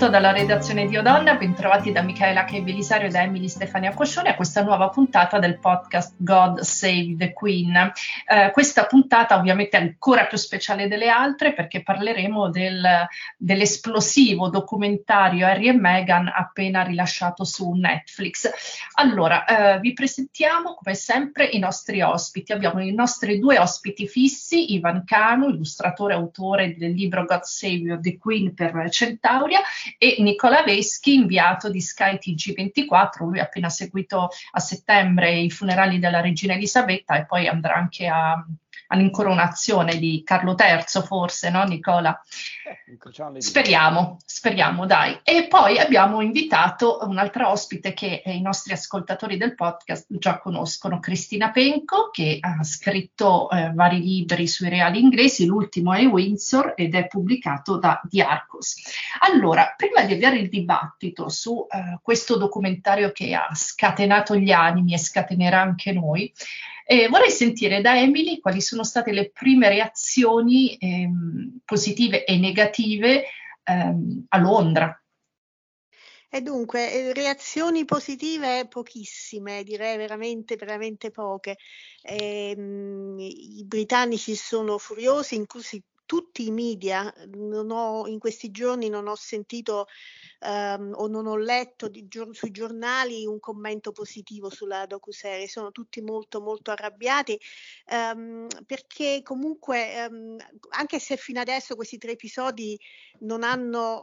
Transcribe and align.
Saluto 0.00 0.18
dalla 0.18 0.32
redazione 0.32 0.86
di 0.86 0.96
Odonna, 0.96 1.34
bentrovati 1.34 1.92
da 1.92 2.00
Michaela 2.00 2.46
Che 2.46 2.62
Belisario 2.62 3.08
e 3.08 3.10
da 3.10 3.20
Emily 3.20 3.48
Stefania 3.48 3.92
Coscione 3.92 4.30
a 4.30 4.34
questa 4.34 4.62
nuova 4.62 4.88
puntata 4.88 5.38
del 5.38 5.58
podcast 5.58 6.14
God 6.16 6.60
Save 6.60 7.16
the 7.18 7.34
Queen. 7.34 7.92
Eh, 8.26 8.50
questa 8.50 8.86
puntata 8.86 9.36
ovviamente 9.36 9.76
è 9.76 9.82
ancora 9.82 10.24
più 10.24 10.38
speciale 10.38 10.88
delle 10.88 11.10
altre 11.10 11.52
perché 11.52 11.82
parleremo 11.82 12.48
del, 12.48 13.06
dell'esplosivo 13.36 14.48
documentario 14.48 15.46
Harry 15.46 15.68
e 15.68 15.74
Meghan 15.74 16.32
appena 16.34 16.82
rilasciato 16.82 17.44
su 17.44 17.70
Netflix. 17.72 18.50
Allora, 18.94 19.44
eh, 19.44 19.80
vi 19.80 19.92
presentiamo 19.92 20.76
come 20.76 20.94
sempre 20.94 21.44
i 21.44 21.58
nostri 21.58 22.00
ospiti. 22.00 22.52
Abbiamo 22.52 22.80
i 22.80 22.94
nostri 22.94 23.38
due 23.38 23.58
ospiti 23.58 24.08
fissi, 24.08 24.72
Ivan 24.72 25.04
Cano, 25.04 25.48
illustratore 25.48 26.14
e 26.14 26.16
autore 26.16 26.74
del 26.78 26.92
libro 26.92 27.26
God 27.26 27.42
Save 27.42 27.98
the 28.00 28.16
Queen 28.16 28.54
per 28.54 28.88
Centauria 28.88 29.60
e 29.98 30.16
Nicola 30.20 30.62
Veschi, 30.62 31.14
inviato 31.14 31.70
di 31.70 31.80
Sky 31.80 32.18
TG24. 32.18 33.24
Lui 33.24 33.38
ha 33.38 33.44
appena 33.44 33.68
seguito 33.68 34.28
a 34.52 34.60
settembre 34.60 35.32
i 35.32 35.50
funerali 35.50 35.98
della 35.98 36.20
regina 36.20 36.54
Elisabetta 36.54 37.16
e 37.16 37.26
poi 37.26 37.46
andrà 37.46 37.74
anche 37.74 38.06
a 38.06 38.44
all'incoronazione 38.90 39.98
di 39.98 40.22
Carlo 40.24 40.54
III, 40.58 41.02
forse, 41.02 41.50
no 41.50 41.64
Nicola? 41.64 42.20
Eh, 42.70 43.40
speriamo, 43.40 44.18
speriamo, 44.24 44.86
dai. 44.86 45.18
E 45.24 45.48
poi 45.48 45.78
abbiamo 45.78 46.20
invitato 46.20 47.00
un'altra 47.02 47.50
ospite 47.50 47.92
che 47.92 48.22
i 48.24 48.40
nostri 48.40 48.72
ascoltatori 48.72 49.36
del 49.36 49.56
podcast 49.56 50.06
già 50.08 50.38
conoscono, 50.38 51.00
Cristina 51.00 51.50
Penco, 51.50 52.10
che 52.12 52.38
ha 52.40 52.62
scritto 52.62 53.50
eh, 53.50 53.72
vari 53.74 54.00
libri 54.00 54.46
sui 54.46 54.68
reali 54.68 55.00
inglesi, 55.00 55.46
l'ultimo 55.46 55.92
è 55.94 56.06
Windsor 56.06 56.74
ed 56.76 56.94
è 56.94 57.08
pubblicato 57.08 57.76
da 57.76 58.00
The 58.08 58.22
Arcos. 58.22 58.76
Allora, 59.20 59.74
prima 59.76 60.04
di 60.04 60.12
avviare 60.12 60.38
il 60.38 60.48
dibattito 60.48 61.28
su 61.28 61.66
eh, 61.68 61.98
questo 62.00 62.36
documentario 62.36 63.10
che 63.10 63.34
ha 63.34 63.48
scatenato 63.52 64.36
gli 64.36 64.52
animi 64.52 64.94
e 64.94 64.98
scatenerà 64.98 65.60
anche 65.60 65.90
noi, 65.90 66.32
eh, 66.86 67.06
vorrei 67.08 67.30
sentire 67.30 67.80
da 67.80 67.96
Emily 67.96 68.40
quali 68.40 68.60
sono 68.60 68.82
state 68.82 69.12
le 69.12 69.30
prime 69.30 69.68
reazioni 69.68 70.74
ehm, 70.74 71.60
positive 71.64 72.24
e 72.24 72.36
negative 72.36 72.59
ehm, 73.64 74.26
a 74.28 74.38
Londra. 74.38 74.94
E 76.32 76.42
dunque, 76.42 76.92
eh, 76.92 77.12
reazioni 77.12 77.84
positive 77.84 78.68
pochissime, 78.68 79.64
direi 79.64 79.96
veramente, 79.96 80.54
veramente 80.54 81.10
poche. 81.10 81.56
Eh, 82.02 82.54
I 82.56 83.64
britannici 83.66 84.36
sono 84.36 84.78
furiosi, 84.78 85.34
inclusi 85.34 85.82
tutti 86.10 86.44
i 86.44 86.50
media, 86.50 87.14
ho, 87.70 88.08
in 88.08 88.18
questi 88.18 88.50
giorni 88.50 88.88
non 88.88 89.06
ho 89.06 89.14
sentito 89.14 89.86
um, 90.40 90.90
o 90.96 91.06
non 91.06 91.28
ho 91.28 91.36
letto 91.36 91.86
di, 91.86 92.08
sui 92.32 92.50
giornali 92.50 93.26
un 93.26 93.38
commento 93.38 93.92
positivo 93.92 94.50
sulla 94.50 94.86
docuserie, 94.86 95.46
sono 95.46 95.70
tutti 95.70 96.00
molto 96.00 96.40
molto 96.40 96.72
arrabbiati 96.72 97.38
um, 97.92 98.48
perché 98.66 99.20
comunque 99.22 100.04
um, 100.10 100.36
anche 100.70 100.98
se 100.98 101.16
fino 101.16 101.38
adesso 101.38 101.76
questi 101.76 101.96
tre 101.96 102.10
episodi 102.10 102.76
non 103.20 103.44
hanno 103.44 104.00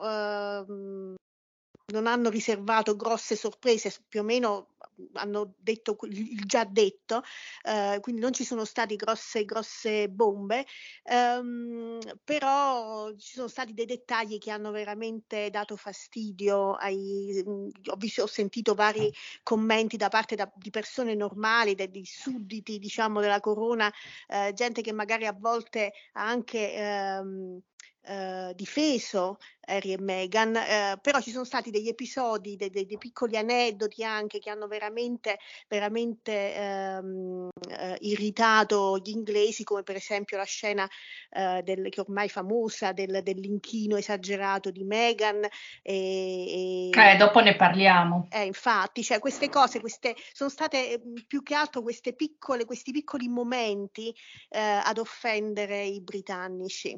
non 1.87 2.05
hanno 2.05 2.29
riservato 2.29 2.95
grosse 2.95 3.35
sorprese, 3.35 3.93
più 4.09 4.19
o 4.19 4.23
meno 4.23 4.75
hanno 5.13 5.53
detto 5.57 5.97
il 6.03 6.43
già 6.45 6.63
detto, 6.65 7.21
eh, 7.63 7.99
quindi 8.01 8.19
non 8.21 8.33
ci 8.33 8.43
sono 8.43 8.65
state 8.65 8.95
grosse, 8.95 9.45
grosse 9.45 10.09
bombe, 10.09 10.65
ehm, 11.03 11.99
però 12.23 13.13
ci 13.15 13.33
sono 13.35 13.47
stati 13.47 13.73
dei 13.73 13.85
dettagli 13.85 14.37
che 14.37 14.51
hanno 14.51 14.71
veramente 14.71 15.49
dato 15.49 15.75
fastidio. 15.77 16.73
Ai, 16.73 17.43
mm, 17.47 17.69
ho, 17.85 17.95
visto, 17.95 18.23
ho 18.23 18.27
sentito 18.27 18.73
vari 18.73 19.13
commenti 19.43 19.97
da 19.97 20.09
parte 20.09 20.35
da, 20.35 20.51
di 20.55 20.69
persone 20.69 21.15
normali, 21.15 21.75
dei 21.75 22.05
sudditi 22.05 22.79
diciamo 22.79 23.21
della 23.21 23.39
corona, 23.39 23.91
eh, 24.27 24.51
gente 24.53 24.81
che 24.81 24.91
magari 24.91 25.25
a 25.25 25.35
volte 25.37 25.93
ha 26.13 26.27
anche 26.27 26.73
ehm, 26.73 27.61
eh, 28.07 28.53
difeso 28.55 29.37
Harry 29.67 29.91
e 29.91 29.99
Meghan, 29.99 30.55
eh, 30.55 30.97
però 31.01 31.19
ci 31.19 31.31
sono 31.31 31.43
stati 31.43 31.71
degli 31.71 31.89
episodi, 31.89 32.55
dei, 32.55 32.69
dei, 32.69 32.85
dei, 32.85 32.97
piccoli 32.97 33.35
aneddoti 33.35 34.03
anche 34.03 34.39
che 34.39 34.49
hanno 34.49 34.67
veramente, 34.67 35.39
veramente 35.67 36.55
ehm, 36.55 37.49
eh, 37.69 37.97
irritato 37.99 38.97
gli 38.97 39.09
inglesi, 39.09 39.65
come 39.65 39.83
per 39.83 39.97
esempio 39.97 40.37
la 40.37 40.45
scena 40.45 40.87
eh, 41.31 41.61
del, 41.63 41.89
che 41.89 41.99
ormai 41.99 42.27
è 42.27 42.29
famosa 42.29 42.93
del, 42.93 43.21
dell'inchino 43.23 43.97
esagerato 43.97 44.71
di 44.71 44.85
Meghan. 44.85 45.43
E, 45.81 46.89
e, 46.91 47.11
eh, 47.11 47.15
dopo 47.17 47.41
ne 47.41 47.57
parliamo. 47.57 48.27
Eh, 48.29 48.45
infatti, 48.45 49.03
cioè, 49.03 49.19
queste 49.19 49.49
cose 49.49 49.81
queste, 49.81 50.15
sono 50.31 50.49
state 50.49 51.01
mm, 51.05 51.15
più 51.27 51.43
che 51.43 51.55
altro 51.55 51.81
queste 51.81 52.13
piccole, 52.13 52.63
questi 52.63 52.91
piccoli 52.91 53.27
momenti 53.27 54.15
ad 54.49 54.97
offendere 54.97 55.83
i 55.83 56.01
britannici 56.01 56.97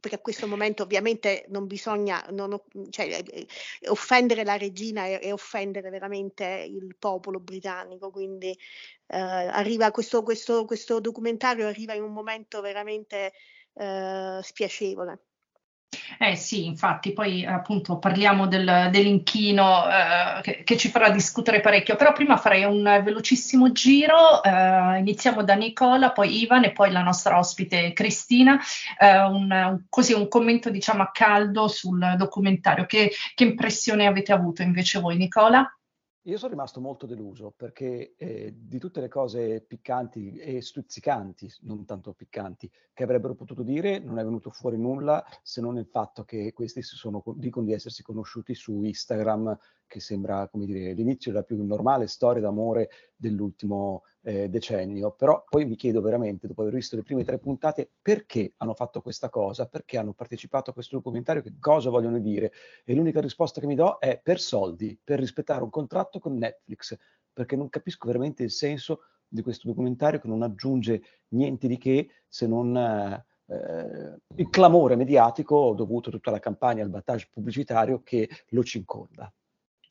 perché 0.00 0.16
a 0.16 0.20
questo 0.20 0.46
momento 0.46 0.82
ovviamente 0.82 1.46
non 1.48 1.66
bisogna 1.66 2.24
non, 2.30 2.60
cioè, 2.90 3.06
eh, 3.06 3.24
eh, 3.80 3.88
offendere 3.88 4.44
la 4.44 4.56
regina 4.56 5.06
e, 5.06 5.18
e, 5.22 5.32
offendere 5.32 5.90
veramente 5.90 6.44
il 6.68 6.96
popolo 6.98 7.40
britannico, 7.40 8.10
quindi 8.10 8.50
eh, 9.06 9.16
arriva 9.18 9.90
questo, 9.90 10.22
questo, 10.22 10.64
questo, 10.64 11.00
documentario 11.00 11.66
arriva 11.66 11.94
in 11.94 12.02
un 12.02 12.12
momento 12.12 12.60
veramente 12.60 13.32
eh, 13.74 14.40
spiacevole. 14.42 15.25
Eh 16.18 16.36
sì, 16.36 16.66
infatti, 16.66 17.12
poi 17.12 17.44
appunto 17.44 17.98
parliamo 17.98 18.46
del, 18.46 18.88
dell'inchino 18.90 19.84
eh, 19.88 20.40
che, 20.42 20.62
che, 20.64 20.76
ci 20.76 20.88
farà 20.88 21.10
discutere 21.10 21.60
parecchio, 21.60 21.96
però 21.96 22.12
prima 22.12 22.36
farei 22.36 22.64
un 22.64 22.82
velocissimo 23.04 23.72
giro, 23.72 24.42
eh, 24.42 24.98
iniziamo 24.98 25.42
da 25.42 25.54
Nicola, 25.54 26.12
poi 26.12 26.42
Ivan 26.42 26.64
e 26.64 26.72
poi 26.72 26.90
la 26.90 27.02
nostra 27.02 27.38
ospite 27.38 27.92
Cristina, 27.92 28.58
eh, 28.98 29.20
un, 29.20 29.82
così 29.88 30.12
un 30.12 30.28
commento 30.28 30.70
diciamo 30.70 31.02
a 31.02 31.10
caldo 31.10 31.68
sul 31.68 32.14
documentario, 32.16 32.86
che, 32.86 33.10
che 33.34 33.44
impressione 33.44 34.06
avete 34.06 34.32
avuto 34.32 34.62
invece 34.62 35.00
voi 35.00 35.16
Nicola? 35.16 35.75
Io 36.26 36.38
sono 36.38 36.50
rimasto 36.50 36.80
molto 36.80 37.06
deluso 37.06 37.52
perché 37.56 38.14
eh, 38.16 38.52
di 38.56 38.80
tutte 38.80 39.00
le 39.00 39.06
cose 39.06 39.60
piccanti 39.60 40.34
e 40.34 40.60
stuzzicanti, 40.60 41.48
non 41.60 41.84
tanto 41.84 42.14
piccanti, 42.14 42.68
che 42.92 43.04
avrebbero 43.04 43.36
potuto 43.36 43.62
dire, 43.62 44.00
non 44.00 44.18
è 44.18 44.24
venuto 44.24 44.50
fuori 44.50 44.76
nulla 44.76 45.24
se 45.42 45.60
non 45.60 45.78
il 45.78 45.86
fatto 45.86 46.24
che 46.24 46.52
questi 46.52 46.82
si 46.82 46.96
sono, 46.96 47.22
dicono 47.36 47.66
di 47.66 47.74
essersi 47.74 48.02
conosciuti 48.02 48.56
su 48.56 48.82
Instagram 48.82 49.56
che 49.86 50.00
sembra 50.00 50.48
come 50.48 50.66
dire, 50.66 50.94
l'inizio 50.94 51.30
della 51.30 51.44
più 51.44 51.62
normale 51.64 52.08
storia 52.08 52.42
d'amore 52.42 52.90
dell'ultimo 53.14 54.02
eh, 54.26 54.48
decennio. 54.48 55.12
Però 55.12 55.44
poi 55.48 55.64
mi 55.66 55.76
chiedo 55.76 56.00
veramente, 56.00 56.48
dopo 56.48 56.62
aver 56.62 56.74
visto 56.74 56.96
le 56.96 57.02
prime 57.02 57.22
tre 57.22 57.38
puntate, 57.38 57.88
perché 58.02 58.54
hanno 58.56 58.74
fatto 58.74 59.00
questa 59.00 59.30
cosa, 59.30 59.66
perché 59.66 59.98
hanno 59.98 60.12
partecipato 60.12 60.70
a 60.70 60.72
questo 60.72 60.96
documentario, 60.96 61.42
che 61.42 61.54
cosa 61.60 61.90
vogliono 61.90 62.18
dire. 62.18 62.52
E 62.84 62.94
l'unica 62.94 63.20
risposta 63.20 63.60
che 63.60 63.68
mi 63.68 63.76
do 63.76 63.98
è 64.00 64.20
per 64.20 64.40
soldi, 64.40 64.98
per 65.02 65.20
rispettare 65.20 65.62
un 65.62 65.70
contratto 65.70 66.18
con 66.18 66.36
Netflix, 66.36 66.96
perché 67.32 67.54
non 67.54 67.68
capisco 67.68 68.08
veramente 68.08 68.42
il 68.42 68.50
senso 68.50 69.02
di 69.28 69.42
questo 69.42 69.68
documentario 69.68 70.18
che 70.18 70.28
non 70.28 70.42
aggiunge 70.42 71.02
niente 71.28 71.68
di 71.68 71.78
che 71.78 72.08
se 72.26 72.46
non... 72.46 72.76
Eh, 72.76 73.24
il 74.38 74.48
clamore 74.50 74.96
mediatico 74.96 75.72
dovuto 75.72 76.10
tutta 76.10 76.32
la 76.32 76.40
campagna, 76.40 76.82
al 76.82 76.90
battage 76.90 77.28
pubblicitario 77.32 78.02
che 78.02 78.28
lo 78.48 78.64
cinconda. 78.64 79.32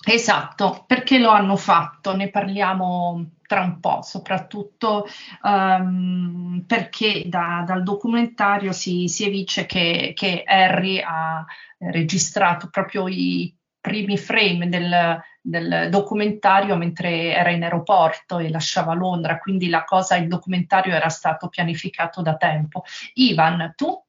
Esatto, 0.07 0.83
perché 0.85 1.17
lo 1.17 1.29
hanno 1.29 1.55
fatto? 1.55 2.15
Ne 2.15 2.29
parliamo 2.29 3.31
tra 3.47 3.61
un 3.61 3.79
po', 3.79 4.01
soprattutto 4.03 5.07
um, 5.41 6.63
perché 6.67 7.23
da, 7.27 7.63
dal 7.65 7.81
documentario 7.81 8.71
si, 8.71 9.07
si 9.07 9.25
evince 9.25 9.65
che, 9.65 10.13
che, 10.15 10.43
Harry 10.45 10.99
ha 10.99 11.43
registrato 11.77 12.69
proprio 12.69 13.07
i 13.07 13.55
primi 13.79 14.17
frame 14.17 14.69
del, 14.69 15.19
del, 15.41 15.89
documentario 15.89 16.75
mentre 16.75 17.33
era 17.33 17.49
in 17.49 17.63
aeroporto 17.63 18.37
e 18.39 18.49
lasciava 18.49 18.93
Londra, 18.93 19.39
quindi 19.39 19.69
la 19.69 19.83
cosa, 19.83 20.15
il 20.17 20.27
documentario 20.27 20.93
era 20.93 21.09
stato 21.09 21.49
pianificato 21.49 22.21
da 22.21 22.35
tempo. 22.35 22.83
Ivan, 23.13 23.73
tu 23.75 24.03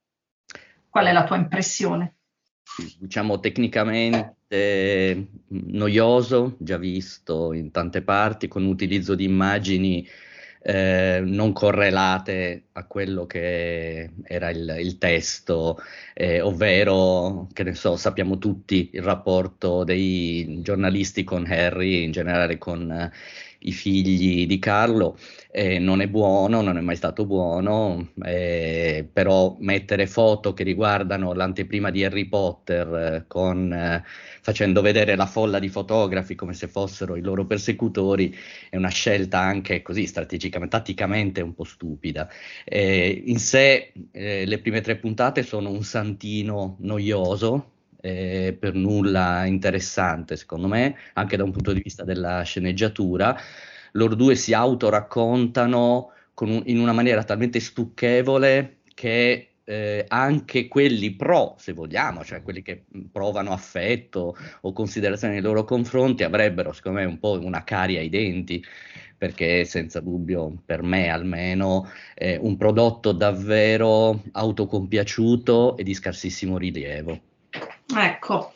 qual 0.91 1.07
è 1.07 1.13
la 1.13 1.25
tua 1.25 1.37
impressione? 1.37 2.17
Diciamo 2.99 3.41
tecnicamente 3.41 5.29
noioso, 5.49 6.57
già 6.59 6.77
visto 6.77 7.53
in 7.53 7.71
tante 7.71 8.03
parti, 8.03 8.49
con 8.49 8.65
utilizzo 8.65 9.15
di 9.15 9.25
immagini 9.25 10.07
eh, 10.69 11.21
non 11.25 11.53
correlate 11.53 12.65
a 12.73 12.87
quello 12.87 13.25
che 13.27 14.11
era 14.25 14.51
il, 14.51 14.77
il 14.81 14.99
testo, 14.99 15.79
eh, 16.13 16.41
ovvero, 16.41 17.47
che 17.53 17.63
ne 17.63 17.75
so, 17.75 17.97
sappiamo 17.97 18.39
tutti 18.39 18.91
il 18.93 19.03
rapporto 19.03 19.85
dei 19.85 20.59
giornalisti 20.63 21.23
con 21.23 21.47
Harry, 21.47 22.03
in 22.03 22.11
generale 22.11 22.59
con 22.59 23.11
i 23.67 23.73
figli 23.73 24.47
di 24.47 24.59
Carlo, 24.59 25.19
eh, 25.51 25.79
non 25.79 26.01
è 26.01 26.09
buono, 26.09 26.61
non 26.61 26.77
è 26.77 26.81
mai 26.81 26.97
stato 26.97 27.27
buono, 27.27 28.13
eh, 28.25 29.09
però 29.13 29.57
mettere 29.61 30.07
foto 30.07 30.53
che 30.55 30.63
riguardano 30.65 31.33
l'anteprima 31.33 31.91
di 31.91 32.05
Harry 32.05 32.27
Potter 32.27 32.95
eh, 32.95 33.25
con, 33.27 33.73
eh, 33.73 34.05
facendo 34.41 34.81
vedere 34.83 35.17
la 35.17 35.27
folla 35.27 35.59
di 35.59 35.69
fotografi 35.69 36.35
come 36.35 36.53
se 36.53 36.69
fossero 36.69 37.17
i 37.17 37.21
loro 37.23 37.47
persecutori 37.47 38.35
è 38.71 38.77
una 38.77 38.89
scelta 38.89 39.39
anche 39.41 39.83
così 39.83 40.07
strategicamente, 40.07 40.77
tatticamente 40.77 41.41
un 41.41 41.55
po' 41.55 41.65
stupida. 41.65 42.29
Eh, 42.65 43.23
in 43.27 43.39
sé 43.39 43.93
le 44.13 44.59
prime 44.61 44.81
tre 44.81 44.97
puntate 44.97 45.43
sono 45.43 45.71
un 45.71 45.83
santino 45.83 46.77
noioso, 46.81 47.76
eh, 48.01 48.57
per 48.59 48.75
nulla 48.75 49.45
interessante, 49.47 50.37
secondo 50.37 50.69
me, 50.69 50.97
anche 51.15 51.37
da 51.37 51.45
un 51.45 51.53
punto 51.53 51.73
di 51.73 51.81
vista 51.83 52.05
della 52.05 52.43
sceneggiatura. 52.43 53.37
Loro 53.93 54.15
due 54.15 54.35
si 54.35 54.53
autoraccontano 54.53 56.13
un, 56.41 56.63
in 56.67 56.79
una 56.79 56.93
maniera 56.93 57.25
talmente 57.25 57.61
stucchevole 57.61 58.79
che 58.95 59.57
eh, 59.65 60.05
anche 60.09 60.69
quelli 60.69 61.15
pro, 61.17 61.57
se 61.59 61.73
vogliamo, 61.73 62.25
cioè 62.25 62.43
quelli 62.43 62.63
che 62.63 62.85
provano 63.11 63.53
affetto 63.53 64.37
o 64.61 64.73
considerazione 64.73 65.35
nei 65.35 65.43
loro 65.43 65.65
confronti, 65.65 66.23
avrebbero, 66.23 66.73
secondo 66.73 67.01
me, 67.01 67.05
un 67.05 67.19
po' 67.19 67.39
una 67.41 67.65
caria 67.65 68.01
ai 68.01 68.09
denti 68.09 68.65
perché 69.19 69.65
senza 69.65 70.01
dubbio, 70.01 70.63
per 70.65 70.83
me 70.83 71.09
almeno, 71.09 71.89
è 72.15 72.37
un 72.37 72.57
prodotto 72.57 73.13
davvero 73.13 74.23
autocompiaciuto 74.33 75.77
e 75.77 75.83
di 75.83 75.95
scarsissimo 75.95 76.59
rilievo. 76.59 77.21
Ecco. 77.95 78.53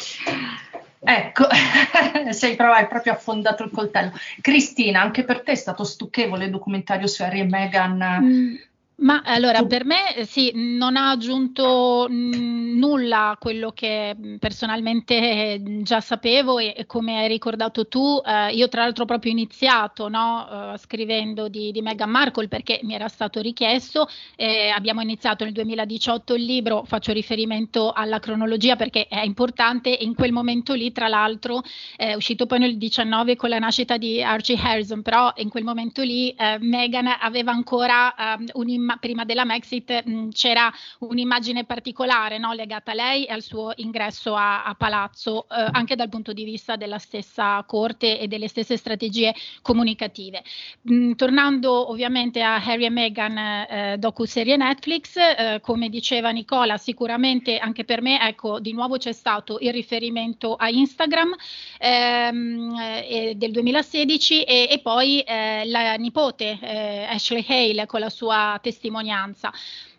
Ecco, 1.02 1.46
sei 2.30 2.56
proprio, 2.56 2.76
hai 2.76 2.86
proprio 2.86 3.12
affondato 3.12 3.64
il 3.64 3.70
coltello. 3.70 4.12
Cristina, 4.40 5.00
anche 5.00 5.24
per 5.24 5.42
te 5.42 5.52
è 5.52 5.56
stato 5.56 5.84
stucchevole 5.84 6.44
il 6.44 6.50
documentario 6.50 7.06
su 7.06 7.22
Harry 7.22 7.40
e 7.40 7.44
Meghan? 7.44 8.18
Mm, 8.22 8.54
ma 9.00 9.22
allora 9.24 9.64
per 9.64 9.84
me 9.84 10.14
eh, 10.14 10.24
sì, 10.26 10.52
non 10.54 10.96
ha 10.96 11.10
aggiunto 11.10 12.06
mh, 12.08 12.78
nulla 12.78 13.30
a 13.30 13.36
quello 13.38 13.72
che 13.72 14.14
personalmente 14.38 15.14
eh, 15.14 15.62
già 15.82 16.00
sapevo 16.00 16.58
e, 16.58 16.74
e 16.76 16.86
come 16.86 17.18
hai 17.18 17.28
ricordato 17.28 17.88
tu, 17.88 18.20
eh, 18.24 18.52
io 18.52 18.68
tra 18.68 18.82
l'altro 18.82 19.04
ho 19.04 19.06
proprio 19.06 19.32
iniziato 19.32 20.08
no, 20.08 20.72
uh, 20.72 20.76
scrivendo 20.76 21.48
di, 21.48 21.72
di, 21.72 21.80
Meghan 21.80 22.10
Markle 22.10 22.48
perché 22.48 22.80
mi 22.82 22.94
era 22.94 23.08
stato 23.08 23.40
richiesto, 23.40 24.08
eh, 24.36 24.68
abbiamo 24.68 25.00
iniziato 25.00 25.44
nel 25.44 25.52
2018 25.54 26.34
il 26.34 26.44
libro, 26.44 26.84
faccio 26.84 27.12
riferimento 27.12 27.92
alla 27.92 28.18
cronologia 28.18 28.76
perché 28.76 29.06
è 29.08 29.22
importante 29.22 29.98
e 29.98 30.04
in 30.04 30.14
quel 30.14 30.32
momento 30.32 30.74
lì 30.74 30.92
tra 30.92 31.08
l'altro 31.08 31.62
è 31.96 32.14
uscito 32.14 32.46
poi 32.46 32.58
nel 32.58 32.76
19 32.76 33.36
con 33.36 33.48
la 33.48 33.58
nascita 33.58 33.96
di 33.96 34.22
Archie 34.22 34.58
Harrison, 34.60 35.02
però 35.02 35.32
in 35.36 35.48
quel 35.48 35.64
momento 35.64 36.02
lì 36.02 36.30
eh, 36.30 36.58
Meghan 36.60 37.06
aveva 37.20 37.52
ancora 37.52 38.14
um, 38.38 38.46
un'immagine 38.52 38.89
prima 38.98 39.24
della 39.24 39.44
Mexit 39.44 40.04
mh, 40.04 40.28
c'era 40.30 40.72
un'immagine 41.00 41.64
particolare 41.64 42.38
no, 42.38 42.52
legata 42.52 42.92
a 42.92 42.94
lei 42.94 43.24
e 43.24 43.32
al 43.32 43.42
suo 43.42 43.72
ingresso 43.76 44.34
a, 44.34 44.64
a 44.64 44.74
palazzo, 44.74 45.46
eh, 45.48 45.68
anche 45.72 45.96
dal 45.96 46.08
punto 46.08 46.32
di 46.32 46.44
vista 46.44 46.76
della 46.76 46.98
stessa 46.98 47.62
corte 47.66 48.18
e 48.18 48.26
delle 48.28 48.48
stesse 48.48 48.76
strategie 48.76 49.34
comunicative. 49.62 50.42
Mh, 50.82 51.12
tornando 51.12 51.90
ovviamente 51.90 52.42
a 52.42 52.56
Harry 52.56 52.84
e 52.84 52.90
Meghan, 52.90 53.38
eh, 53.38 53.96
docu-serie 53.98 54.56
Netflix, 54.56 55.16
eh, 55.16 55.60
come 55.62 55.88
diceva 55.88 56.30
Nicola, 56.30 56.76
sicuramente 56.76 57.58
anche 57.58 57.84
per 57.84 58.02
me, 58.02 58.20
ecco, 58.20 58.60
di 58.60 58.72
nuovo 58.72 58.96
c'è 58.96 59.12
stato 59.12 59.58
il 59.60 59.72
riferimento 59.72 60.54
a 60.54 60.68
Instagram 60.68 61.34
ehm, 61.78 62.76
eh, 62.78 63.32
del 63.36 63.50
2016 63.52 64.42
e, 64.42 64.68
e 64.70 64.80
poi 64.80 65.20
eh, 65.20 65.64
la 65.66 65.94
nipote 65.94 66.58
eh, 66.60 67.04
Ashley 67.08 67.44
Hale 67.46 67.86
con 67.86 68.00
la 68.00 68.10
sua 68.10 68.58
testimonianza 68.60 68.78
testimonianza. 68.80 69.52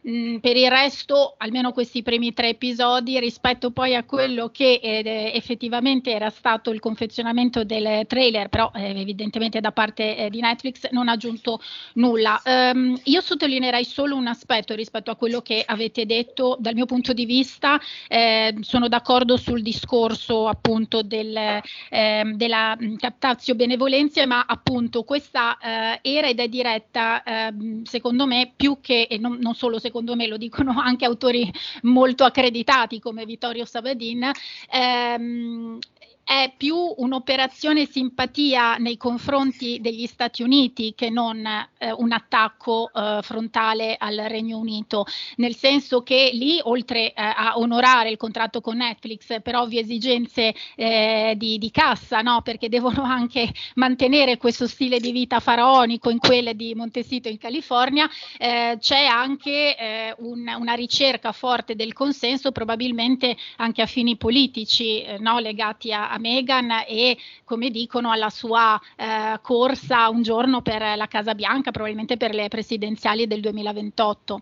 Mm, 0.08 0.38
per 0.38 0.58
il 0.58 0.68
resto, 0.68 1.36
almeno 1.38 1.72
questi 1.74 2.02
primi 2.02 2.34
tre 2.34 2.50
episodi, 2.50 3.20
rispetto 3.20 3.70
poi 3.70 3.94
a 3.94 4.04
quello 4.04 4.50
che 4.50 4.80
eh, 4.82 5.32
effettivamente 5.36 6.10
era 6.10 6.32
stato 6.32 6.72
il 6.72 6.80
confezionamento 6.80 7.64
del 7.64 8.08
trailer, 8.08 8.50
però 8.50 8.72
eh, 8.74 9.00
evidentemente 9.00 9.60
da 9.60 9.72
parte 9.72 10.18
eh, 10.18 10.30
di 10.32 10.40
Netflix 10.42 10.90
non 10.90 11.08
ha 11.08 11.12
aggiunto 11.12 11.62
nulla. 11.94 12.42
Um, 12.44 13.00
io 13.04 13.22
sottolineerei 13.22 13.86
solo 13.86 14.16
un 14.16 14.26
aspetto 14.26 14.74
rispetto 14.74 15.12
a 15.12 15.16
quello 15.16 15.42
che 15.42 15.64
avete 15.64 16.08
detto. 16.08 16.58
Dal 16.60 16.74
mio 16.74 16.88
punto 16.88 17.14
di 17.14 17.26
vista, 17.26 17.80
eh, 18.08 18.56
sono 18.62 18.88
d'accordo 18.88 19.38
sul 19.38 19.62
discorso 19.62 20.48
appunto 20.48 21.04
del, 21.04 21.62
ehm, 21.90 22.36
della 22.38 22.76
mm, 22.76 22.96
captazio 22.96 23.54
benevolenza, 23.54 24.26
ma 24.26 24.46
appunto 24.48 25.04
questa 25.04 25.58
eh, 25.60 26.00
era 26.02 26.28
ed 26.28 26.40
è 26.40 26.48
diretta, 26.48 27.22
ehm, 27.22 27.84
secondo 27.84 28.26
me, 28.26 28.52
più 28.56 28.80
che, 28.82 29.04
e 29.08 29.20
non, 29.20 29.38
non 29.40 29.54
solo 29.54 29.74
secondo 29.74 29.90
secondo 29.92 30.16
me 30.16 30.26
lo 30.28 30.38
dicono 30.38 30.72
anche 30.80 31.04
autori 31.04 31.52
molto 31.82 32.24
accreditati 32.24 33.00
come 33.02 33.26
Vittorio 33.26 33.66
Sabadin, 33.66 34.32
ehm, 34.72 35.78
è 36.24 36.54
più 36.56 36.76
un'operazione 36.98 37.86
simpatia 37.86 38.78
nei 38.78 38.98
confronti 38.98 39.80
degli 39.82 40.06
Stati 40.06 40.44
Uniti 40.44 40.94
che 40.96 41.10
non 41.10 41.46
eh, 41.46 41.92
un 41.92 42.12
attacco 42.12 42.90
eh, 42.94 43.20
frontale 43.22 43.96
al 43.98 44.16
Regno 44.28 44.58
Unito, 44.58 45.06
nel 45.38 45.56
senso 45.56 46.04
che 46.04 46.30
lì, 46.34 46.60
oltre 46.64 47.12
eh, 47.12 47.14
a 47.16 47.58
onorare 47.58 48.12
il 48.12 48.18
contratto 48.18 48.62
con 48.62 48.78
Netflix 48.78 49.42
per 49.42 49.56
ovvie 49.56 49.82
esigenze 49.82 50.54
eh, 50.76 51.34
di, 51.38 51.58
di, 51.58 51.72
cassa, 51.72 52.22
no? 52.22 52.42
perché 52.42 52.70
devono 52.70 53.04
anche 53.04 53.52
mantenere 53.76 54.38
questo 54.38 54.68
stile 54.68 55.00
di 55.00 55.12
vita 55.12 55.40
faraonico 55.40 56.10
in 56.10 56.20
quelle 56.20 56.56
di 56.56 56.74
Montecito 56.76 57.28
in 57.28 57.38
California, 57.38 58.10
eh, 58.38 58.78
c'è 58.80 59.06
anche 59.06 59.78
eh, 59.78 60.16
un, 60.20 60.50
una 60.58 60.74
ricerca 60.74 61.32
forte 61.32 61.76
del 61.76 61.94
consenso, 61.94 62.52
probabilmente 62.52 63.36
anche 63.58 63.82
a 63.82 63.86
fini 63.86 64.16
politici 64.16 65.04
no? 65.20 65.40
legati 65.40 65.92
a, 65.92 66.11
a 66.12 66.18
Meghan 66.18 66.70
e, 66.88 67.18
come 67.44 67.70
dicono, 67.70 68.12
alla 68.12 68.30
sua 68.30 68.80
eh, 68.96 69.40
corsa 69.42 70.10
un 70.10 70.22
giorno 70.22 70.62
per 70.62 70.82
la 70.96 71.08
Casa 71.08 71.34
Bianca, 71.36 71.72
probabilmente 71.72 72.18
per 72.18 72.34
le 72.34 72.48
presidenziali 72.48 73.28
del 73.28 73.42
2028. 73.42 74.42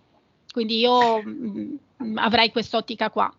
Quindi 0.51 0.79
io 0.79 1.21
mh, 1.21 1.77
mm, 2.03 2.17
avrei 2.17 2.51
quest'ottica 2.51 3.09
qua. 3.09 3.31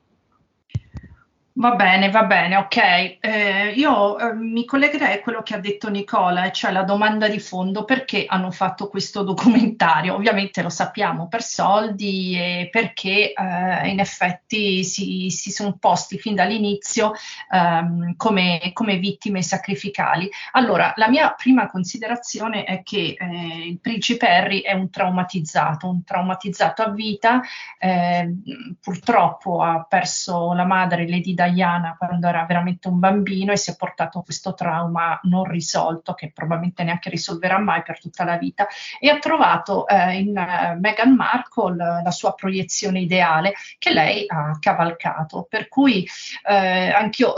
Va 1.60 1.74
bene, 1.74 2.08
va 2.08 2.24
bene, 2.24 2.56
ok. 2.56 2.76
Eh, 3.20 3.74
io 3.76 4.18
eh, 4.18 4.32
mi 4.32 4.64
collegherei 4.64 5.18
a 5.18 5.20
quello 5.20 5.42
che 5.42 5.54
ha 5.54 5.58
detto 5.58 5.90
Nicola, 5.90 6.50
cioè 6.50 6.72
la 6.72 6.84
domanda 6.84 7.28
di 7.28 7.38
fondo, 7.38 7.84
perché 7.84 8.24
hanno 8.26 8.50
fatto 8.50 8.88
questo 8.88 9.22
documentario? 9.22 10.14
Ovviamente 10.14 10.62
lo 10.62 10.70
sappiamo 10.70 11.28
per 11.28 11.42
soldi 11.42 12.34
e 12.34 12.70
perché 12.72 13.34
eh, 13.34 13.88
in 13.88 14.00
effetti 14.00 14.82
si, 14.84 15.28
si, 15.28 15.50
sono 15.50 15.76
posti 15.78 16.18
fin 16.18 16.34
dall'inizio 16.34 17.12
ehm, 17.52 18.16
come, 18.16 18.70
come, 18.72 18.96
vittime 18.96 19.42
sacrificali. 19.42 20.30
Allora, 20.52 20.94
la 20.96 21.10
mia 21.10 21.34
prima 21.36 21.68
considerazione 21.68 22.64
è 22.64 22.82
che 22.82 23.16
eh, 23.18 23.66
il 23.66 23.78
principe 23.80 24.26
Harry 24.26 24.60
è 24.60 24.72
un 24.72 24.88
traumatizzato, 24.88 25.90
un 25.90 26.04
traumatizzato 26.04 26.80
a 26.80 26.88
vita, 26.88 27.42
eh, 27.78 28.34
purtroppo 28.80 29.60
ha 29.60 29.84
perso 29.86 30.54
la 30.54 30.64
madre 30.64 31.06
Lady 31.06 31.34
Diana 31.34 31.48
Diana 31.50 31.96
quando 31.98 32.28
era 32.28 32.44
veramente 32.44 32.88
un 32.88 32.98
bambino 32.98 33.52
e 33.52 33.56
si 33.56 33.70
è 33.70 33.76
portato 33.76 34.22
questo 34.22 34.54
trauma 34.54 35.18
non 35.24 35.44
risolto 35.44 36.14
che 36.14 36.32
probabilmente 36.32 36.84
neanche 36.84 37.10
risolverà 37.10 37.58
mai 37.58 37.82
per 37.82 38.00
tutta 38.00 38.24
la 38.24 38.36
vita 38.36 38.66
e 38.98 39.08
ha 39.08 39.18
trovato 39.18 39.86
eh, 39.86 40.18
in 40.18 40.28
uh, 40.28 40.78
Meghan 40.78 41.14
Markle 41.14 42.02
la 42.02 42.10
sua 42.10 42.34
proiezione 42.34 43.00
ideale 43.00 43.54
che 43.78 43.92
lei 43.92 44.24
ha 44.26 44.56
cavalcato. 44.58 45.46
Per 45.48 45.68
cui 45.68 46.06
eh, 46.44 46.90
anch'io 46.90 47.34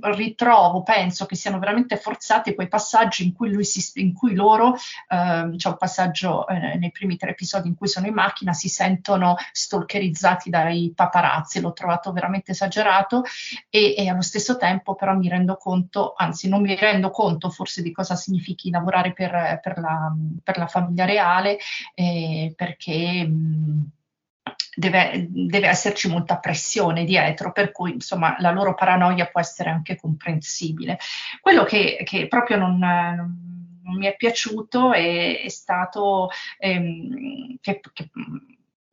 ritrovo, 0.00 0.82
penso 0.82 1.26
che 1.26 1.36
siano 1.36 1.58
veramente 1.58 1.96
forzati 1.96 2.54
quei 2.54 2.68
passaggi 2.68 3.24
in 3.24 3.32
cui, 3.32 3.52
lui 3.52 3.64
si, 3.64 3.82
in 4.00 4.12
cui 4.12 4.34
loro, 4.34 4.74
eh, 4.74 5.54
c'è 5.56 5.68
un 5.68 5.76
passaggio 5.78 6.46
eh, 6.48 6.76
nei 6.76 6.90
primi 6.90 7.16
tre 7.16 7.30
episodi 7.30 7.68
in 7.68 7.74
cui 7.74 7.88
sono 7.88 8.06
in 8.06 8.14
macchina, 8.14 8.52
si 8.52 8.68
sentono 8.68 9.36
stalkerizzati 9.52 10.50
dai 10.50 10.92
paparazzi, 10.94 11.60
l'ho 11.60 11.72
trovato 11.72 12.12
veramente 12.12 12.52
esagerato 12.52 13.22
e, 13.68 13.94
e, 13.96 14.08
allo 14.08 14.22
stesso 14.22 14.56
tempo 14.56 14.94
però 14.94 15.14
mi 15.14 15.28
rendo 15.28 15.56
conto, 15.56 16.14
anzi 16.16 16.48
non 16.48 16.62
mi 16.62 16.74
rendo 16.76 17.10
conto 17.10 17.50
forse 17.50 17.82
di 17.82 17.92
cosa 17.92 18.14
significhi 18.16 18.70
lavorare 18.70 19.12
per, 19.12 19.60
per, 19.62 19.78
la, 19.78 20.14
per 20.42 20.58
la, 20.58 20.66
famiglia 20.66 21.04
reale 21.04 21.58
eh, 21.94 22.52
perché... 22.56 23.26
Mh, 23.26 23.90
deve, 24.76 25.26
deve, 25.28 25.66
esserci 25.66 26.08
molta 26.08 26.38
pressione 26.38 27.04
dietro, 27.04 27.50
per 27.50 27.72
cui 27.72 27.92
insomma 27.92 28.36
la 28.38 28.50
loro 28.50 28.74
paranoia 28.74 29.26
può 29.26 29.40
essere 29.40 29.70
anche 29.70 29.96
comprensibile. 29.96 30.98
Quello 31.40 31.64
che, 31.64 32.02
che 32.04 32.28
proprio 32.28 32.58
non, 32.58 32.78
non, 32.78 33.96
mi 33.96 34.06
è 34.06 34.14
piaciuto 34.16 34.92
è, 34.92 35.42
è 35.42 35.48
stato 35.48 36.28
ehm, 36.58 37.56
che, 37.60 37.80
che 37.92 38.10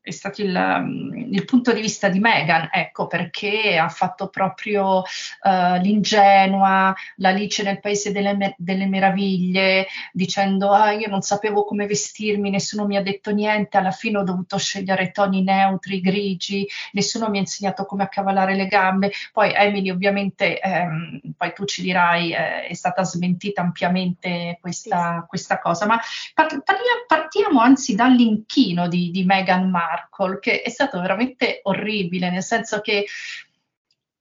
è 0.03 0.12
stato 0.12 0.41
il, 0.41 0.51
mm, 0.51 1.33
il, 1.33 1.45
punto 1.45 1.72
di 1.72 1.79
vista 1.79 2.10
di 2.10 2.19
Meghan, 2.19 2.67
ecco, 2.72 3.07
perché 3.07 3.77
ha 3.77 3.88
fatto 3.88 4.27
proprio 4.27 4.98
uh, 4.98 5.81
l'ingenua, 5.81 6.93
l'Alice 7.17 7.63
nel 7.63 7.79
Paese 7.79 8.12
delle, 8.12 8.53
delle, 8.57 8.86
Meraviglie, 8.86 9.88
dicendo 10.12 10.72
ah, 10.72 10.91
io 10.91 11.07
non 11.07 11.22
sapevo 11.22 11.63
come 11.63 11.88
vestirmi, 11.88 12.50
nessuno 12.50 12.86
mi 12.86 12.98
ha 12.98 13.01
detto 13.01 13.31
niente, 13.31 13.77
alla 13.77 13.91
fine 13.91 14.17
ho 14.17 14.24
dovuto 14.24 14.57
scegliere 14.57 15.12
toni 15.12 15.41
neutri, 15.41 16.01
grigi, 16.01 16.67
nessuno 16.91 17.29
mi 17.29 17.38
ha 17.38 17.41
insegnato 17.41 17.86
come 17.86 18.03
accavallare 18.03 18.55
le 18.55 18.67
gambe. 18.67 19.12
Poi 19.31 19.53
Emily 19.55 19.89
ovviamente, 19.89 20.60
ehm, 20.60 21.22
poi 21.38 21.53
tu 21.53 21.63
ci 21.63 21.81
dirai, 21.81 22.33
eh, 22.33 22.67
è 22.67 22.74
stata 22.74 23.03
smentita 23.03 23.62
ampiamente 23.62 24.57
questa, 24.60 25.24
questa 25.29 25.60
cosa, 25.60 25.86
ma 25.86 25.98
par- 26.33 26.62
partiamo 27.07 27.62
anzi 27.62 27.95
dall'inchino 27.95 28.89
di, 28.89 29.10
di 29.10 29.24
Meghan 29.24 29.69
Markle 29.69 29.91
Markle, 29.94 30.40
che 30.40 30.62
è 30.62 30.70
stato 30.70 31.00
veramente 31.00 31.60
orribile, 31.64 32.30
nel 32.30 32.44
senso 32.44 32.82
che 32.82 33.06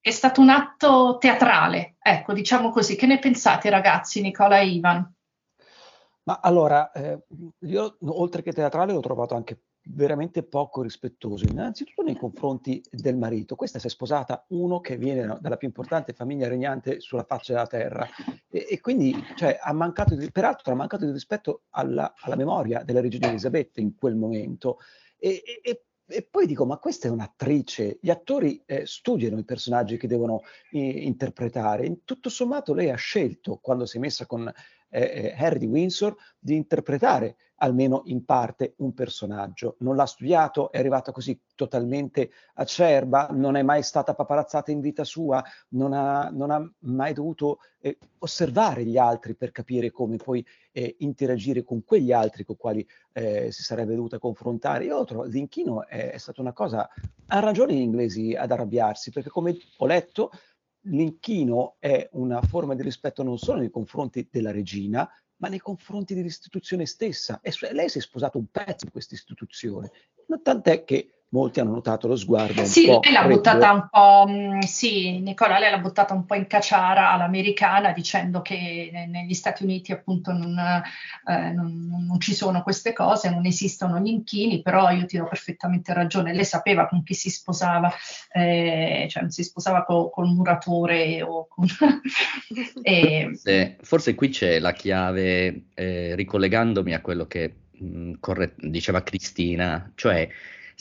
è 0.01 0.11
stato 0.11 0.41
un 0.41 0.51
atto 0.51 1.17
teatrale, 1.19 1.97
ecco, 2.01 2.33
diciamo 2.33 2.71
così. 2.71 2.97
Che 2.97 3.07
ne 3.07 3.19
pensate 3.19 3.71
ragazzi, 3.71 4.21
Nicola 4.21 4.59
e 4.59 4.67
Ivan? 4.67 5.15
Ma 6.25 6.41
allora, 6.43 6.91
eh, 6.93 7.25
io 7.61 7.97
oltre 8.07 8.43
che 8.43 8.53
teatrale 8.53 8.93
l'ho 8.93 9.01
trovato 9.01 9.35
anche 9.35 9.61
veramente 9.85 10.43
poco 10.43 10.83
rispettoso, 10.83 11.45
innanzitutto 11.45 12.03
nei 12.03 12.17
confronti 12.17 12.83
del 12.91 13.17
marito. 13.17 13.57
Questa 13.57 13.79
si 13.79 13.87
è 13.87 13.91
sposata 13.91 14.45
uno 14.49 14.81
che 14.81 14.97
viene 14.97 15.39
dalla 15.41 15.57
più 15.57 15.67
importante 15.67 16.13
famiglia 16.13 16.49
regnante 16.49 17.01
sulla 17.01 17.25
faccia 17.25 17.53
della 17.53 17.67
terra 17.67 18.09
e, 18.49 18.67
e 18.71 18.81
quindi 18.81 19.15
cioè, 19.37 19.59
ha 19.61 19.73
mancato 19.73 20.15
di, 20.15 20.31
peraltro 20.31 20.73
ha 20.73 20.77
mancato 20.77 21.05
di 21.05 21.13
rispetto 21.13 21.63
alla, 21.71 22.15
alla 22.19 22.37
memoria 22.37 22.83
della 22.85 23.01
regina 23.01 23.29
Elisabetta 23.29 23.81
in 23.81 23.97
quel 23.97 24.15
momento 24.15 24.79
e, 25.19 25.43
e, 25.63 25.85
e 26.07 26.23
poi 26.23 26.47
dico, 26.47 26.67
ma 26.67 26.79
questa 26.79 27.09
è 27.09 27.11
un'attrice, 27.11 27.99
gli 28.01 28.11
attori 28.11 28.63
eh, 28.67 28.85
studiano 28.87 29.39
i 29.39 29.45
personaggi 29.45 29.97
che 29.97 30.07
devono 30.07 30.43
i, 30.73 31.07
interpretare. 31.07 31.87
In 31.87 32.05
tutto 32.05 32.29
sommato 32.29 32.75
lei 32.75 32.91
ha 32.91 32.97
scelto, 32.97 33.59
quando 33.63 33.87
si 33.87 33.97
è 33.97 34.01
messa 34.01 34.27
con 34.27 34.53
eh, 34.93 35.35
eh, 35.35 35.35
Harry 35.37 35.59
di 35.59 35.67
Windsor, 35.67 36.15
di 36.39 36.55
interpretare 36.55 37.37
almeno 37.57 38.03
in 38.07 38.25
parte 38.25 38.75
un 38.79 38.93
personaggio. 38.93 39.77
Non 39.79 39.97
l'ha 39.97 40.05
studiato, 40.05 40.71
è 40.71 40.79
arrivata 40.79 41.13
così 41.13 41.41
totalmente 41.55 42.31
acerba, 42.55 43.29
non 43.31 43.57
è 43.57 43.63
mai 43.63 43.83
stata 43.83 44.15
paparazzata 44.15 44.71
in 44.71 44.81
vita 44.81 45.05
sua, 45.05 45.43
non 45.69 45.93
ha, 45.93 46.29
non 46.31 46.51
ha 46.51 46.71
mai 46.81 47.13
dovuto 47.15 47.61
eh, 47.81 47.99
osservare 48.19 48.85
gli 48.85 48.99
altri 48.99 49.35
per 49.35 49.53
capire 49.53 49.91
come 49.91 50.17
poi 50.17 50.45
eh, 50.73 50.97
interagire 50.99 51.63
con 51.63 51.85
quegli 51.85 52.13
altri 52.13 52.45
con 52.45 52.57
i 52.57 52.59
quali 52.59 52.89
eh, 53.13 53.53
si 53.53 53.63
sarebbe 53.63 53.95
dovuta 53.95 54.19
confrontare. 54.19 54.85
Io 54.85 55.05
trovo 55.05 55.25
l'inchino 55.25 55.87
è, 55.87 56.11
è 56.11 56.19
stata 56.19 56.41
una 56.41 56.53
cosa, 56.53 56.89
ha 57.29 57.39
ragione 57.39 57.75
gli 57.75 57.81
inglesi 57.81 58.35
ad 58.35 58.51
arrabbiarsi, 58.51 59.11
perché 59.13 59.31
come 59.31 59.57
ho 59.79 59.87
letto, 59.87 60.33
l'inchino 60.87 61.77
è 61.79 62.09
una 62.13 62.41
forma 62.43 62.75
di 62.75 62.83
rispetto 62.83 63.23
non 63.23 63.39
solo 63.39 63.61
nei 63.61 63.71
confronti 63.71 64.29
della 64.31 64.51
regina, 64.51 65.09
ma 65.37 65.49
nei 65.49 65.59
confronti 65.59 66.15
dell'istituzione 66.15 66.87
stessa. 66.87 67.41
E 67.41 67.53
lei 67.73 67.89
si 67.89 67.99
è 67.99 68.01
sposato 68.01 68.39
un 68.39 68.47
pezzo 68.47 68.85
di 68.85 68.91
questa 68.91 69.15
istituzione, 69.15 69.91
tant'è 70.43 70.85
che 70.85 71.22
molti 71.33 71.61
hanno 71.61 71.73
notato 71.73 72.07
lo 72.07 72.17
sguardo. 72.17 72.65
sì, 72.65 72.87
lei 72.87 73.13
l'ha 73.13 73.27
buttata 73.27 73.73
un 73.73 73.89
po', 73.91 74.27
mm, 74.29 74.61
sì, 74.61 75.19
Nicola, 75.21 75.59
lei 75.59 75.71
l'ha 75.71 75.79
buttata 75.79 76.15
un 76.15 76.25
po' 76.27 76.35
in 76.35 76.47
cacciara 76.47 77.11
all'americana 77.11 77.93
dicendo 77.93 78.43
che 78.43 78.91
negli 79.09 79.35
Stati 79.35 79.65
Uniti 79.65 79.93
appunto 79.93 80.33
non, 80.33 80.57
eh, 80.59 81.51
non, 81.53 82.05
non, 82.07 82.21
ci 82.21 82.35
sono 82.35 82.63
queste 82.63 82.93
cose, 82.93 83.31
non 83.31 83.47
esistono 83.47 83.99
gli 83.99 84.09
inchini, 84.09 84.63
però 84.63 84.91
io 84.91 85.07
ti 85.07 85.17
do 85.17 85.25
perfettamente 85.25 85.93
ragione, 85.95 86.35
lei 86.35 86.45
sapeva 86.45 86.87
con 86.87 87.03
chi 87.03 87.15
si 87.15 87.31
sposava, 87.31 87.91
eh, 88.31 89.07
cioè 89.11 89.23
non 89.23 89.31
si 89.31 89.43
sposava 89.43 89.85
co, 89.85 90.11
col 90.11 90.29
muratore 90.29 91.23
o 91.23 91.47
con... 91.49 91.67
e... 92.83 93.31
forse, 93.33 93.77
forse, 93.81 94.15
qui 94.15 94.29
c'è 94.29 94.59
la 94.59 94.73
chiave, 94.73 95.69
eh, 95.75 96.15
ricollegandomi 96.15 96.93
a 96.93 97.01
quello 97.01 97.27
che 97.27 97.55
mh, 97.71 97.87
mm, 97.87 98.13
corre- 98.21 98.55
diceva 98.59 99.03
Cristina, 99.03 99.91
cioè 99.95 100.29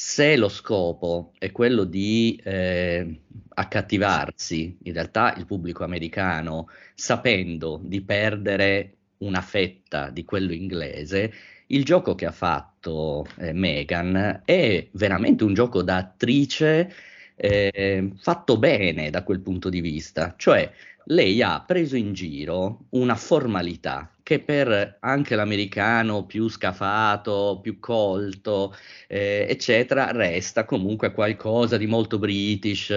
se 0.03 0.35
lo 0.35 0.49
scopo 0.49 1.31
è 1.37 1.51
quello 1.51 1.83
di 1.83 2.35
eh, 2.43 3.21
accattivarsi, 3.49 4.79
in 4.83 4.93
realtà 4.93 5.35
il 5.37 5.45
pubblico 5.45 5.83
americano, 5.83 6.69
sapendo 6.95 7.79
di 7.83 8.01
perdere 8.01 8.95
una 9.19 9.41
fetta 9.41 10.09
di 10.09 10.25
quello 10.25 10.53
inglese, 10.53 11.31
il 11.67 11.85
gioco 11.85 12.15
che 12.15 12.25
ha 12.25 12.31
fatto 12.31 13.27
eh, 13.37 13.53
Meghan 13.53 14.41
è 14.43 14.87
veramente 14.93 15.43
un 15.43 15.53
gioco 15.53 15.83
da 15.83 15.97
attrice 15.97 16.91
eh, 17.35 18.11
fatto 18.17 18.57
bene 18.57 19.11
da 19.11 19.23
quel 19.23 19.39
punto 19.39 19.69
di 19.69 19.81
vista, 19.81 20.33
cioè 20.35 20.69
lei 21.05 21.43
ha 21.43 21.61
preso 21.61 21.95
in 21.95 22.13
giro 22.13 22.85
una 22.89 23.15
formalità 23.15 24.11
che 24.23 24.39
per 24.39 24.97
anche 24.99 25.35
l'americano 25.35 26.25
più 26.25 26.47
scafato, 26.47 27.59
più 27.61 27.79
colto, 27.79 28.75
eh, 29.07 29.45
eccetera, 29.49 30.11
resta 30.11 30.65
comunque 30.65 31.11
qualcosa 31.11 31.77
di 31.77 31.87
molto 31.87 32.19
british, 32.19 32.89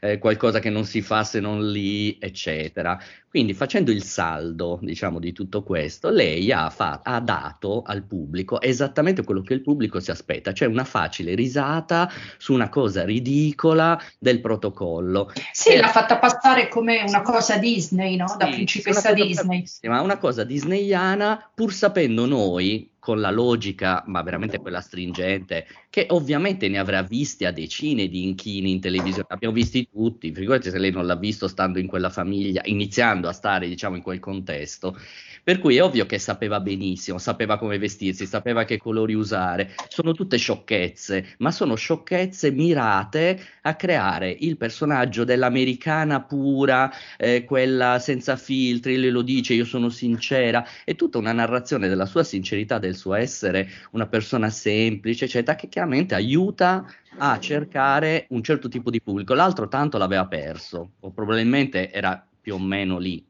eh, 0.00 0.18
qualcosa 0.18 0.58
che 0.60 0.70
non 0.70 0.84
si 0.84 1.02
fa 1.02 1.24
se 1.24 1.40
non 1.40 1.70
lì, 1.70 2.18
eccetera. 2.20 2.98
Quindi 3.36 3.52
facendo 3.52 3.90
il 3.90 4.02
saldo, 4.02 4.78
diciamo, 4.80 5.18
di 5.18 5.32
tutto 5.32 5.62
questo, 5.62 6.08
lei 6.08 6.50
ha, 6.52 6.70
fa- 6.70 7.02
ha, 7.02 7.20
dato 7.20 7.82
al 7.82 8.02
pubblico 8.04 8.62
esattamente 8.62 9.24
quello 9.24 9.42
che 9.42 9.52
il 9.52 9.60
pubblico 9.60 10.00
si 10.00 10.10
aspetta, 10.10 10.54
cioè 10.54 10.68
una 10.68 10.84
facile 10.84 11.34
risata 11.34 12.10
su 12.38 12.54
una 12.54 12.70
cosa 12.70 13.04
ridicola 13.04 14.00
del 14.18 14.40
protocollo. 14.40 15.30
Sì, 15.52 15.72
eh, 15.74 15.80
l'ha 15.80 15.88
fatta 15.88 16.18
passare 16.18 16.68
come 16.68 17.04
una 17.06 17.20
cosa 17.20 17.58
Disney, 17.58 18.16
no? 18.16 18.34
Da 18.38 18.46
sì, 18.46 18.52
principessa 18.52 19.12
Disney. 19.12 19.64
Ma 19.82 20.00
una 20.00 20.16
cosa 20.16 20.42
disneyana, 20.66 21.50
pur 21.54 21.72
sapendo 21.72 22.26
noi 22.26 22.90
con 22.98 23.20
la 23.20 23.30
logica, 23.30 24.02
ma 24.06 24.20
veramente 24.22 24.58
quella 24.58 24.80
stringente, 24.80 25.66
che 25.90 26.06
ovviamente 26.10 26.68
ne 26.68 26.78
avrà 26.78 27.02
visti 27.02 27.44
a 27.44 27.52
decine 27.52 28.08
di 28.08 28.24
inchini 28.24 28.72
in 28.72 28.80
televisione, 28.80 29.28
abbiamo 29.28 29.54
visti 29.54 29.88
tutti, 29.88 30.34
figurati 30.34 30.70
se 30.70 30.78
lei 30.78 30.90
non 30.90 31.06
l'ha 31.06 31.14
visto 31.14 31.46
stando 31.46 31.78
in 31.78 31.86
quella 31.86 32.10
famiglia, 32.10 32.62
iniziando 32.64 33.28
a 33.28 33.32
stare 33.32 33.68
diciamo 33.68 33.94
in 33.94 34.02
quel 34.02 34.18
contesto, 34.18 34.98
per 35.46 35.60
cui 35.60 35.76
è 35.76 35.82
ovvio 35.84 36.06
che 36.06 36.18
sapeva 36.18 36.58
benissimo, 36.58 37.18
sapeva 37.18 37.56
come 37.56 37.78
vestirsi, 37.78 38.26
sapeva 38.26 38.64
che 38.64 38.78
colori 38.78 39.14
usare. 39.14 39.76
Sono 39.86 40.12
tutte 40.12 40.38
sciocchezze, 40.38 41.36
ma 41.38 41.52
sono 41.52 41.76
sciocchezze 41.76 42.50
mirate 42.50 43.40
a 43.62 43.76
creare 43.76 44.28
il 44.40 44.56
personaggio 44.56 45.22
dell'americana 45.22 46.20
pura, 46.20 46.90
eh, 47.16 47.44
quella 47.44 48.00
senza 48.00 48.34
filtri, 48.34 48.96
lei 48.96 49.10
lo 49.10 49.22
dice, 49.22 49.54
io 49.54 49.64
sono 49.64 49.88
sincera. 49.88 50.66
È 50.82 50.96
tutta 50.96 51.18
una 51.18 51.30
narrazione 51.30 51.86
della 51.86 52.06
sua 52.06 52.24
sincerità, 52.24 52.80
del 52.80 52.96
suo 52.96 53.14
essere 53.14 53.70
una 53.92 54.08
persona 54.08 54.50
semplice, 54.50 55.26
eccetera, 55.26 55.56
che 55.56 55.68
chiaramente 55.68 56.16
aiuta 56.16 56.84
a 57.18 57.38
cercare 57.38 58.26
un 58.30 58.42
certo 58.42 58.66
tipo 58.66 58.90
di 58.90 59.00
pubblico. 59.00 59.32
L'altro 59.32 59.68
tanto 59.68 59.96
l'aveva 59.96 60.26
perso, 60.26 60.94
o 60.98 61.12
probabilmente 61.12 61.92
era 61.92 62.20
più 62.46 62.54
o 62.54 62.58
meno 62.60 62.98
lì. 62.98 63.26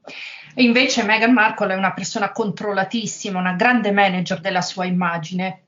E 0.55 0.63
invece 0.63 1.03
Meghan 1.03 1.33
Markle 1.33 1.73
è 1.73 1.77
una 1.77 1.95
persona 1.95 2.33
controllatissima, 2.33 3.39
una 3.39 3.55
grande 3.55 3.91
manager 3.91 4.41
della 4.43 4.61
sua 4.61 4.85
immagine. 4.85 5.66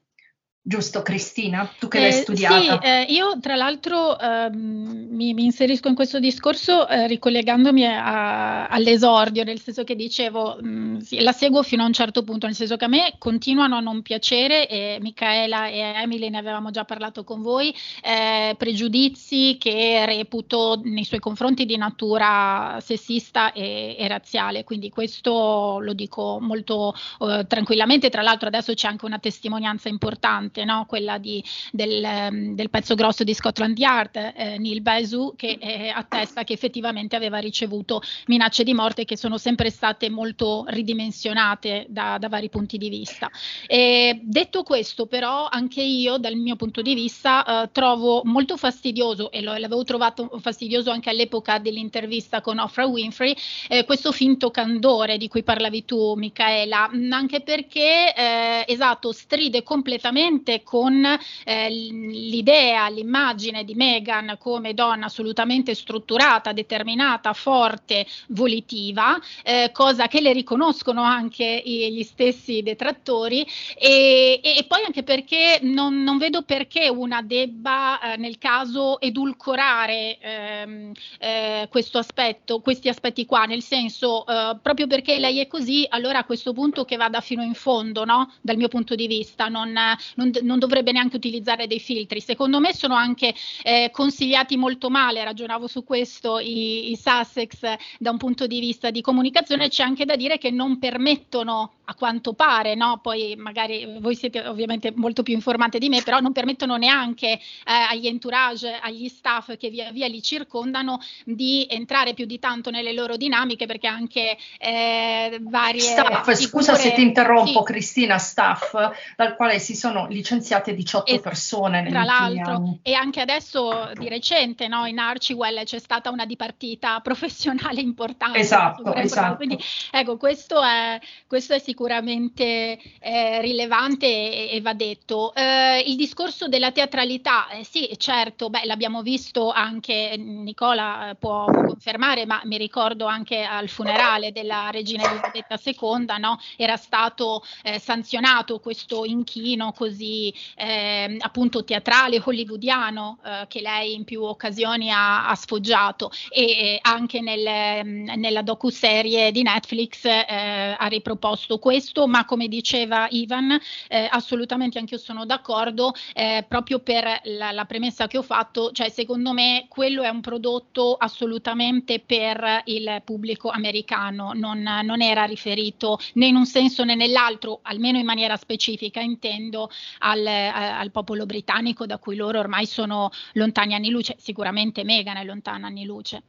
Giusto 0.68 1.00
Cristina? 1.00 1.66
Tu 1.78 1.88
che 1.88 1.96
eh, 1.96 2.00
l'hai 2.02 2.12
studiata. 2.12 2.60
Sì, 2.60 2.87
eh, 2.87 3.06
io 3.08 3.38
tra 3.40 3.54
l'altro 3.54 4.20
eh, 4.20 4.50
mi, 4.52 5.32
mi, 5.32 5.44
inserisco 5.44 5.88
in 5.88 5.94
questo 5.94 6.18
discorso 6.20 6.87
eh, 6.87 7.06
ricollegandomi 7.06 7.87
a, 7.87 8.66
all'esordio, 8.66 9.44
nel 9.44 9.60
senso 9.60 9.82
che 9.82 9.96
dicevo, 9.96 10.58
mh, 10.60 10.68
mm, 10.68 10.96
sì, 10.98 11.20
la 11.20 11.32
seguo 11.32 11.62
fino 11.62 11.84
a 11.84 11.87
un 11.87 11.94
certo 11.94 12.22
punto, 12.22 12.44
nel 12.44 12.54
senso 12.54 12.76
che 12.76 12.84
a 12.84 12.88
me 12.88 13.14
continuano 13.16 13.76
a 13.76 13.80
non 13.80 14.02
piacere, 14.02 14.68
e 14.68 14.98
Micaela 15.00 15.68
e 15.68 15.78
Emily 15.78 16.28
ne 16.28 16.37
avevamo 16.37 16.70
già 16.70 16.84
parlato 16.84 17.25
con 17.25 17.40
voi, 17.40 17.75
eh, 18.02 18.54
pregiudizi 18.58 19.56
che 19.58 20.04
reputo 20.04 20.82
nei 20.84 21.04
suoi 21.04 21.20
confronti 21.20 21.64
di 21.64 21.78
natura 21.78 22.76
sessista 22.82 23.52
e, 23.52 23.96
e 23.98 24.06
razziale, 24.06 24.64
quindi 24.64 24.90
questo 24.90 25.78
lo 25.80 25.94
dico 25.94 26.37
molto 26.42 26.94
eh, 27.20 27.46
tranquillamente, 27.48 28.10
tra 28.10 28.20
l'altro 28.20 28.48
adesso 28.48 28.75
c'è 28.75 28.87
anche 28.87 29.06
una 29.06 29.18
testimonianza 29.18 29.88
importante 29.88 30.56
recente, 30.58 30.64
no? 30.64 30.84
quella 30.86 31.18
di, 31.18 31.42
del, 31.70 32.02
ehm, 32.02 32.54
del, 32.54 32.70
pezzo 32.70 32.94
grosso 32.94 33.24
di 33.24 33.34
Scotland 33.34 33.78
Yard, 33.78 34.16
eh, 34.34 34.58
Neil 34.58 34.80
Basu, 34.80 35.34
che 35.36 35.58
eh, 35.60 35.88
attesta 35.88 36.44
che 36.44 36.52
effettivamente 36.52 37.16
aveva 37.16 37.38
ricevuto 37.38 38.02
minacce 38.26 38.64
di 38.64 38.74
morte 38.74 39.04
che 39.04 39.16
sono 39.16 39.38
sempre 39.38 39.70
state 39.70 40.10
molto 40.10 40.64
ridimensionate 40.68 41.86
da, 41.88 42.16
da 42.18 42.28
vari 42.28 42.48
punti 42.48 42.78
di 42.78 42.88
vista. 42.88 43.30
E 43.66 44.20
detto 44.22 44.62
questo, 44.62 45.06
però, 45.06 45.48
anche 45.50 45.82
io, 45.82 46.18
dal 46.18 46.34
mio 46.34 46.56
punto 46.56 46.82
di 46.82 46.94
vista, 46.94 47.44
eh, 47.44 47.70
trovo 47.72 48.22
molto 48.24 48.56
fastidioso, 48.56 49.30
e 49.30 49.42
lo, 49.42 49.56
l'avevo 49.56 49.84
trovato 49.84 50.30
fastidioso 50.40 50.90
anche 50.90 51.10
all'epoca 51.10 51.58
dell'intervista 51.58 52.40
con 52.40 52.58
Oprah 52.58 52.86
Winfrey, 52.86 53.36
eh, 53.68 53.84
questo 53.84 54.12
finto 54.12 54.50
candore 54.50 55.16
di 55.18 55.28
cui 55.28 55.42
parlavi 55.42 55.84
tu, 55.84 56.14
Michaela, 56.14 56.90
anche 57.10 57.40
perché, 57.40 58.14
eh, 58.14 58.64
esatto, 58.66 59.12
stride 59.12 59.62
completamente 59.62 60.38
assolutamente 60.38 60.62
con 60.62 61.04
eh, 61.45 61.71
l'idea, 61.71 62.88
l'immagine 62.88 63.64
di 63.64 63.75
Meghan 63.75 64.37
come 64.38 64.75
donna 64.75 65.07
assolutamente 65.07 65.75
strutturata, 65.75 66.52
determinata, 66.52 67.33
forte, 67.33 68.07
volitiva, 68.28 69.18
eh, 69.42 69.71
cosa 69.73 70.07
che 70.07 70.21
le 70.21 70.33
riconoscono 70.33 71.02
anche 71.02 71.62
gli 71.64 72.02
stessi 72.02 72.62
detrattori 72.62 73.47
e, 73.76 74.40
e 74.42 74.64
poi 74.66 74.85
anche 74.85 75.02
perché 75.02 75.59
non, 75.62 76.02
non, 76.02 76.18
vedo 76.18 76.42
perché 76.42 76.88
una 76.88 77.23
debba 77.23 78.00
eh, 78.00 78.16
nel 78.16 78.38
caso 78.38 79.00
edulcorare 79.00 80.18
ehm, 80.18 80.92
eh, 81.18 81.68
questo 81.71 81.99
aspetto, 81.99 82.61
questi 82.61 82.88
aspetti 82.88 83.26
qua, 83.26 83.45
nel 83.45 83.62
senso 83.62 84.26
eh, 84.26 84.57
proprio 84.62 84.87
perché 84.87 85.18
lei 85.18 85.40
è 85.40 85.47
così, 85.47 85.87
allora 85.88 86.21
a 86.21 86.25
questo 86.25 86.52
punto 86.52 86.85
che 86.85 86.97
vada 86.97 87.21
fino 87.21 87.42
in 87.42 87.54
fondo, 87.54 88.04
no? 88.04 88.33
dal 88.40 88.57
mio 88.57 88.68
punto 88.68 88.95
di 88.95 89.07
vista, 89.07 89.49
non, 89.49 89.73
non, 90.14 90.27
non 90.42 90.58
dovrebbe 90.58 90.92
neanche 90.92 91.16
utilizzare 91.16 91.66
dei 91.66 91.80
filtri. 91.80 92.20
Secondo 92.20 92.61
me 92.61 92.73
sono 92.73 92.94
anche 92.94 93.35
eh, 93.62 93.90
consigliati 93.92 94.56
molto 94.56 94.90
male, 94.90 95.25
ragionavo 95.25 95.66
su 95.66 95.85
questo, 95.85 96.38
i, 96.38 96.90
i 96.90 96.97
Sussex 96.97 97.61
da 97.99 98.11
un 98.11 98.16
punto 98.16 98.47
di 98.47 98.61
vista 98.61 98.90
di 98.90 99.00
comunicazione, 99.00 99.68
c'è 99.68 99.82
anche 99.82 100.04
da 100.04 100.16
dire 100.16 100.38
che 100.38 100.50
non 100.50 100.78
permettono 100.78 101.73
a 101.85 101.94
quanto 101.94 102.35
pare, 102.35 102.75
no? 102.75 103.00
poi 103.02 103.35
magari 103.37 103.99
voi 104.00 104.14
siete 104.14 104.47
ovviamente 104.47 104.92
molto 104.94 105.23
più 105.23 105.35
informate 105.35 105.78
di 105.78 105.88
me, 105.88 106.02
però 106.02 106.20
non 106.20 106.32
permettono 106.32 106.76
neanche 106.76 107.26
eh, 107.28 107.40
agli 107.64 108.06
entourage, 108.06 108.78
agli 108.80 109.08
staff 109.08 109.56
che 109.56 109.70
via 109.70 109.90
via 109.90 110.06
li 110.06 110.23
circondano 110.23 111.00
di 111.25 111.66
entrare 111.68 112.14
più 112.14 112.25
di 112.25 112.38
tanto 112.38 112.70
nelle 112.70 112.92
loro 112.92 113.16
dinamiche 113.16 113.66
perché 113.66 113.87
anche 113.87 114.37
eh, 114.58 115.38
varie... 115.42 115.80
Staff, 115.80 116.18
figure... 116.18 116.37
scusa 116.37 116.75
se 116.75 116.92
ti 116.92 117.02
interrompo 117.02 117.64
sì. 117.64 117.73
Cristina, 117.73 118.18
staff 118.18 118.75
dal 119.16 119.35
quale 119.37 119.58
si 119.58 119.75
sono 119.75 120.06
licenziate 120.18 120.75
18 120.75 121.14
es- 121.14 121.20
persone. 121.20 121.87
Tra 121.88 122.04
l'altro, 122.04 122.54
anni. 122.54 122.80
e 122.82 122.94
anche 122.94 123.20
adesso 123.20 123.90
di 123.94 124.08
recente 124.08 124.68
no, 124.68 124.84
in 124.87 124.98
Archewell 124.98 125.64
c'è 125.64 125.78
stata 125.78 126.10
una 126.10 126.26
dipartita 126.26 127.00
professionale 127.02 127.80
importante. 127.80 128.38
Esatto, 128.38 128.92
esatto. 128.94 129.37
Quindi 129.37 129.58
ecco, 129.90 130.16
questo 130.16 130.62
è, 130.62 131.00
questo 131.26 131.54
è 131.54 131.58
sicuramente 131.58 132.78
eh, 133.00 133.40
rilevante 133.40 134.06
e, 134.06 134.50
e, 134.52 134.60
va 134.60 134.75
detto. 134.75 135.32
Eh, 135.34 135.84
il 135.87 135.96
discorso 135.96 136.48
della 136.48 136.72
teatralità, 136.72 137.48
eh, 137.50 137.64
sì, 137.64 137.88
certo, 137.96 138.50
beh, 138.50 138.64
l'abbiamo 138.64 139.02
visto 139.02 139.50
anche, 139.50 140.14
Nicola 140.18 141.16
può, 141.18 141.44
può, 141.44 141.62
confermare, 141.68 142.26
ma 142.26 142.40
mi 142.44 142.58
ricordo 142.58 143.06
anche 143.06 143.44
al 143.44 143.68
funerale 143.68 144.32
della 144.32 144.70
regina 144.70 145.08
Elisabetta 145.08 145.58
II, 145.62 146.18
no? 146.18 146.38
era 146.56 146.76
stato 146.76 147.42
eh, 147.62 147.78
sanzionato 147.78 148.58
questo 148.58 149.04
inchino 149.04 149.72
così 149.72 150.07
ehm, 150.56 151.16
appunto 151.20 151.64
teatrale, 151.64 152.20
hollywoodiano, 152.22 153.18
eh, 153.24 153.46
che 153.48 153.60
lei 153.60 153.94
in 153.94 154.04
più 154.04 154.22
occasioni 154.22 154.90
ha, 154.90 155.28
ha 155.28 155.34
sfoggiato. 155.34 156.10
E 156.30 156.78
anche 156.82 157.20
nel, 157.20 157.84
nella 158.16 158.42
docu-serie 158.42 159.30
di 159.32 159.42
Netflix 159.42 160.04
eh, 160.04 160.76
ha 160.78 160.86
riproposto 160.86 161.58
questo, 161.58 162.06
ma 162.06 162.24
come 162.24 162.48
diceva 162.48 163.06
Ivan, 163.10 163.58
eh, 163.88 164.08
assolutamente 164.10 164.78
anche 164.78 164.94
io 164.94 165.00
sono 165.00 165.24
d'accordo, 165.24 165.92
eh, 166.14 166.44
proprio 166.48 166.80
per 166.80 167.20
la, 167.24 167.52
la, 167.52 167.64
premessa 167.64 168.06
che 168.06 168.18
ho 168.18 168.22
fatto, 168.22 168.72
cioè 168.72 168.88
secondo 168.88 169.32
me 169.32 169.66
quello 169.68 170.02
è 170.02 170.08
un 170.08 170.20
prodotto 170.20 170.94
assolutamente 170.94 172.00
per 172.00 172.62
il 172.64 173.02
pubblico 173.04 173.50
americano, 173.50 174.32
non, 174.34 174.62
non 174.62 175.02
era 175.02 175.24
riferito 175.24 175.98
né 176.14 176.26
in 176.26 176.36
un 176.36 176.46
senso 176.46 176.84
né 176.84 176.94
nell'altro, 176.94 177.60
almeno 177.62 177.98
in 177.98 178.04
maniera 178.04 178.36
specifica 178.36 179.00
intendo, 179.00 179.70
al, 179.99 180.26
al 180.26 180.90
popolo 180.90 181.26
britannico 181.26 181.87
da 181.87 181.99
cui 181.99 182.17
loro 182.17 182.38
ormai 182.38 182.67
sono 182.67 183.11
lontani 183.35 183.75
anni 183.75 183.90
luce, 183.90 184.17
sicuramente 184.19 184.85
Meghan 184.85 185.17
è 185.17 185.25
lontana 185.25 185.67
anni 185.67 185.85
luce. 185.85 186.23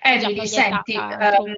Emily, 0.00 0.46
senti, 0.46 0.96
um, 0.96 1.54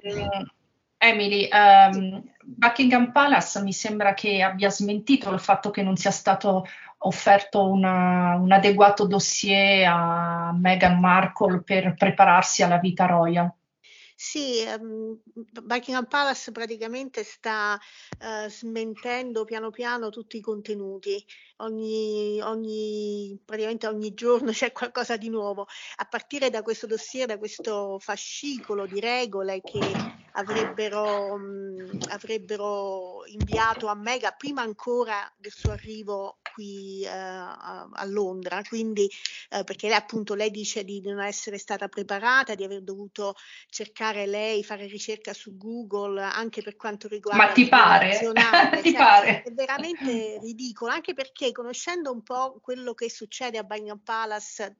Emily, 0.97 1.47
um, 1.51 2.23
Buckingham 2.43 3.11
Palace 3.11 3.61
mi 3.61 3.73
sembra 3.73 4.13
che 4.13 4.41
abbia 4.41 4.69
smentito 4.69 5.31
il 5.31 5.39
fatto 5.39 5.69
che 5.69 5.81
non 5.81 5.95
sia 5.95 6.11
stato 6.11 6.65
offerto 6.99 7.69
una, 7.69 8.35
un 8.35 8.51
adeguato 8.51 9.05
dossier 9.05 9.87
a 9.87 10.51
Meghan 10.53 10.99
Markle 10.99 11.61
per 11.61 11.93
prepararsi 11.93 12.63
alla 12.63 12.77
vita 12.77 13.05
royal. 13.05 13.51
Sì, 14.29 14.61
um, 14.67 15.17
Buckingham 15.63 16.05
Palace 16.05 16.51
praticamente 16.51 17.23
sta 17.23 17.79
uh, 18.19 18.49
smentendo 18.49 19.45
piano 19.45 19.69
piano 19.69 20.09
tutti 20.09 20.35
i 20.35 20.41
contenuti. 20.41 21.25
Ogni, 21.59 22.41
ogni, 22.41 23.39
praticamente 23.45 23.87
ogni 23.87 24.13
giorno 24.13 24.51
c'è 24.51 24.73
qualcosa 24.73 25.15
di 25.15 25.29
nuovo, 25.29 25.65
a 25.95 26.05
partire 26.05 26.49
da 26.49 26.61
questo 26.61 26.87
dossier, 26.87 27.25
da 27.25 27.37
questo 27.37 27.99
fascicolo 27.99 28.85
di 28.85 28.99
regole 28.99 29.61
che 29.61 29.79
avrebbero, 30.37 31.37
mh, 31.37 31.99
avrebbero 32.09 33.23
inviato 33.27 33.87
a 33.87 33.95
Mega 33.95 34.31
prima 34.31 34.61
ancora 34.61 35.31
del 35.37 35.51
suo 35.51 35.71
arrivo 35.71 36.39
qui 36.53 37.03
eh, 37.03 37.09
a, 37.09 38.05
Londra, 38.05 38.61
quindi 38.67 39.09
eh, 39.49 39.63
perché 39.63 39.87
lei 39.87 39.97
appunto 39.97 40.33
lei 40.33 40.49
dice 40.49 40.83
di 40.83 41.01
non 41.01 41.21
essere 41.21 41.57
stata 41.57 41.87
preparata, 41.87 42.55
di 42.55 42.63
aver 42.63 42.81
dovuto 42.81 43.35
cercare 43.69 44.25
lei, 44.25 44.63
fare 44.63 44.87
ricerca 44.87 45.33
su 45.33 45.55
Google 45.55 46.21
anche 46.21 46.61
per 46.61 46.75
quanto 46.75 47.07
riguarda... 47.07 47.45
Ma 47.45 47.51
ti 47.51 47.67
pare? 47.67 48.17
ti 48.81 48.91
cioè, 48.91 48.97
pare? 48.97 49.43
È 49.43 49.51
veramente 49.51 50.39
ridicolo, 50.41 50.91
anche 50.91 51.13
perché 51.13 51.27
perché 51.37 51.51
conoscendo 51.51 52.11
un 52.11 52.23
po' 52.23 52.59
quello 52.61 52.93
che 52.93 53.09
succede 53.09 53.57
a 53.57 53.63
Buckingham 53.63 53.99
Palace 53.99 54.77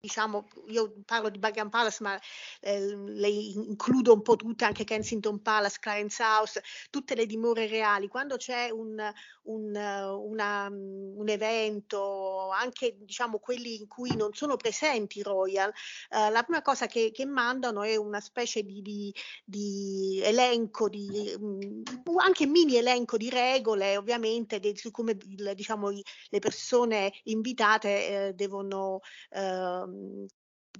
diciamo, 0.00 0.48
io 0.68 0.94
parlo 1.04 1.28
di 1.28 1.38
Buckingham 1.38 1.68
Palace, 1.68 2.02
ma 2.02 2.18
eh, 2.60 2.96
le 2.96 3.28
includo 3.28 4.14
un 4.14 4.22
po' 4.22 4.34
tutte, 4.34 4.64
anche 4.64 4.84
Kensington 4.84 5.42
Palace, 5.42 5.78
Clarence 5.78 6.22
House, 6.22 6.62
tutte 6.88 7.14
le 7.14 7.26
dimore 7.26 7.66
reali. 7.66 8.08
Quando 8.08 8.36
c'è 8.36 8.70
un, 8.70 8.98
un, 9.42 9.74
una, 9.74 10.68
un 10.70 11.28
evento, 11.28 12.48
anche 12.50 12.96
diciamo 12.98 13.38
quelli 13.38 13.76
in 13.76 13.88
cui 13.88 14.16
non 14.16 14.32
sono 14.32 14.56
presenti 14.56 15.18
i 15.18 15.22
royal, 15.22 15.70
eh, 16.08 16.30
la 16.30 16.42
prima 16.44 16.62
cosa 16.62 16.86
che, 16.86 17.10
che, 17.12 17.26
mandano 17.26 17.82
è 17.82 17.96
una 17.96 18.20
specie 18.20 18.62
di, 18.62 18.80
di, 18.80 19.14
di 19.44 20.20
elenco, 20.24 20.88
di, 20.88 21.36
mh, 21.38 21.82
anche 22.16 22.46
mini 22.46 22.76
elenco 22.76 23.18
di 23.18 23.28
regole, 23.28 23.98
ovviamente, 23.98 24.60
su 24.76 24.90
come 24.90 25.14
diciamo, 25.54 25.90
le 25.90 26.38
persone 26.38 27.12
invitate 27.24 28.28
eh, 28.28 28.32
devono 28.34 29.00
eh, 29.30 29.89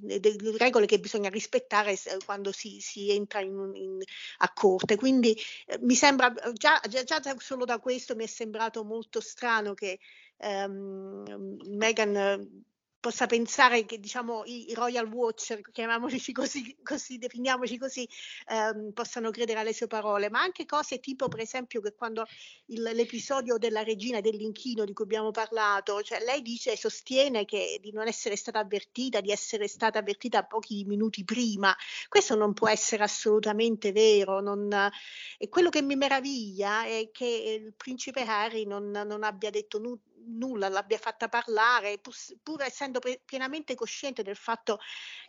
delle 0.01 0.57
regole 0.57 0.87
che 0.87 0.99
bisogna 1.01 1.29
rispettare 1.29 1.97
quando 2.25 2.53
si, 2.53 2.81
si 2.81 3.11
entra 3.11 3.41
in, 3.41 3.71
in, 3.75 3.99
a 4.39 4.53
corte. 4.53 4.97
Quindi 4.97 5.37
eh, 5.67 5.79
mi 5.83 5.95
sembra 5.95 6.33
già, 6.53 6.81
già, 6.89 7.05
già, 7.05 7.35
solo 7.39 7.65
da 7.65 7.79
questo 7.79 8.15
mi 8.15 8.25
è 8.25 8.29
sembrato 8.29 8.85
molto 8.85 9.21
strano 9.21 9.75
che 9.75 9.99
ehm, 10.39 11.57
Meghan 11.77 12.65
possa 13.01 13.27
pensare 13.27 13.87
che 13.87 13.99
diciamo, 13.99 14.43
i, 14.45 14.71
i 14.71 14.75
Royal 14.75 15.07
Watcher, 15.07 15.61
chiamiamoci 15.73 16.33
così, 16.33 16.77
così 16.85 17.19
definiamoci 17.19 17.79
così, 17.79 18.07
ehm, 18.49 18.93
possano 18.93 19.31
credere 19.31 19.61
alle 19.61 19.73
sue 19.73 19.87
parole, 19.87 20.29
ma 20.29 20.41
anche 20.41 20.67
cose 20.67 21.01
tipo 21.01 21.29
per 21.29 21.41
esempio 21.41 21.81
che 21.81 21.95
quando 21.95 22.27
il, 22.67 22.83
l'episodio 22.83 23.57
della 23.57 23.83
regina 23.83 24.21
dell'inchino 24.21 24.85
di 24.85 24.93
cui 24.93 25.05
abbiamo 25.05 25.31
parlato, 25.31 26.03
cioè 26.03 26.23
lei 26.23 26.43
dice, 26.43 26.77
sostiene 26.77 27.45
che 27.47 27.79
di 27.81 27.91
non 27.91 28.07
essere 28.07 28.37
stata 28.37 28.59
avvertita, 28.59 29.21
di 29.21 29.31
essere 29.31 29.67
stata 29.67 29.99
avvertita 29.99 30.45
pochi 30.45 30.85
minuti 30.85 31.25
prima, 31.25 31.75
questo 32.09 32.37
non 32.37 32.53
può 32.53 32.69
essere 32.69 33.03
assolutamente 33.03 33.93
vero, 33.93 34.41
non, 34.41 34.91
e 35.39 35.49
quello 35.49 35.71
che 35.71 35.81
mi 35.83 35.97
meraviglia 35.97 36.85
è 36.85 37.09
che 37.11 37.61
il 37.65 37.73
principe 37.75 38.23
Harry 38.23 38.67
non, 38.67 38.91
non 38.91 39.23
abbia 39.23 39.51
detto 39.51 39.79
nulla 39.79 39.99
nulla 40.27 40.69
l'abbia 40.69 40.99
fatta 40.99 41.29
parlare, 41.29 41.99
pur, 41.99 42.15
pur 42.43 42.63
essendo 42.63 42.99
pre- 42.99 43.23
pienamente 43.25 43.75
cosciente 43.75 44.23
del 44.23 44.37
fatto 44.37 44.79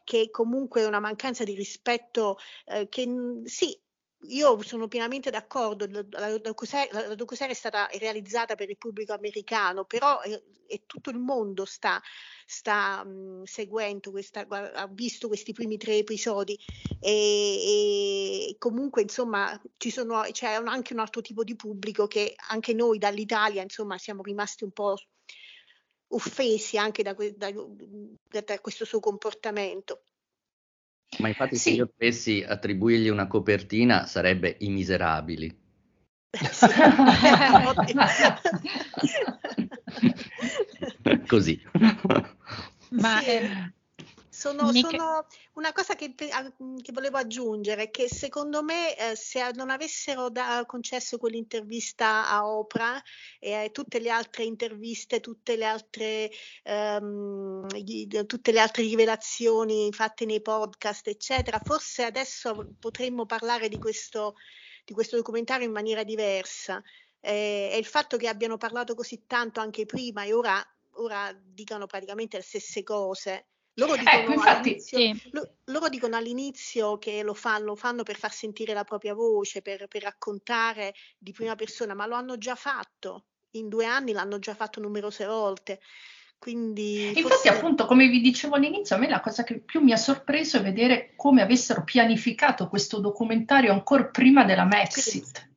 che 0.03 0.29
comunque 0.29 0.81
è 0.81 0.85
una 0.85 0.99
mancanza 0.99 1.43
di 1.43 1.55
rispetto 1.55 2.37
eh, 2.65 2.87
che 2.89 3.07
sì, 3.45 3.79
io 4.27 4.61
sono 4.61 4.87
pienamente 4.87 5.29
d'accordo, 5.29 5.87
la, 5.89 6.05
la, 6.09 6.37
docuserie, 6.37 7.15
docuserie 7.15 7.53
è 7.53 7.57
stata 7.57 7.89
realizzata 7.97 8.55
per 8.55 8.69
il 8.69 8.77
pubblico 8.77 9.13
americano, 9.13 9.85
però 9.85 10.19
è, 10.21 10.41
è 10.67 10.81
tutto 10.85 11.09
il 11.09 11.17
mondo 11.17 11.65
sta, 11.65 12.01
sta 12.45 13.03
mh, 13.03 13.43
seguendo, 13.43 14.11
questa, 14.11 14.45
ha 14.47 14.87
visto 14.87 15.27
questi 15.27 15.53
primi 15.53 15.77
tre 15.77 15.97
episodi 15.97 16.57
e, 16.99 18.49
e 18.49 18.55
comunque 18.57 19.01
insomma 19.01 19.59
sono, 19.77 20.21
c'è 20.31 20.53
anche 20.53 20.93
un 20.93 20.99
altro 20.99 21.21
tipo 21.21 21.43
di 21.43 21.55
pubblico 21.55 22.07
che 22.07 22.35
anche 22.49 22.73
noi 22.73 22.97
dall'Italia 22.97 23.61
insomma 23.61 23.97
siamo 23.97 24.21
rimasti 24.21 24.63
un 24.63 24.71
po' 24.71 24.95
offesi 26.13 26.77
anche 26.77 27.03
da, 27.03 27.15
da, 27.35 27.51
da 28.43 28.59
questo 28.59 28.85
suo 28.85 28.99
comportamento. 28.99 30.03
Ma 31.19 31.27
infatti 31.27 31.55
sì. 31.55 31.61
se 31.61 31.69
io 31.75 31.89
dovessi 31.91 32.43
attribuirgli 32.47 33.09
una 33.09 33.27
copertina 33.27 34.05
sarebbe 34.05 34.55
I 34.59 34.69
Miserabili. 34.69 35.53
così. 41.27 41.61
Ma 42.89 43.19
sì. 43.19 43.25
eh, 43.25 43.73
sono, 44.41 44.73
sono, 44.73 45.27
una 45.53 45.71
cosa 45.71 45.93
che, 45.93 46.15
che, 46.15 46.91
volevo 46.91 47.17
aggiungere 47.17 47.83
è 47.83 47.91
che 47.91 48.09
secondo 48.09 48.63
me 48.63 48.97
eh, 48.97 49.15
se 49.15 49.51
non 49.53 49.69
avessero 49.69 50.31
da, 50.31 50.63
concesso 50.65 51.19
quell'intervista 51.19 52.27
a 52.27 52.47
Oprah 52.47 52.99
e 53.39 53.53
a 53.53 53.69
tutte 53.69 53.99
le 53.99 54.09
altre 54.09 54.43
interviste, 54.43 55.19
tutte 55.19 55.55
le 55.55 55.65
altre, 55.65 56.31
um, 56.63 57.67
tutte 58.25 58.51
le 58.51 58.59
altre 58.59 58.81
rivelazioni 58.81 59.91
fatte 59.91 60.25
nei 60.25 60.41
podcast, 60.41 61.07
eccetera, 61.07 61.61
forse 61.63 62.03
adesso 62.03 62.73
potremmo 62.79 63.27
parlare 63.27 63.69
di 63.69 63.77
questo, 63.77 64.37
di 64.83 64.93
questo 64.93 65.17
documentario 65.17 65.67
in 65.67 65.73
maniera 65.73 66.03
diversa. 66.03 66.81
Eh, 67.19 67.69
e 67.73 67.77
il 67.77 67.85
fatto 67.85 68.17
che 68.17 68.27
abbiano 68.27 68.57
parlato 68.57 68.95
così 68.95 69.25
tanto 69.27 69.59
anche 69.59 69.85
prima 69.85 70.23
e 70.23 70.33
ora, 70.33 70.59
ora 70.93 71.31
dicano 71.31 71.85
praticamente 71.85 72.37
le 72.37 72.43
stesse 72.43 72.81
cose 72.81 73.45
loro 73.75 73.95
dicono, 73.95 74.17
ecco, 74.17 74.33
infatti, 74.33 74.79
sì. 74.79 75.29
lo, 75.31 75.55
loro 75.65 75.87
dicono, 75.87 76.17
all'inizio, 76.17 76.97
che 76.97 77.23
lo 77.23 77.33
fanno, 77.33 77.65
lo 77.65 77.75
fanno, 77.75 78.03
per 78.03 78.17
far 78.17 78.31
sentire 78.31 78.73
la 78.73 78.83
propria 78.83 79.13
voce, 79.13 79.61
per, 79.61 79.87
per, 79.87 80.03
raccontare 80.03 80.93
di 81.17 81.31
prima 81.31 81.55
persona, 81.55 81.93
ma 81.93 82.05
lo 82.05 82.15
hanno 82.15 82.37
già 82.37 82.55
fatto. 82.55 83.25
In 83.51 83.69
due 83.69 83.85
anni 83.85 84.11
l'hanno 84.11 84.39
già 84.39 84.53
fatto 84.55 84.79
numerose 84.79 85.25
volte. 85.25 85.79
Quindi, 86.37 87.07
Infatti, 87.07 87.21
forse... 87.21 87.49
appunto, 87.49 87.85
come 87.85 88.07
vi 88.07 88.19
dicevo 88.19 88.55
all'inizio, 88.55 88.95
a 88.95 88.99
me 88.99 89.07
la 89.07 89.19
cosa 89.19 89.43
che 89.43 89.59
più 89.59 89.79
mi 89.79 89.91
ha 89.91 89.97
sorpreso 89.97 90.57
è 90.57 90.61
vedere 90.61 91.13
come 91.15 91.41
avessero 91.41 91.83
pianificato 91.83 92.67
questo 92.67 92.99
documentario 92.99 93.71
ancora 93.71 94.05
prima 94.05 94.43
della 94.43 94.65
Maxit. 94.65 95.49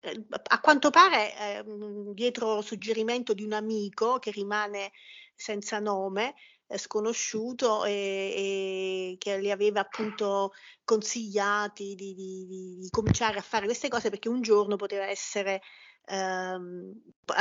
Eh, 0.00 0.24
a 0.28 0.60
quanto 0.60 0.90
pare, 0.90 1.32
eh, 1.38 1.64
dietro 2.12 2.60
suggerimento 2.60 3.34
di 3.34 3.44
un 3.44 3.52
amico 3.52 4.18
che 4.18 4.32
rimane 4.32 4.90
senza 5.36 5.78
nome, 5.78 6.34
sconosciuto 6.78 7.84
e, 7.84 7.90
e, 7.92 9.16
che 9.18 9.38
li 9.38 9.50
aveva 9.50 9.80
appunto 9.80 10.52
consigliati 10.84 11.94
di, 11.94 12.14
di, 12.14 12.46
di, 12.46 12.76
di, 12.80 12.88
cominciare 12.90 13.38
a 13.38 13.42
fare 13.42 13.64
queste 13.64 13.88
cose 13.88 14.10
perché 14.10 14.28
un 14.28 14.42
giorno 14.42 14.76
poteva 14.76 15.06
essere 15.06 15.60
ehm, 16.06 16.92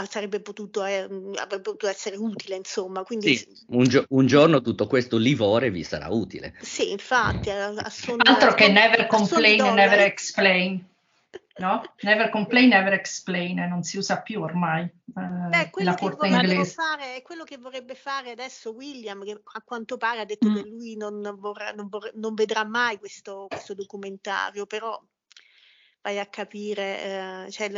sarebbe 0.07 0.41
potuto, 0.41 0.83
eh, 0.85 1.01
avrebbe 1.01 1.61
potuto 1.61 1.87
essere 1.87 2.15
utile 2.15 2.55
insomma 2.55 3.03
quindi 3.03 3.35
sì, 3.35 3.47
un, 3.67 3.83
gio- 3.83 4.05
un, 4.09 4.25
giorno 4.25 4.61
tutto 4.61 4.87
questo 4.87 5.17
livore 5.17 5.69
vi 5.71 5.83
sarà 5.83 6.07
utile. 6.09 6.55
Sì 6.61 6.91
infatti 6.91 7.49
a, 7.49 7.67
a 7.67 7.89
son, 7.89 8.19
altro 8.23 8.53
che 8.53 8.69
never 8.69 9.07
complain 9.07 9.73
never 9.73 9.99
explain 9.99 10.91
no? 11.57 11.81
Never 12.01 12.29
complain, 12.29 12.69
never 12.69 12.93
explain, 12.93 13.59
eh, 13.59 13.67
non 13.67 13.83
si 13.83 13.97
usa 13.97 14.21
più 14.21 14.41
ormai 14.41 14.83
eh, 14.83 15.61
eh, 15.61 15.69
quello, 15.69 15.93
che 15.93 16.65
fare, 16.65 17.15
è 17.15 17.21
quello 17.21 17.43
che 17.43 17.57
vorrebbe 17.57 17.95
fare 17.95 18.31
adesso 18.31 18.71
William, 18.73 19.23
che 19.23 19.39
a 19.43 19.61
quanto 19.61 19.97
pare 19.97 20.21
ha 20.21 20.25
detto 20.25 20.49
mm. 20.49 20.55
che 20.55 20.61
lui 20.69 20.95
non, 20.95 21.35
vorrà, 21.37 21.71
non, 21.71 21.87
vorrà, 21.87 22.09
non 22.15 22.33
vedrà 22.33 22.65
mai 22.65 22.97
questo, 22.97 23.45
questo, 23.47 23.75
documentario, 23.75 24.65
però 24.65 24.99
vai 26.01 26.19
a 26.19 26.25
capire, 26.25 27.45
eh, 27.45 27.51
cioè, 27.51 27.69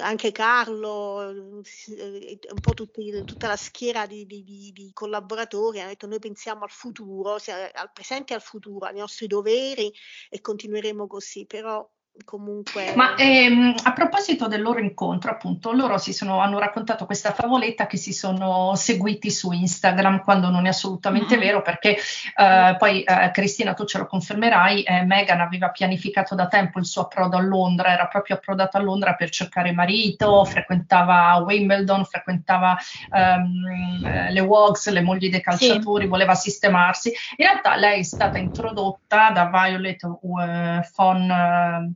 anche 0.00 0.32
Carlo, 0.32 1.22
eh, 1.22 2.38
un 2.50 2.60
po' 2.60 2.74
tutti, 2.74 3.24
tutta 3.24 3.48
la 3.48 3.56
schiera 3.56 4.06
di, 4.06 4.26
di, 4.26 4.44
di, 4.44 4.90
collaboratori 4.92 5.80
hanno 5.80 5.90
detto 5.90 6.06
noi 6.06 6.18
pensiamo 6.18 6.64
al 6.64 6.70
futuro, 6.70 7.34
al 7.34 7.90
presente 7.92 8.32
e 8.32 8.36
al 8.36 8.42
futuro, 8.42 8.86
ai 8.86 8.98
nostri 8.98 9.26
doveri 9.26 9.92
e 10.28 10.40
continueremo 10.40 11.06
così, 11.06 11.46
però 11.46 11.88
comunque. 12.24 12.92
Ma 12.94 13.14
ehm, 13.14 13.74
a 13.82 13.92
proposito 13.92 14.46
del 14.48 14.62
loro 14.62 14.78
incontro, 14.78 15.30
appunto, 15.30 15.72
loro 15.72 15.98
si 15.98 16.12
sono, 16.12 16.40
hanno 16.40 16.58
raccontato 16.58 17.06
questa 17.06 17.32
favoletta 17.32 17.86
che 17.86 17.96
si 17.96 18.12
sono 18.12 18.74
seguiti 18.74 19.30
su 19.30 19.52
Instagram 19.52 20.22
quando 20.22 20.48
non 20.50 20.66
è 20.66 20.70
assolutamente 20.70 21.36
mm-hmm. 21.36 21.44
vero, 21.44 21.62
perché 21.62 21.96
eh, 22.36 22.76
poi 22.78 23.02
eh, 23.02 23.30
Cristina, 23.32 23.74
tu 23.74 23.84
ce 23.84 23.98
lo 23.98 24.06
confermerai, 24.06 24.82
eh, 24.82 25.02
Meghan 25.04 25.40
aveva 25.40 25.70
pianificato 25.70 26.34
da 26.34 26.46
tempo 26.46 26.78
il 26.78 26.86
suo 26.86 27.02
approdo 27.02 27.36
a 27.36 27.42
Londra, 27.42 27.92
era 27.92 28.06
proprio 28.06 28.36
approdato 28.36 28.76
a 28.76 28.80
Londra 28.80 29.14
per 29.14 29.30
cercare 29.30 29.72
marito, 29.72 30.44
frequentava 30.44 31.36
Wimbledon, 31.36 32.04
frequentava 32.04 32.76
ehm, 33.12 34.04
eh, 34.04 34.32
le 34.32 34.40
Wogs, 34.40 34.90
le 34.90 35.02
mogli 35.02 35.28
dei 35.28 35.40
calciatori, 35.42 36.04
sì. 36.04 36.10
voleva 36.10 36.34
sistemarsi. 36.34 37.12
In 37.36 37.46
realtà 37.46 37.76
lei 37.76 38.00
è 38.00 38.04
stata 38.04 38.38
introdotta 38.38 39.30
da 39.30 39.50
Violet 39.52 40.02
uh, 40.02 40.80
von 40.94 41.94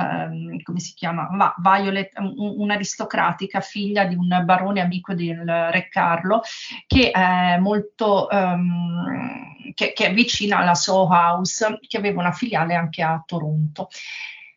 ehm, 0.00 0.62
come 0.62 0.80
si 0.80 0.94
chiama, 0.94 1.28
Va, 1.32 1.54
Violet, 1.58 2.12
un'aristocratica 2.16 3.60
figlia 3.60 4.04
di 4.04 4.14
un 4.14 4.42
barone 4.44 4.80
amico 4.80 5.14
del 5.14 5.44
re 5.44 5.88
Carlo, 5.88 6.42
che 6.86 7.10
è 7.10 7.58
molto, 7.58 8.28
um, 8.30 9.72
che, 9.74 9.92
che 9.92 10.06
è 10.06 10.12
vicina 10.12 10.58
alla 10.58 10.74
Soho 10.74 11.08
House, 11.08 11.78
che 11.86 11.96
aveva 11.96 12.20
una 12.20 12.32
filiale 12.32 12.74
anche 12.74 13.02
a 13.02 13.22
Toronto. 13.24 13.88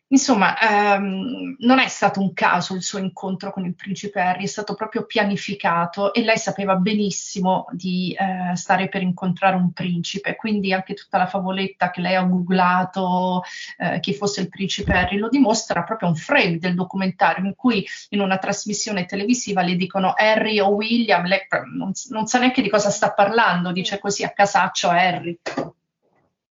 Insomma, 0.08 0.56
ehm, 0.60 1.56
non 1.60 1.78
è 1.78 1.88
stato 1.88 2.20
un 2.20 2.34
caso 2.34 2.74
il 2.74 2.82
suo 2.82 2.98
incontro 2.98 3.50
con 3.50 3.64
il 3.64 3.74
principe 3.74 4.20
Harry, 4.20 4.44
è 4.44 4.46
stato 4.46 4.74
proprio 4.74 5.06
pianificato 5.06 6.12
e 6.12 6.22
lei 6.22 6.36
sapeva 6.38 6.76
benissimo 6.76 7.64
di 7.72 8.14
eh, 8.16 8.54
stare 8.54 8.88
per 8.88 9.02
incontrare 9.02 9.56
un 9.56 9.72
principe, 9.72 10.36
quindi 10.36 10.72
anche 10.72 10.94
tutta 10.94 11.18
la 11.18 11.26
favoletta 11.26 11.90
che 11.90 12.02
lei 12.02 12.14
ha 12.14 12.22
googlato 12.22 13.42
eh, 13.78 13.98
chi 14.00 14.14
fosse 14.14 14.42
il 14.42 14.50
principe 14.50 14.92
Harry 14.92 15.16
lo 15.16 15.28
dimostra 15.28 15.82
proprio 15.82 16.08
un 16.10 16.16
frame 16.16 16.58
del 16.58 16.74
documentario 16.74 17.44
in 17.44 17.54
cui 17.56 17.84
in 18.10 18.20
una 18.20 18.38
trasmissione 18.38 19.06
televisiva 19.06 19.62
le 19.62 19.74
dicono 19.74 20.12
Harry 20.14 20.60
o 20.60 20.68
William, 20.68 21.24
lei 21.26 21.40
non, 21.74 21.92
non 22.10 22.26
sa 22.26 22.38
neanche 22.38 22.62
di 22.62 22.68
cosa 22.68 22.90
sta 22.90 23.12
parlando, 23.12 23.72
dice 23.72 23.98
così 23.98 24.22
a 24.22 24.30
casaccio 24.30 24.90
Harry. 24.90 25.38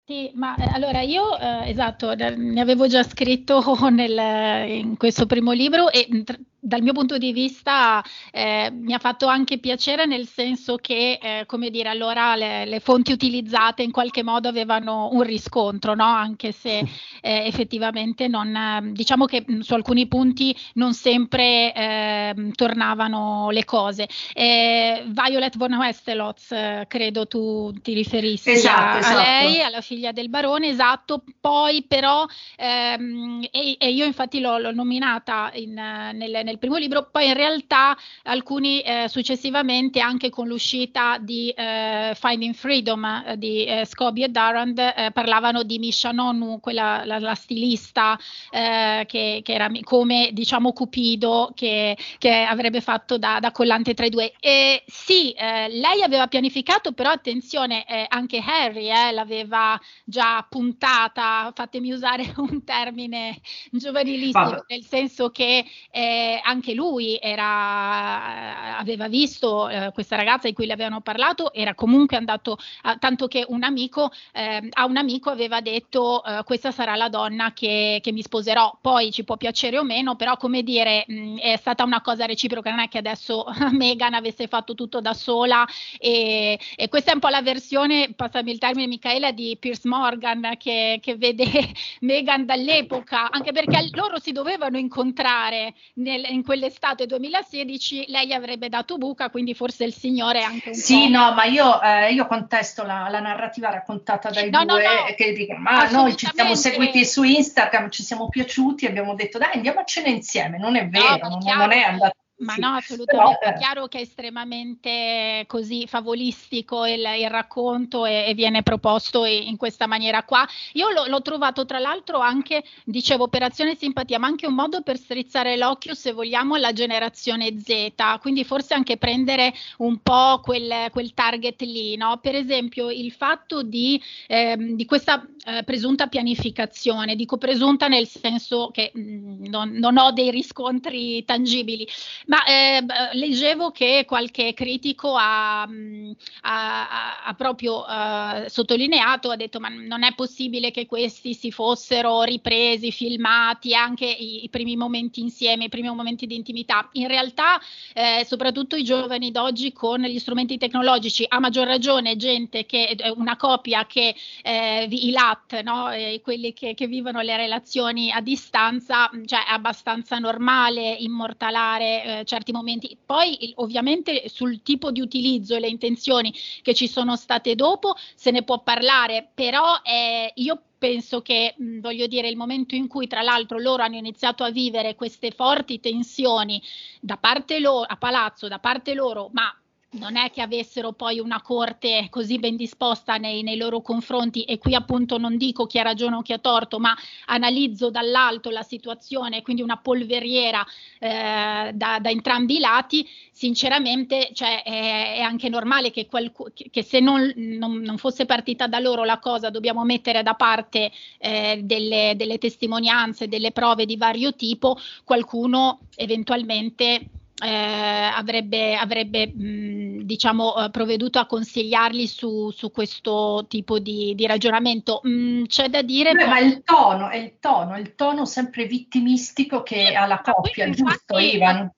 Sì, 0.09 0.31
ma 0.33 0.55
eh, 0.55 0.63
allora 0.73 1.01
io, 1.01 1.37
eh, 1.37 1.69
esatto, 1.69 2.15
ne 2.15 2.59
avevo 2.59 2.87
già 2.87 3.03
scritto 3.03 3.61
nel, 3.91 4.67
in 4.69 4.97
questo 4.97 5.27
primo 5.27 5.51
libro 5.51 5.91
e 5.91 6.07
tra, 6.23 6.35
dal 6.59 6.81
mio 6.81 6.93
punto 6.93 7.17
di 7.17 7.31
vista 7.31 8.03
eh, 8.31 8.69
mi 8.71 8.93
ha 8.93 8.99
fatto 8.99 9.27
anche 9.27 9.59
piacere 9.59 10.05
nel 10.05 10.27
senso 10.27 10.75
che, 10.75 11.19
eh, 11.21 11.45
come 11.45 11.69
dire, 11.69 11.89
allora 11.89 12.35
le, 12.35 12.65
le, 12.65 12.79
fonti 12.79 13.11
utilizzate 13.11 13.83
in 13.83 13.91
qualche 13.91 14.23
modo 14.23 14.47
avevano 14.47 15.09
un 15.11 15.21
riscontro, 15.21 15.95
no? 15.95 16.05
anche 16.05 16.51
se 16.51 16.79
eh, 16.79 16.87
effettivamente 17.21 18.27
non, 18.27 18.91
diciamo 18.93 19.25
che 19.25 19.45
su 19.59 19.73
alcuni 19.73 20.07
punti 20.07 20.55
non 20.73 20.93
sempre 20.93 21.73
ehm, 21.73 22.51
tornavano 22.51 23.49
le 23.51 23.65
cose. 23.65 24.07
Violet 24.33 25.57
von 25.57 25.73
Westerlotz, 25.73 26.53
credo 26.87 27.27
tu 27.27 27.73
ti 27.81 27.93
riferissi 27.93 28.51
esatto, 28.51 28.81
a, 28.81 28.97
esatto. 28.97 29.17
a, 29.17 29.21
lei, 29.21 29.61
alla 29.61 29.81
figlia 29.81 30.11
del 30.11 30.29
barone, 30.29 30.67
esatto, 30.67 31.23
poi 31.39 31.83
però, 31.87 32.25
ehm, 32.57 33.47
e, 33.51 33.75
e, 33.79 33.91
io 33.91 34.05
infatti 34.05 34.39
l'ho, 34.39 34.57
l'ho 34.57 34.73
nominata 34.73 35.51
in, 35.53 35.73
nel 35.73 36.48
nel 36.49 36.57
primo 36.57 36.77
libro, 36.77 37.09
poi 37.11 37.27
in 37.27 37.35
realtà 37.35 37.95
alcuni 38.23 38.81
eh, 38.81 39.07
successivamente 39.07 39.99
anche 39.99 40.29
con 40.29 40.47
l'uscita 40.47 41.17
di 41.19 41.49
eh, 41.49 42.13
Finding 42.15 42.55
Freedom 42.55 43.05
eh, 43.05 43.37
di 43.37 43.65
eh, 43.65 43.85
Scobie 43.85 44.25
e 44.25 44.29
Durand 44.29 44.77
eh, 44.79 45.11
parlavano 45.13 45.61
di 45.63 45.77
Misha 45.77 46.11
Nonu, 46.11 46.59
quella 46.59 47.05
la, 47.05 47.19
la 47.19 47.35
stilista 47.35 48.17
eh, 48.49 49.05
che, 49.07 49.41
che, 49.43 49.53
era 49.53 49.69
come 49.83 50.31
diciamo 50.33 50.73
Cupido 50.73 51.51
che, 51.53 51.95
che 52.17 52.43
avrebbe 52.43 52.81
fatto 52.81 53.17
da, 53.19 53.39
da, 53.39 53.51
collante 53.51 53.93
tra 53.93 54.05
i 54.05 54.09
due. 54.09 54.33
E 54.39 54.83
sì, 54.87 55.33
lei 55.37 56.01
aveva 56.01 56.27
pianificato, 56.27 56.93
però 56.93 57.11
attenzione, 57.11 57.83
anche 58.07 58.41
Harry 58.45 58.87
l'aveva 59.13 59.79
già 60.03 60.45
puntata, 60.49 61.51
fatemi 61.53 61.91
usare 61.91 62.33
un 62.37 62.63
termine 62.63 63.39
giovanilissimo, 63.71 64.63
nel 64.67 64.83
senso 64.83 65.29
che 65.29 65.65
eh, 65.91 66.38
anche 66.43 66.73
lui 66.73 67.17
era, 67.21 68.77
aveva 68.77 69.07
visto 69.07 69.69
eh, 69.69 69.91
questa 69.93 70.15
ragazza 70.15 70.47
di 70.47 70.53
cui 70.53 70.65
le 70.65 70.73
avevano 70.73 71.01
parlato, 71.01 71.53
era 71.53 71.73
comunque 71.75 72.17
andato, 72.17 72.57
a, 72.83 72.97
tanto 72.97 73.27
che 73.27 73.45
un 73.47 73.63
amico, 73.63 74.11
eh, 74.31 74.67
a 74.71 74.85
un 74.85 74.97
amico 74.97 75.29
aveva 75.29 75.61
detto 75.61 76.23
eh, 76.23 76.43
questa 76.43 76.71
sarà 76.71 76.95
la 76.95 77.09
donna 77.09 77.53
che, 77.53 77.99
che, 78.01 78.11
mi 78.11 78.21
sposerò, 78.21 78.77
poi 78.81 79.11
ci 79.11 79.23
può 79.23 79.37
piacere 79.37 79.77
o 79.77 79.83
meno, 79.83 80.15
però 80.15 80.37
come 80.37 80.63
dire 80.63 81.05
mh, 81.07 81.37
è 81.37 81.57
stata 81.57 81.83
una 81.83 82.01
cosa 82.01 82.25
reciproca, 82.25 82.69
non 82.69 82.79
è 82.79 82.87
che 82.87 82.97
adesso 82.97 83.45
Meghan 83.71 84.13
avesse 84.13 84.47
fatto 84.47 84.75
tutto 84.75 85.01
da 85.01 85.13
sola 85.13 85.65
e, 85.97 86.59
e 86.75 86.89
questa 86.89 87.11
è 87.11 87.13
un 87.13 87.19
po' 87.19 87.29
la 87.29 87.41
versione, 87.41 88.13
passami 88.15 88.51
il 88.51 88.57
termine 88.57 88.87
Michaela, 88.87 89.31
di 89.31 89.57
Pierce 89.59 89.87
Morgan 89.87 90.55
che, 90.57 90.99
che 91.01 91.15
vede 91.15 91.45
Meghan 92.01 92.45
dall'epoca, 92.45 93.29
anche 93.29 93.51
perché 93.51 93.89
loro 93.91 94.19
si 94.19 94.31
dovevano 94.31 94.77
incontrare 94.77 95.73
nel, 95.95 96.25
in 96.29 96.43
quell'estate 96.43 97.05
2016 97.05 98.05
lei 98.07 98.33
avrebbe 98.33 98.69
dato 98.69 98.97
buca, 98.97 99.29
quindi 99.29 99.53
forse 99.53 99.83
il 99.83 99.93
signore 99.93 100.41
anche 100.41 100.69
un 100.69 100.75
sì, 100.75 101.09
po'. 101.11 101.17
no, 101.17 101.33
ma 101.33 101.45
io, 101.45 101.81
eh, 101.81 102.13
io 102.13 102.25
contesto 102.25 102.83
la, 102.83 103.07
la, 103.09 103.19
narrativa 103.19 103.69
raccontata 103.69 104.29
dai 104.29 104.49
no, 104.49 104.65
due 104.65 104.83
no, 104.83 104.93
no, 104.93 105.13
che 105.15 105.33
dicono, 105.33 105.59
ma 105.59 105.89
noi 105.89 106.15
ci 106.15 106.29
siamo 106.33 106.55
seguiti 106.55 107.05
su 107.05 107.23
Instagram, 107.23 107.89
ci 107.89 108.03
siamo 108.03 108.29
piaciuti, 108.29 108.85
abbiamo 108.85 109.15
detto 109.15 109.37
dai 109.37 109.53
andiamocene 109.53 110.09
insieme, 110.09 110.57
non 110.57 110.75
è 110.75 110.87
vero, 110.87 111.27
non, 111.27 111.39
non, 111.43 111.71
è 111.71 111.81
andato 111.81 112.15
Ma 112.39 112.53
sì, 112.53 112.61
no, 112.61 112.69
assolutamente, 112.75 113.37
però, 113.39 113.53
è 113.53 113.55
eh, 113.55 113.59
chiaro 113.59 113.87
che 113.87 113.97
è 113.97 114.01
estremamente 114.01 115.43
così 115.47 115.87
favolistico 115.87 116.85
il, 116.85 117.05
il 117.19 117.29
racconto 117.29 118.05
e, 118.05 118.25
e, 118.27 118.33
viene 118.33 118.63
proposto 118.63 119.25
in 119.25 119.57
questa 119.57 119.87
maniera 119.87 120.23
qua. 120.23 120.47
Io 120.73 120.89
lo, 120.89 121.05
l'ho 121.07 121.21
trovato 121.21 121.65
tra 121.65 121.79
l'altro 121.79 122.19
anche, 122.19 122.63
dicevo, 122.85 123.25
operazione 123.25 123.75
simpatia, 123.75 124.19
ma 124.19 124.27
anche 124.27 124.47
un 124.47 124.53
modo 124.53 124.81
per 124.81 124.97
strizzare 124.97 125.57
l'occhio, 125.57 125.93
se 125.93 126.13
vogliamo, 126.13 126.55
alla 126.55 126.71
generazione 126.71 127.59
Z, 127.59 127.93
quindi 128.21 128.45
forse 128.45 128.73
anche 128.73 128.95
prendere 128.97 129.53
un 129.77 130.01
po' 130.01 130.39
quel, 130.41 130.89
quel 130.91 131.13
target 131.13 131.61
lì, 131.61 131.97
no? 131.97 132.19
Per 132.21 132.35
esempio 132.35 132.89
il 132.89 133.11
fatto 133.11 133.63
di, 133.63 134.01
eh, 134.27 134.55
di 134.57 134.85
questa 134.85 135.25
eh, 135.45 135.63
presunta 135.63 136.07
pianificazione, 136.07 137.15
dico 137.15 137.37
presunta 137.37 137.87
nel 137.87 138.07
senso 138.07 138.69
che 138.71 138.91
mh, 138.93 139.01
mm, 139.01 139.45
non, 139.45 139.71
non 139.71 139.97
ho 139.97 140.11
dei 140.11 140.31
riscontri 140.31 141.25
tangibili, 141.25 141.87
ma 142.29 142.43
eh, 142.45 142.85
leggevo 143.13 143.71
che 143.71 144.05
qualche 144.07 144.53
critico 144.53 145.15
ha, 145.17 145.65
mm, 145.67 146.11
ha, 146.41 147.23
ha 147.23 147.33
proprio 147.33 147.79
uh, 147.79 148.47
sottolineato, 148.47 149.31
ha 149.31 149.35
detto 149.35 149.59
ma 149.59 149.69
non 149.69 150.03
è 150.03 150.13
possibile 150.13 150.69
che 150.69 150.85
questi 150.85 151.33
si 151.33 151.51
fossero 151.51 152.21
ripresi, 152.21 152.91
filmati, 152.91 153.73
anche 153.73 154.05
i, 154.05 154.43
i 154.43 154.49
primi 154.49 154.75
momenti 154.75 155.21
insieme, 155.21 155.65
i 155.65 155.69
primi 155.69 155.89
momenti 155.89 156.27
di 156.27 156.35
intimità. 156.35 156.87
In 156.93 157.07
realtà, 157.07 157.59
eh, 157.93 158.23
soprattutto 158.25 158.75
i 158.75 158.83
giovani 158.83 159.31
d'oggi 159.31 159.73
con 159.73 160.01
gli 160.01 160.19
strumenti 160.19 160.57
tecnologici, 160.57 161.25
a 161.27 161.39
maggior 161.39 161.65
ragione 161.65 162.15
gente 162.15 162.65
che, 162.67 162.95
una 163.15 163.37
coppia 163.37 163.87
che 163.87 164.15
eh, 164.43 164.87
i 164.89 165.09
LAT, 165.09 165.61
no? 165.61 165.91
eh, 165.91 166.21
quelli 166.23 166.53
che, 166.53 166.75
che, 166.75 166.85
vivono 166.85 167.21
le 167.21 167.37
relazioni 167.37 168.11
a 168.11 168.21
distanza, 168.21 169.09
cioè 169.25 169.45
è 169.45 169.51
abbastanza 169.51 170.17
normale 170.19 170.95
immortalare 170.99 172.18
certi 172.23 172.51
momenti. 172.51 172.97
Poi 173.03 173.53
ovviamente 173.55 174.29
sul 174.29 174.61
tipo 174.61 174.91
di 174.91 175.01
utilizzo 175.01 175.55
e 175.55 175.59
le 175.59 175.67
intenzioni 175.67 176.33
che 176.61 176.73
ci 176.73 176.87
sono 176.87 177.15
state 177.15 177.55
dopo 177.55 177.95
se 178.15 178.31
ne 178.31 178.43
può 178.43 178.61
parlare, 178.61 179.29
però 179.33 179.79
eh, 179.83 180.31
io 180.35 180.61
penso 180.79 181.21
che, 181.21 181.53
mh, 181.55 181.79
voglio 181.81 182.07
dire, 182.07 182.27
il 182.29 182.37
momento 182.37 182.73
in 182.73 182.87
cui 182.87 183.05
tra 183.07 183.21
l'altro 183.21 183.59
loro 183.59 183.83
hanno 183.83 183.97
iniziato 183.97 184.43
a 184.43 184.49
vivere 184.49 184.95
queste 184.95 185.31
forti 185.31 185.79
tensioni 185.79 186.61
da 186.99 187.17
parte 187.17 187.59
loro, 187.59 187.85
a 187.87 187.97
palazzo, 187.97 188.47
da 188.47 188.59
parte 188.59 188.93
loro, 188.93 189.29
ma 189.33 189.53
non 189.91 190.17
è 190.17 190.29
che 190.29 190.41
avessero 190.41 190.91
poi 190.91 191.19
una 191.19 191.41
corte 191.41 192.07
così 192.11 192.37
ben 192.37 192.55
disposta 192.55 193.17
nei, 193.17 193.41
nei, 193.41 193.57
loro 193.57 193.81
confronti 193.81 194.43
e 194.43 194.59
qui 194.59 194.75
appunto 194.75 195.17
non 195.17 195.35
dico 195.35 195.65
chi 195.65 195.79
ha 195.79 195.83
ragione 195.83 196.17
o 196.17 196.21
chi 196.21 196.33
ha 196.33 196.37
torto, 196.37 196.77
ma 196.77 196.95
analizzo 197.25 197.89
dall'alto 197.89 198.51
la 198.51 198.61
situazione, 198.61 199.41
quindi 199.41 199.63
una 199.63 199.77
polveriera 199.77 200.63
eh, 200.99 201.71
da, 201.73 201.97
da, 201.99 202.09
entrambi 202.09 202.57
i 202.57 202.59
lati, 202.59 203.07
sinceramente 203.31 204.29
cioè, 204.33 204.61
è, 204.61 205.15
è, 205.15 205.21
anche 205.21 205.49
normale 205.49 205.89
che, 205.89 206.05
qualcu- 206.05 206.51
che 206.69 206.83
se 206.83 206.99
non, 206.99 207.33
non, 207.35 207.81
non, 207.81 207.97
fosse 207.97 208.25
partita 208.25 208.67
da 208.67 208.77
loro 208.77 209.03
la 209.03 209.17
cosa 209.17 209.49
dobbiamo 209.49 209.83
mettere 209.83 210.21
da 210.21 210.35
parte 210.35 210.91
eh, 211.17 211.61
delle, 211.63 212.13
delle 212.15 212.37
testimonianze, 212.37 213.27
delle 213.27 213.51
prove 213.51 213.87
di 213.87 213.97
vario 213.97 214.35
tipo, 214.35 214.77
qualcuno 215.03 215.79
eventualmente 215.95 217.09
eh, 217.43 218.09
avrebbe, 218.13 218.75
avrebbe 218.75 219.27
mh, 219.27 220.03
diciamo, 220.03 220.65
eh, 220.65 220.69
provveduto 220.69 221.19
a 221.19 221.25
consigliarli 221.25 222.07
su, 222.07 222.51
su 222.51 222.71
questo 222.71 223.45
tipo 223.47 223.79
di, 223.79 224.13
di 224.15 224.25
ragionamento. 224.25 224.99
Mh, 225.03 225.43
c'è 225.43 225.69
da 225.69 225.81
dire. 225.81 226.13
Beh, 226.13 226.27
ma 226.27 226.39
il 226.39 226.61
tono, 226.63 227.09
è 227.09 227.17
il 227.17 227.37
tono, 227.39 227.77
il 227.77 227.95
tono 227.95 228.25
sempre 228.25 228.65
vittimistico 228.65 229.63
che 229.63 229.93
ha 229.93 230.05
la 230.05 230.21
coppia, 230.21 230.65
infatti, 230.65 230.83
giusto, 230.83 231.17
Ivan? 231.17 231.71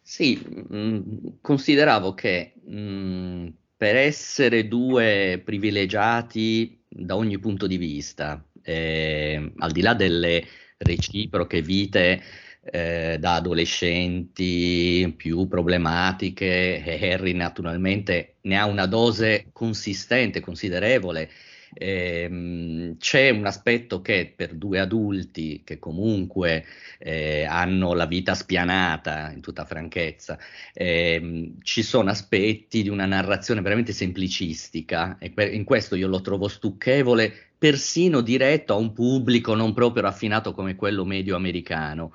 Sì, 0.00 0.36
mh, 0.36 1.38
consideravo 1.40 2.14
che 2.14 2.54
mh, 2.64 3.48
per 3.76 3.96
essere 3.96 4.68
due 4.68 5.42
privilegiati 5.44 6.82
da 6.88 7.16
ogni 7.16 7.38
punto 7.38 7.66
di 7.66 7.76
vista, 7.76 8.44
eh, 8.62 9.52
al 9.56 9.72
di 9.72 9.80
là 9.80 9.94
delle 9.94 10.46
reciproche 10.78 11.62
vite 11.62 12.22
eh, 12.70 13.16
da 13.18 13.34
adolescenti 13.34 15.12
più 15.16 15.46
problematiche 15.48 16.82
e 16.82 17.12
Harry 17.12 17.32
naturalmente 17.32 18.36
ne 18.42 18.58
ha 18.58 18.66
una 18.66 18.86
dose 18.86 19.46
consistente, 19.52 20.40
considerevole. 20.40 21.30
Eh, 21.76 22.94
c'è 22.98 23.30
un 23.30 23.46
aspetto 23.46 24.00
che 24.00 24.32
per 24.34 24.54
due 24.54 24.78
adulti 24.78 25.62
che 25.64 25.80
comunque 25.80 26.64
eh, 26.98 27.44
hanno 27.44 27.94
la 27.94 28.06
vita 28.06 28.34
spianata 28.34 29.32
in 29.32 29.40
tutta 29.40 29.64
franchezza, 29.64 30.38
eh, 30.72 31.52
ci 31.62 31.82
sono 31.82 32.10
aspetti 32.10 32.82
di 32.82 32.88
una 32.88 33.06
narrazione 33.06 33.60
veramente 33.60 33.92
semplicistica 33.92 35.18
e 35.18 35.30
per, 35.30 35.52
in 35.52 35.64
questo 35.64 35.96
io 35.96 36.06
lo 36.06 36.20
trovo 36.20 36.46
stucchevole 36.46 37.32
persino 37.58 38.20
diretto 38.20 38.74
a 38.74 38.76
un 38.76 38.92
pubblico 38.92 39.54
non 39.54 39.74
proprio 39.74 40.02
raffinato 40.02 40.52
come 40.52 40.76
quello 40.76 41.04
medio 41.04 41.34
americano. 41.34 42.12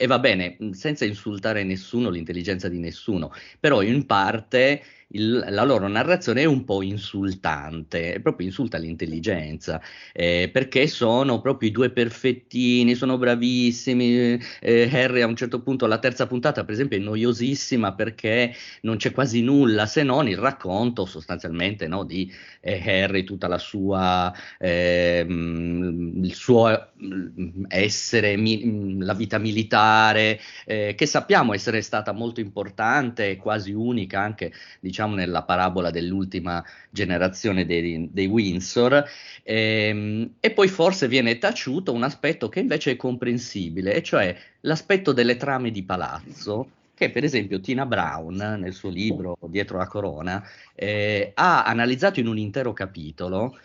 E 0.00 0.06
va 0.06 0.20
bene, 0.20 0.56
senza 0.74 1.04
insultare 1.04 1.64
nessuno, 1.64 2.08
l'intelligenza 2.08 2.68
di 2.68 2.78
nessuno, 2.78 3.32
però 3.58 3.82
in 3.82 4.06
parte 4.06 4.80
il, 5.10 5.44
la 5.48 5.64
loro 5.64 5.88
narrazione 5.88 6.42
è 6.42 6.44
un 6.44 6.64
po' 6.64 6.82
insultante, 6.82 8.20
proprio 8.22 8.46
insulta 8.46 8.76
l'intelligenza, 8.78 9.80
eh, 10.12 10.50
perché 10.52 10.86
sono 10.86 11.40
proprio 11.40 11.68
i 11.68 11.72
due 11.72 11.90
perfettini, 11.90 12.94
sono 12.94 13.16
bravissimi. 13.16 14.38
Eh, 14.60 14.88
Harry 14.92 15.22
a 15.22 15.26
un 15.26 15.36
certo 15.36 15.62
punto, 15.62 15.86
la 15.86 15.98
terza 15.98 16.26
puntata, 16.26 16.64
per 16.64 16.74
esempio, 16.74 16.98
è 16.98 17.00
noiosissima 17.00 17.94
perché 17.94 18.54
non 18.82 18.96
c'è 18.96 19.12
quasi 19.12 19.42
nulla 19.42 19.86
se 19.86 20.02
non 20.02 20.28
il 20.28 20.36
racconto 20.36 21.06
sostanzialmente 21.06 21.86
no, 21.88 22.04
di 22.04 22.30
eh, 22.60 23.02
Harry, 23.02 23.24
tutta 23.24 23.48
la 23.48 23.58
sua, 23.58 24.32
ehm, 24.58 26.22
il 26.24 26.34
suo 26.34 26.90
mm, 27.02 27.64
essere, 27.68 28.36
mi, 28.36 28.98
la 29.00 29.14
vita 29.14 29.38
militare, 29.38 30.38
eh, 30.66 30.94
che 30.94 31.06
sappiamo 31.06 31.54
essere 31.54 31.80
stata 31.82 32.12
molto 32.12 32.40
importante 32.40 33.36
quasi 33.36 33.72
unica 33.72 34.20
anche, 34.20 34.52
diciamo, 34.80 34.97
diciamo 34.98 35.14
nella 35.14 35.44
parabola 35.44 35.90
dell'ultima 35.90 36.64
generazione 36.90 37.64
dei, 37.64 38.08
dei 38.10 38.26
Windsor, 38.26 39.04
ehm, 39.44 40.34
e 40.40 40.50
poi 40.50 40.66
forse 40.66 41.06
viene 41.06 41.38
taciuto 41.38 41.92
un 41.92 42.02
aspetto 42.02 42.48
che 42.48 42.58
invece 42.58 42.92
è 42.92 42.96
comprensibile, 42.96 43.94
e 43.94 44.02
cioè 44.02 44.36
l'aspetto 44.62 45.12
delle 45.12 45.36
trame 45.36 45.70
di 45.70 45.84
palazzo, 45.84 46.70
che 46.94 47.10
per 47.10 47.22
esempio 47.22 47.60
Tina 47.60 47.86
Brown 47.86 48.56
nel 48.58 48.74
suo 48.74 48.90
libro 48.90 49.38
Dietro 49.46 49.78
la 49.78 49.86
corona 49.86 50.42
eh, 50.74 51.30
ha 51.32 51.62
analizzato 51.62 52.18
in 52.18 52.26
un 52.26 52.36
intero 52.38 52.72
capitolo 52.72 53.56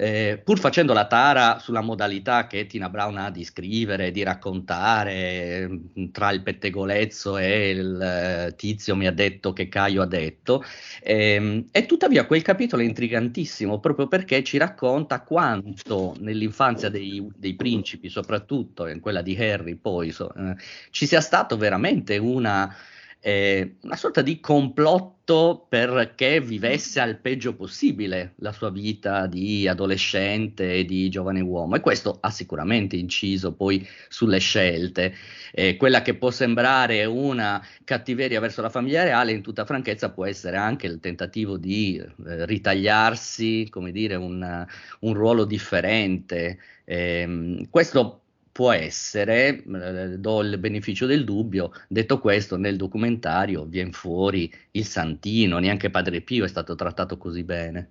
eh, 0.00 0.40
pur 0.44 0.60
facendo 0.60 0.92
la 0.92 1.08
tara 1.08 1.58
sulla 1.58 1.80
modalità 1.80 2.46
che 2.46 2.66
Tina 2.66 2.88
Brown 2.88 3.16
ha 3.16 3.30
di 3.32 3.42
scrivere, 3.42 4.12
di 4.12 4.22
raccontare, 4.22 5.66
mm, 5.68 6.10
tra 6.12 6.30
il 6.30 6.42
pettegolezzo 6.42 7.36
e 7.36 7.70
il 7.70 8.00
eh, 8.00 8.54
tizio 8.54 8.94
mi 8.94 9.08
ha 9.08 9.12
detto 9.12 9.52
che 9.52 9.68
Caio 9.68 10.02
ha 10.02 10.06
detto, 10.06 10.62
ehm, 11.02 11.66
e 11.72 11.84
tuttavia 11.86 12.26
quel 12.26 12.42
capitolo 12.42 12.82
è 12.82 12.84
intrigantissimo 12.84 13.80
proprio 13.80 14.06
perché 14.06 14.44
ci 14.44 14.56
racconta 14.56 15.22
quanto 15.22 16.14
nell'infanzia 16.20 16.90
dei, 16.90 17.26
dei 17.34 17.56
principi, 17.56 18.08
soprattutto 18.08 18.86
in 18.86 19.00
quella 19.00 19.20
di 19.20 19.36
Harry 19.36 19.74
poi, 19.74 20.12
so, 20.12 20.32
eh, 20.32 20.54
ci 20.90 21.06
sia 21.06 21.20
stato 21.20 21.56
veramente 21.56 22.18
una 22.18 22.72
eh, 23.20 23.76
una 23.82 23.96
sorta 23.96 24.22
di 24.22 24.38
complotto 24.40 25.66
perché 25.68 26.40
vivesse 26.40 27.00
al 27.00 27.18
peggio 27.18 27.54
possibile 27.54 28.34
la 28.36 28.52
sua 28.52 28.70
vita 28.70 29.26
di 29.26 29.66
adolescente 29.68 30.74
e 30.74 30.84
di 30.84 31.08
giovane 31.10 31.40
uomo 31.40 31.74
e 31.74 31.80
questo 31.80 32.18
ha 32.20 32.30
sicuramente 32.30 32.96
inciso 32.96 33.52
poi 33.52 33.86
sulle 34.08 34.38
scelte. 34.38 35.14
Eh, 35.52 35.76
quella 35.76 36.02
che 36.02 36.14
può 36.14 36.30
sembrare 36.30 37.04
una 37.04 37.62
cattiveria 37.84 38.40
verso 38.40 38.62
la 38.62 38.70
famiglia 38.70 39.02
reale 39.02 39.32
in 39.32 39.42
tutta 39.42 39.64
franchezza 39.64 40.10
può 40.10 40.24
essere 40.24 40.56
anche 40.56 40.86
il 40.86 41.00
tentativo 41.00 41.58
di 41.58 41.96
eh, 41.96 42.46
ritagliarsi, 42.46 43.68
come 43.70 43.90
dire, 43.90 44.14
un, 44.14 44.66
un 45.00 45.14
ruolo 45.14 45.44
differente. 45.44 46.58
Eh, 46.84 47.66
questo 47.68 48.22
può 48.50 48.72
essere, 48.72 49.62
eh, 49.62 50.18
do 50.18 50.40
il 50.42 50.58
beneficio 50.58 51.06
del 51.06 51.24
dubbio, 51.24 51.72
detto 51.88 52.18
questo 52.18 52.56
nel 52.56 52.76
documentario 52.76 53.64
viene 53.64 53.92
fuori 53.92 54.52
il 54.72 54.84
Santino, 54.84 55.58
neanche 55.58 55.90
Padre 55.90 56.20
Pio 56.20 56.44
è 56.44 56.48
stato 56.48 56.74
trattato 56.74 57.16
così 57.16 57.44
bene. 57.44 57.90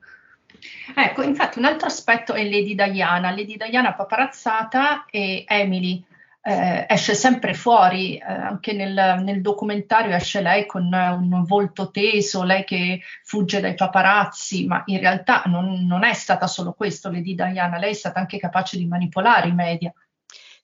Ecco, 0.96 1.22
infatti 1.22 1.60
un 1.60 1.66
altro 1.66 1.88
aspetto 1.88 2.34
è 2.34 2.44
Lady 2.44 2.76
Diana, 2.76 3.32
Lady 3.32 3.58
Diana 3.58 3.94
paparazzata 3.94 5.06
e 5.10 5.46
Emily. 5.48 6.04
Eh, 6.42 6.86
esce 6.88 7.14
sempre 7.14 7.54
fuori, 7.54 8.16
eh, 8.16 8.24
anche 8.24 8.72
nel, 8.72 9.22
nel, 9.22 9.42
documentario 9.42 10.16
esce 10.16 10.40
lei 10.40 10.66
con 10.66 10.86
un 10.94 11.44
volto 11.44 11.92
teso, 11.92 12.44
lei 12.44 12.64
che 12.64 13.02
fugge 13.24 13.60
dai 13.60 13.74
paparazzi, 13.74 14.66
ma 14.66 14.82
in 14.86 15.00
realtà 15.00 15.44
non, 15.48 15.86
non 15.86 16.06
è 16.06 16.14
stata 16.14 16.48
solo 16.48 16.72
questo 16.72 17.12
Lady 17.12 17.36
Diana, 17.36 17.78
lei 17.78 17.92
è 17.92 17.94
stata 17.94 18.20
anche 18.20 18.38
capace 18.40 18.78
di 18.78 18.86
manipolare 18.86 19.50
i 19.50 19.54
media. 19.54 19.94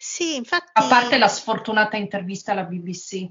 Sì, 0.06 0.36
infatti... 0.36 0.70
A 0.74 0.86
parte 0.90 1.18
la 1.18 1.30
sfortunata 1.30 1.96
intervista 1.96 2.52
alla 2.52 2.66
BBC. 2.66 3.26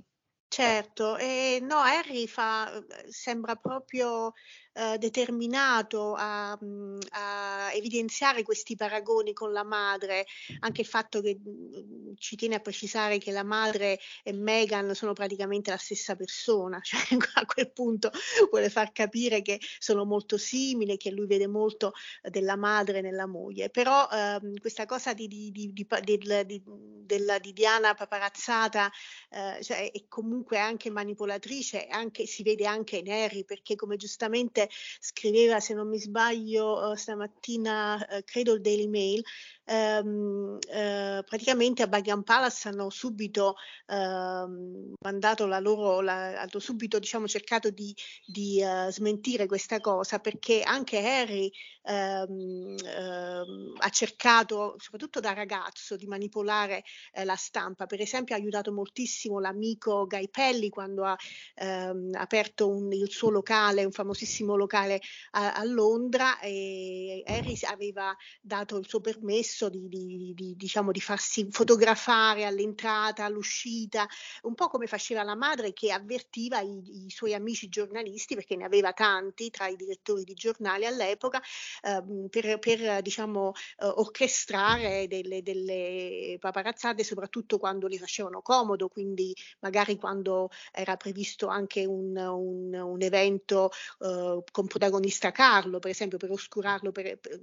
Certo, 0.49 1.19
e 1.19 1.59
no, 1.61 1.77
Harry 1.77 2.27
fa, 2.27 2.83
sembra 3.11 3.57
proprio 3.57 4.33
eh, 4.75 4.97
determinato 4.99 6.15
a, 6.17 6.59
mm, 6.63 6.99
a, 7.11 7.73
evidenziare 7.75 8.43
questi 8.43 8.75
paragoni 8.75 9.33
con 9.33 9.53
la 9.53 9.65
madre, 9.65 10.27
anche 10.61 10.81
il 10.81 10.87
fatto 10.87 11.21
che 11.21 11.39
mm, 11.39 12.15
ci 12.17 12.37
tiene 12.37 12.55
a 12.55 12.61
precisare 12.61 13.19
che 13.19 13.33
la 13.33 13.43
madre 13.43 13.99
e 14.23 14.33
Meghan 14.33 14.95
sono 14.95 15.13
praticamente 15.13 15.71
la 15.71 15.77
stessa 15.77 16.17
persona, 16.17 16.81
cioè 16.83 17.01
a 17.35 17.45
quel 17.45 17.71
punto 17.71 18.11
vuole 18.51 18.71
far 18.71 18.93
capire 18.93 19.43
che 19.43 19.61
sono 19.79 20.05
molto 20.05 20.39
simili, 20.39 20.97
che 20.97 21.11
lui 21.11 21.27
vede 21.27 21.47
molto 21.47 21.93
della 22.23 22.57
madre 22.57 23.01
nella 23.03 23.27
moglie, 23.27 23.69
però 23.69 24.09
ehm, 24.11 24.59
questa 24.59 24.87
cosa 24.87 25.13
di, 25.13 25.29
di, 25.29 25.51
di, 25.53 25.73
di, 25.73 26.63
della, 27.05 27.39
di 27.39 27.53
Diana 27.53 27.95
paparazzata 27.95 28.91
eh, 29.29 29.63
cioè, 29.63 29.91
è 29.91 30.05
comunque 30.09 30.59
anche 30.59 30.91
manipolatrice, 30.91 31.87
anche, 31.87 32.27
si 32.27 32.43
vede 32.43 32.67
anche 32.67 32.97
in 32.97 33.11
Harry, 33.11 33.45
perché 33.45 33.77
come 33.77 33.97
giustamente 33.97 34.62
scriveva, 34.71 35.61
se 35.61 35.75
non 35.75 35.89
mi 35.89 35.99
sbaglio, 35.99 36.93
eh, 36.93 36.97
stamattina, 36.97 38.07
eh, 38.09 38.25
credo 38.25 38.55
il 38.55 38.61
Daily 38.61 38.87
Mail, 38.87 39.23
ehm, 39.65 40.59
eh, 40.69 41.23
praticamente 41.25 41.83
a 41.83 41.87
Buckingham 41.87 42.23
Palace 42.23 42.69
hanno 42.69 42.91
subito 42.91 43.55
ehm, 43.87 44.95
mandato 45.03 45.47
la 45.47 45.59
loro, 45.59 46.01
la, 46.01 46.41
hanno 46.41 46.59
subito 46.59 46.99
diciamo, 46.99 47.27
cercato 47.27 47.71
di, 47.71 47.95
di 48.25 48.63
uh, 48.63 48.91
smentire 48.91 49.47
questa 49.47 49.81
cosa 49.81 50.19
perché 50.19 50.63
anche 50.63 50.99
Harry 50.99 51.51
ehm, 51.83 52.77
ehm, 52.85 53.75
ha 53.79 53.89
cercato, 53.91 54.77
soprattutto 54.79 55.21
da 55.21 55.33
ragazzo, 55.33 55.97
di 55.97 56.07
manipolare 56.07 56.83
eh, 57.13 57.25
la 57.25 57.37
stampa. 57.37 57.87
Per 57.87 58.01
esempio 58.01 58.35
ha 58.35 58.39
aiutato 58.39 58.73
moltissimo 58.73 59.41
l'amico 59.41 60.07
Guy 60.07 60.29
Pelli 60.29 60.69
quando 60.69 61.05
ha 61.05 61.17
ehm, 61.55 62.11
aperto 62.15 62.69
un, 62.69 62.93
il 62.93 63.11
suo 63.11 63.31
locale, 63.31 63.85
un 63.85 63.93
famosissimo 63.93 64.57
locale 64.57 65.01
a, 65.33 65.55
a 65.55 65.65
Londra 65.65 66.39
e 66.41 67.23
Harry 67.27 67.57
aveva 67.63 68.15
dato 68.41 68.77
il 68.77 68.89
suo 68.89 69.01
permesso 69.01 69.52
permesso 69.53 69.69
di, 69.69 69.89
di, 69.89 70.33
di, 70.35 70.57
diciamo, 70.57 70.91
di 70.91 71.01
farsi 71.01 71.47
fotografare 71.51 72.45
all'entrata, 72.45 73.25
all'uscita, 73.25 74.09
un 74.43 74.55
po' 74.55 74.69
come 74.69 74.87
faceva 74.87 75.23
la 75.23 75.35
madre 75.35 75.73
che 75.73 75.93
avvertiva 75.93 76.61
i, 76.61 77.05
i 77.07 77.11
suoi 77.11 77.35
amici 77.35 77.69
giornalisti, 77.69 78.35
perché 78.35 78.57
ne 78.57 78.65
aveva 78.65 78.93
tanti 78.93 79.51
tra 79.51 79.69
i 79.69 79.77
direttori 79.77 80.25
di 80.25 80.35
giornali 80.35 80.87
all'epoca, 80.87 81.41
eh, 81.83 82.29
per, 82.31 82.59
per 82.59 83.03
diciamo, 83.03 83.53
eh, 83.79 83.87
orchestrare 83.87 85.07
delle, 85.07 85.43
delle 85.43 86.37
paparazzate, 86.41 87.05
soprattutto 87.05 87.59
quando 87.59 87.87
li 87.87 87.99
facevano 87.99 88.41
comodo, 88.41 88.89
quindi 88.89 89.35
magari 89.61 89.97
quando 89.97 90.51
era 90.73 90.97
previsto 90.97 91.49
anche 91.49 91.85
un, 91.85 92.17
un, 92.17 92.75
un 92.75 93.03
evento 93.03 93.71
eh, 94.01 94.43
con 94.51 94.67
protagonista 94.67 95.31
Carlo, 95.31 95.79
per 95.79 95.91
esempio, 95.91 96.19
per 96.19 96.31
oscurarlo 96.31 96.91
per, 96.93 97.19
per, 97.19 97.41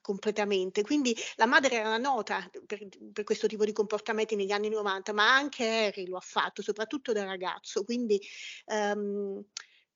completamente. 0.00 0.82
Quindi 0.82 1.16
la 1.36 1.46
madre 1.46 1.76
era 1.76 1.96
nota 1.96 2.48
per, 2.66 2.86
per, 3.12 3.24
questo 3.24 3.46
tipo 3.46 3.64
di 3.64 3.72
comportamenti 3.72 4.36
negli 4.36 4.52
anni 4.52 4.68
90, 4.68 5.12
ma 5.12 5.34
anche 5.34 5.66
Harry 5.66 6.06
lo 6.06 6.16
ha 6.16 6.22
fatto, 6.22 6.62
soprattutto 6.62 7.12
da 7.12 7.24
ragazzo. 7.24 7.84
Quindi 7.84 8.20
um, 8.66 9.42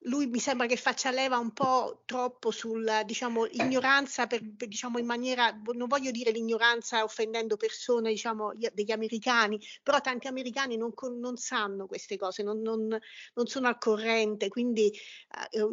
lui 0.05 0.27
mi 0.27 0.38
sembra 0.38 0.67
che 0.67 0.77
faccia 0.77 1.11
leva 1.11 1.38
un 1.38 1.53
po' 1.53 2.03
troppo 2.05 2.51
sulla 2.51 3.03
diciamo, 3.05 3.47
ignoranza, 3.47 4.27
per, 4.27 4.40
per, 4.57 4.69
diciamo, 4.69 4.99
in 4.99 5.07
maniera, 5.07 5.59
non 5.73 5.88
voglio 5.88 6.11
dire 6.11 6.31
l'ignoranza 6.31 7.03
offendendo 7.05 7.57
persone 7.57 8.11
diciamo, 8.11 8.53
degli 8.73 8.90
americani, 8.90 9.59
però 9.83 10.01
tanti 10.01 10.27
americani 10.27 10.77
non, 10.77 10.93
non 11.19 11.37
sanno 11.37 11.87
queste 11.87 12.17
cose, 12.17 12.43
non, 12.43 12.61
non, 12.61 12.87
non, 13.35 13.47
sono 13.47 13.69
al 13.69 13.79
corrente, 13.79 14.49
quindi 14.49 14.93
eh, 15.53 15.69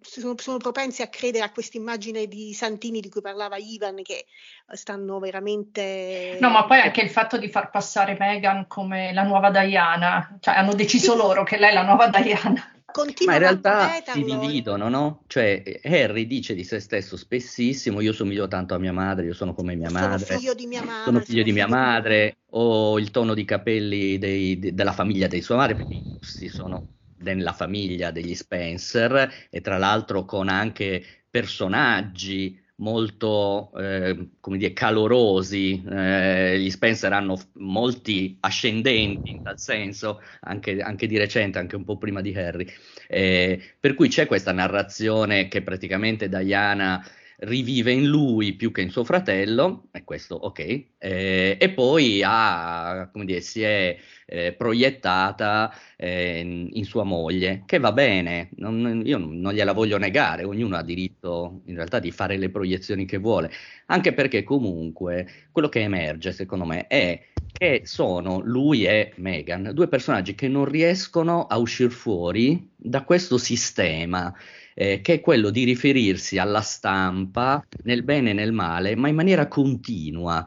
sono, 0.00 0.34
sono, 0.36 0.56
propensi 0.58 1.02
a 1.02 1.08
credere 1.08 1.44
a 1.44 1.52
questa 1.52 1.78
immagine 1.78 2.26
di 2.26 2.52
Santini 2.52 3.00
di 3.00 3.08
cui 3.08 3.20
parlava 3.22 3.56
Ivan, 3.56 4.02
che 4.02 4.26
stanno 4.72 5.18
veramente... 5.18 6.36
No, 6.40 6.50
ma 6.50 6.66
poi 6.66 6.80
anche 6.80 7.00
il 7.00 7.10
fatto 7.10 7.38
di 7.38 7.48
far 7.48 7.70
passare 7.70 8.16
Meghan 8.18 8.66
come 8.66 9.14
la 9.14 9.22
nuova 9.22 9.50
Diana, 9.50 10.36
cioè 10.40 10.56
hanno 10.56 10.74
deciso 10.74 11.14
loro 11.14 11.42
che 11.42 11.56
lei 11.56 11.70
è 11.70 11.74
la 11.74 11.84
nuova 11.84 12.08
Diana. 12.08 12.68
Continua 12.92 13.32
Ma 13.32 13.38
in 13.38 13.44
realtà 13.44 14.02
si 14.12 14.22
dividono, 14.22 14.88
no? 14.88 15.24
Cioè, 15.26 15.80
Harry 15.82 16.26
dice 16.26 16.54
di 16.54 16.64
se 16.64 16.78
stesso 16.80 17.16
spessissimo: 17.16 18.00
Io 18.00 18.12
somiglio 18.12 18.46
tanto 18.46 18.74
a 18.74 18.78
mia 18.78 18.92
madre, 18.92 19.26
io 19.26 19.34
sono 19.34 19.52
come 19.54 19.74
mia 19.74 19.88
sono 19.88 20.08
madre. 20.08 20.38
Figlio 20.38 20.54
di 20.54 20.66
mia 20.66 20.82
madre 20.82 21.02
sono 21.04 21.20
figlio 21.20 21.42
di 21.42 21.52
mia 21.52 21.66
madre. 21.66 22.38
O 22.50 22.98
il 22.98 23.10
tono 23.10 23.34
di 23.34 23.44
capelli 23.44 24.18
dei, 24.18 24.58
de, 24.58 24.74
della 24.74 24.92
famiglia 24.92 25.26
dei 25.26 25.42
suoi 25.42 25.58
madri, 25.58 25.74
perché 25.74 25.94
i 25.94 26.04
gusti 26.08 26.48
sono 26.48 26.90
nella 27.16 27.52
famiglia 27.52 28.10
degli 28.10 28.34
Spencer, 28.34 29.48
e 29.50 29.60
tra 29.60 29.78
l'altro 29.78 30.24
con 30.24 30.48
anche 30.48 31.04
personaggi 31.30 32.60
molto 32.76 33.70
eh, 33.76 34.30
come 34.40 34.58
dire, 34.58 34.72
calorosi, 34.72 35.82
eh, 35.88 36.58
gli 36.58 36.70
Spencer 36.70 37.12
hanno 37.12 37.38
molti 37.54 38.36
ascendenti 38.40 39.30
in 39.30 39.42
tal 39.42 39.58
senso, 39.58 40.20
anche, 40.40 40.80
anche, 40.80 41.06
di 41.06 41.18
recente, 41.18 41.58
anche 41.58 41.76
un 41.76 41.84
po' 41.84 41.98
prima 41.98 42.20
di 42.20 42.34
Harry, 42.34 42.66
eh, 43.08 43.60
per 43.78 43.94
cui 43.94 44.08
c'è 44.08 44.26
questa 44.26 44.52
narrazione 44.52 45.48
che 45.48 45.62
praticamente 45.62 46.28
Diana 46.28 47.04
rivive 47.44 47.92
in 47.92 48.06
lui 48.06 48.54
più 48.54 48.70
che 48.72 48.82
in 48.82 48.90
suo 48.90 49.04
fratello, 49.04 49.88
e 49.92 50.04
questo 50.04 50.34
ok, 50.34 50.58
eh, 50.98 51.56
e 51.58 51.70
poi 51.70 52.22
ha, 52.24 53.08
come 53.12 53.24
dire, 53.24 53.40
si 53.40 53.62
è 53.62 53.96
eh, 54.26 54.52
proiettata 54.52 55.72
eh, 55.96 56.68
in, 56.70 56.84
sua 56.84 57.04
moglie, 57.04 57.62
che 57.66 57.78
va 57.78 57.92
bene, 57.92 58.50
non, 58.56 59.02
io 59.04 59.18
non 59.18 59.52
gliela 59.52 59.72
voglio 59.72 59.98
negare, 59.98 60.44
ognuno 60.44 60.76
ha 60.76 60.82
diritto 60.82 61.62
in 61.66 61.76
realtà 61.76 61.98
di 61.98 62.10
fare 62.10 62.36
le 62.36 62.50
proiezioni 62.50 63.04
che 63.04 63.18
vuole, 63.18 63.50
anche 63.86 64.12
perché 64.12 64.42
comunque 64.42 65.48
quello 65.52 65.68
che 65.68 65.80
emerge 65.80 66.32
secondo 66.32 66.64
me 66.64 66.86
è 66.86 67.28
che 67.52 67.82
sono 67.84 68.40
lui 68.40 68.84
e 68.84 69.12
Meghan, 69.16 69.70
due 69.72 69.88
personaggi 69.88 70.34
che 70.34 70.48
non 70.48 70.64
riescono 70.64 71.46
a 71.46 71.58
uscire 71.58 71.90
fuori 71.90 72.70
da 72.76 73.04
questo 73.04 73.38
sistema 73.38 74.34
eh, 74.74 75.00
che 75.00 75.14
è 75.14 75.20
quello 75.20 75.50
di 75.50 75.64
riferirsi 75.64 76.38
alla 76.38 76.60
stampa 76.60 77.64
nel 77.84 78.02
bene 78.02 78.30
e 78.30 78.32
nel 78.34 78.52
male, 78.52 78.96
ma 78.96 79.08
in 79.08 79.14
maniera 79.14 79.46
continua. 79.48 80.46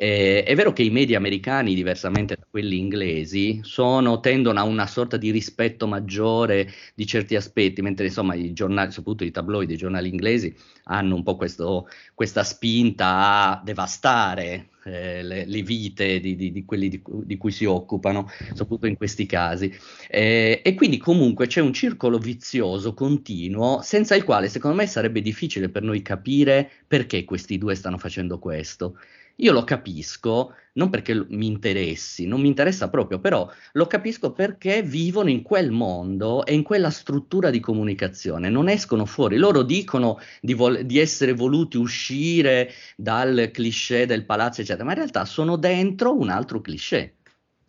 Eh, 0.00 0.44
è 0.44 0.54
vero 0.54 0.72
che 0.72 0.84
i 0.84 0.90
media 0.90 1.16
americani, 1.16 1.74
diversamente 1.74 2.36
da 2.36 2.46
quelli 2.48 2.78
inglesi, 2.78 3.60
sono, 3.62 4.20
tendono 4.20 4.60
a 4.60 4.62
una 4.62 4.86
sorta 4.86 5.16
di 5.16 5.32
rispetto 5.32 5.88
maggiore 5.88 6.70
di 6.94 7.04
certi 7.04 7.34
aspetti, 7.34 7.82
mentre 7.82 8.06
insomma 8.06 8.34
i 8.34 8.52
giornali, 8.52 8.92
soprattutto 8.92 9.24
i 9.24 9.32
tabloidi, 9.32 9.74
i 9.74 9.76
giornali 9.76 10.08
inglesi, 10.08 10.54
hanno 10.84 11.16
un 11.16 11.24
po' 11.24 11.36
questo, 11.36 11.88
questa 12.14 12.44
spinta 12.44 13.50
a 13.58 13.62
devastare 13.64 14.68
eh, 14.88 15.22
le, 15.22 15.44
le, 15.44 15.62
vite 15.62 16.20
di, 16.20 16.34
di, 16.36 16.50
di 16.50 16.64
quelli 16.64 16.88
di, 16.88 17.02
di, 17.04 17.36
cui 17.36 17.52
si 17.52 17.64
occupano, 17.64 18.30
soprattutto 18.48 18.86
in 18.86 18.96
questi 18.96 19.26
casi. 19.26 19.72
Eh, 20.08 20.60
e 20.64 20.74
quindi 20.74 20.98
comunque 20.98 21.46
c'è 21.46 21.60
un 21.60 21.72
circolo 21.72 22.18
vizioso 22.18 22.94
continuo, 22.94 23.80
senza 23.82 24.14
il 24.14 24.24
quale 24.24 24.48
secondo 24.48 24.76
me 24.76 24.86
sarebbe 24.86 25.20
difficile 25.20 25.68
per 25.68 25.82
noi 25.82 26.02
capire 26.02 26.70
perché 26.86 27.24
questi 27.24 27.58
due 27.58 27.74
stanno 27.74 27.98
facendo 27.98 28.38
questo. 28.38 28.96
Io 29.40 29.52
lo 29.52 29.62
capisco, 29.64 30.54
non 30.74 30.90
perché 30.90 31.14
mi 31.28 31.46
interessi, 31.46 32.26
non 32.26 32.40
mi 32.40 32.48
interessa 32.48 32.88
proprio, 32.88 33.20
però 33.20 33.48
lo 33.72 33.86
capisco 33.86 34.32
perché 34.32 34.82
vivono 34.82 35.30
in 35.30 35.42
quel 35.42 35.70
mondo 35.70 36.44
e 36.44 36.54
in 36.54 36.62
quella 36.64 36.90
struttura 36.90 37.50
di 37.50 37.60
comunicazione, 37.60 38.48
non 38.48 38.68
escono 38.68 39.06
fuori. 39.06 39.36
Loro 39.36 39.62
dicono 39.62 40.18
di, 40.40 40.54
vol- 40.54 40.82
di 40.84 40.98
essere 40.98 41.32
voluti 41.34 41.76
uscire 41.76 42.70
dal 42.96 43.50
cliché 43.52 44.06
del 44.06 44.24
palazzo, 44.24 44.60
eccetera, 44.60 44.84
ma 44.84 44.90
in 44.90 44.98
realtà 44.98 45.24
sono 45.24 45.56
dentro 45.56 46.16
un 46.16 46.30
altro 46.30 46.60
cliché. 46.60 47.17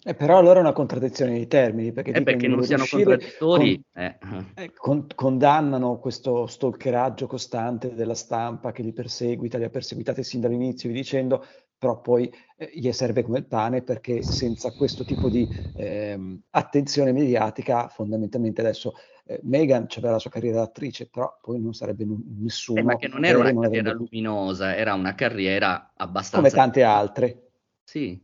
Eh, 0.02 0.14
però 0.14 0.38
allora 0.38 0.60
è 0.60 0.62
una 0.62 0.72
contraddizione 0.72 1.38
di 1.38 1.48
termini, 1.48 1.92
perché, 1.92 2.12
eh, 2.12 2.24
perché 2.24 2.48
non 2.48 2.64
siano 2.64 2.86
contraddittori. 2.90 3.84
Con, 3.92 4.04
eh. 4.04 4.18
Eh, 4.56 4.74
con, 4.74 5.08
condannano 5.14 6.00
questo 6.00 6.48
stalkeraggio 6.48 7.28
costante 7.28 7.94
della 7.94 8.16
stampa 8.16 8.72
che 8.72 8.82
li 8.82 8.94
perseguita, 8.94 9.58
li 9.58 9.66
ha 9.66 9.70
perseguitati 9.70 10.24
sin 10.24 10.40
dall'inizio, 10.40 10.90
dicendo 10.90 11.46
però 11.78 12.02
poi 12.02 12.32
eh, 12.58 12.72
gli 12.74 12.92
serve 12.92 13.24
come 13.24 13.40
il 13.40 13.46
pane 13.46 13.82
perché 13.82 14.22
senza 14.22 14.74
questo 14.74 15.06
tipo 15.06 15.30
di 15.30 15.50
ehm, 15.76 16.42
attenzione 16.52 17.14
mediatica, 17.14 17.88
fondamentalmente 17.88 18.60
adesso 18.60 18.94
eh, 19.26 19.40
Meghan 19.44 19.88
aveva 19.96 20.14
la 20.14 20.20
sua 20.20 20.30
carriera 20.30 20.60
d'attrice, 20.60 21.08
però 21.08 21.38
poi 21.42 21.60
non 21.62 21.74
sarebbe 21.74 22.04
n- 22.04 22.38
nessuno. 22.40 22.80
Eh, 22.80 22.84
ma 22.84 22.98
che 22.98 23.08
non 23.08 23.24
era 23.24 23.38
una 23.38 23.54
carriera 23.54 23.92
avrebbe... 23.92 24.10
luminosa, 24.10 24.76
era 24.76 24.94
una 24.94 25.16
carriera 25.16 25.92
abbastanza... 25.96 26.38
Come 26.38 26.50
tante 26.50 26.84
altre. 26.84 27.50
Sì. 27.84 28.22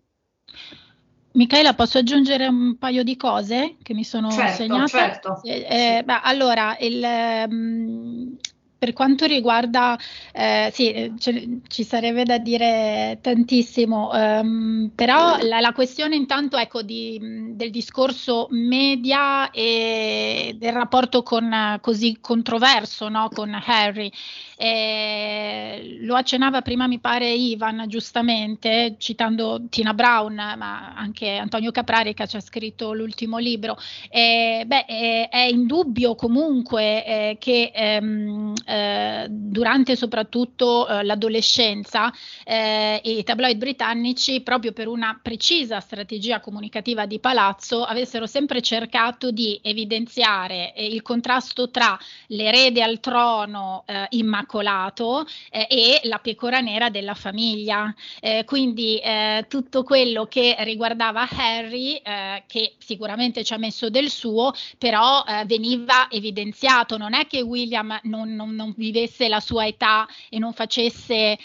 Michaela, 1.35 1.73
posso 1.73 1.97
aggiungere 1.97 2.47
un 2.47 2.77
paio 2.77 3.03
di 3.03 3.17
cose 3.17 3.75
che 3.83 3.93
mi 3.93 4.05
sono 4.05 4.31
certo, 4.31 4.55
segnate? 4.55 4.87
Certo. 4.89 5.41
Eh, 5.43 5.65
eh, 5.69 6.03
beh, 6.03 6.19
allora, 6.23 6.77
il, 6.79 7.03
um, 7.49 8.37
per 8.77 8.93
quanto 8.93 9.25
riguarda, 9.25 9.97
eh, 10.31 10.69
sì, 10.73 10.91
eh, 10.91 11.13
c- 11.17 11.59
ci 11.67 11.83
sarebbe 11.83 12.23
da 12.23 12.37
dire 12.37 13.17
tantissimo, 13.21 14.11
um, 14.13 14.91
però 14.95 15.37
la, 15.41 15.59
la, 15.59 15.73
questione 15.73 16.15
intanto 16.15 16.55
ecco, 16.55 16.81
di, 16.81 17.19
del 17.53 17.69
discorso 17.69 18.47
media 18.51 19.51
e 19.51 20.55
del 20.57 20.71
rapporto 20.71 21.21
con, 21.21 21.79
così 21.81 22.17
controverso 22.21 23.09
no, 23.09 23.29
con 23.33 23.59
Harry. 23.65 24.09
Eh, 24.57 25.97
lo 26.01 26.15
accennava 26.15 26.61
prima, 26.61 26.87
mi 26.87 26.99
pare, 26.99 27.29
Ivan, 27.29 27.85
giustamente, 27.87 28.95
citando 28.97 29.63
Tina 29.69 29.93
Brown, 29.93 30.33
ma 30.33 30.93
anche 30.95 31.35
Antonio 31.37 31.71
Caprari 31.71 32.13
che 32.13 32.27
ci 32.27 32.37
ha 32.37 32.39
scritto 32.39 32.93
l'ultimo 32.93 33.37
libro. 33.37 33.77
Eh, 34.09 34.63
beh, 34.65 34.85
è, 34.85 35.29
è 35.29 35.47
indubbio 35.51 36.15
comunque 36.15 37.05
eh, 37.05 37.37
che 37.39 37.71
ehm, 37.73 38.53
eh, 38.65 39.27
durante 39.29 39.95
soprattutto 39.95 40.87
eh, 40.87 41.03
l'adolescenza 41.03 42.11
eh, 42.43 43.01
i 43.03 43.23
tabloid 43.23 43.57
britannici, 43.57 44.41
proprio 44.41 44.71
per 44.71 44.87
una 44.87 45.19
precisa 45.21 45.79
strategia 45.79 46.39
comunicativa 46.39 47.05
di 47.05 47.19
palazzo, 47.19 47.83
avessero 47.83 48.25
sempre 48.25 48.61
cercato 48.61 49.31
di 49.31 49.59
evidenziare 49.61 50.73
il 50.77 51.01
contrasto 51.01 51.69
tra 51.69 51.97
l'erede 52.27 52.81
al 52.81 52.99
trono 52.99 53.83
eh, 53.85 54.07
immacolato 54.45 55.25
eh, 55.49 55.67
e 55.69 55.99
la 56.03 56.19
pecora 56.19 56.59
nera 56.59 56.89
della 56.89 57.15
famiglia. 57.15 57.93
Eh, 58.21 58.43
quindi 58.45 58.97
eh, 58.99 59.45
tutto 59.49 59.83
quello 59.83 60.25
che 60.25 60.55
riguardava 60.59 61.27
Harry, 61.29 61.95
eh, 61.95 62.43
che 62.47 62.75
sicuramente 62.77 63.43
ci 63.43 63.53
ha 63.53 63.57
messo 63.57 63.89
del 63.89 64.09
suo, 64.09 64.53
però 64.77 65.23
eh, 65.27 65.45
veniva 65.45 66.07
evidenziato. 66.09 66.97
Non 66.97 67.13
è 67.13 67.25
che 67.27 67.41
William 67.41 67.99
non, 68.03 68.33
non, 68.33 68.53
non, 68.53 68.73
vivesse 68.77 69.27
la 69.27 69.39
sua 69.39 69.65
età 69.65 70.07
e 70.29 70.37
non 70.37 70.53
facesse, 70.53 71.37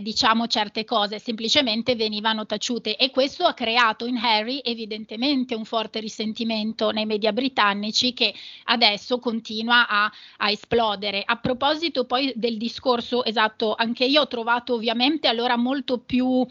diciamo, 0.00 0.46
certe 0.46 0.84
cose, 0.84 1.18
semplicemente 1.18 1.94
venivano 1.94 2.46
taciute. 2.46 2.96
E 2.96 3.10
questo 3.10 3.44
ha 3.44 3.52
creato 3.52 4.06
in 4.06 4.16
Harry 4.16 4.60
evidentemente 4.64 5.54
un 5.54 5.64
forte 5.64 6.00
risentimento 6.00 6.90
nei 6.90 7.04
media 7.04 7.32
britannici 7.32 8.14
che 8.14 8.34
adesso 8.64 9.18
continua 9.18 9.86
a, 9.86 10.10
a 10.38 10.50
esplodere. 10.50 11.22
A 11.24 11.36
proposito 11.36 12.04
poi 12.04 12.32
del 12.34 12.47
discorso 12.56 13.24
esatto, 13.24 13.74
anche 13.76 14.04
io 14.04 14.22
ho 14.22 14.26
trovato 14.26 14.74
ovviamente 14.74 15.28
allora 15.28 15.56
molto 15.56 15.98
più 15.98 16.46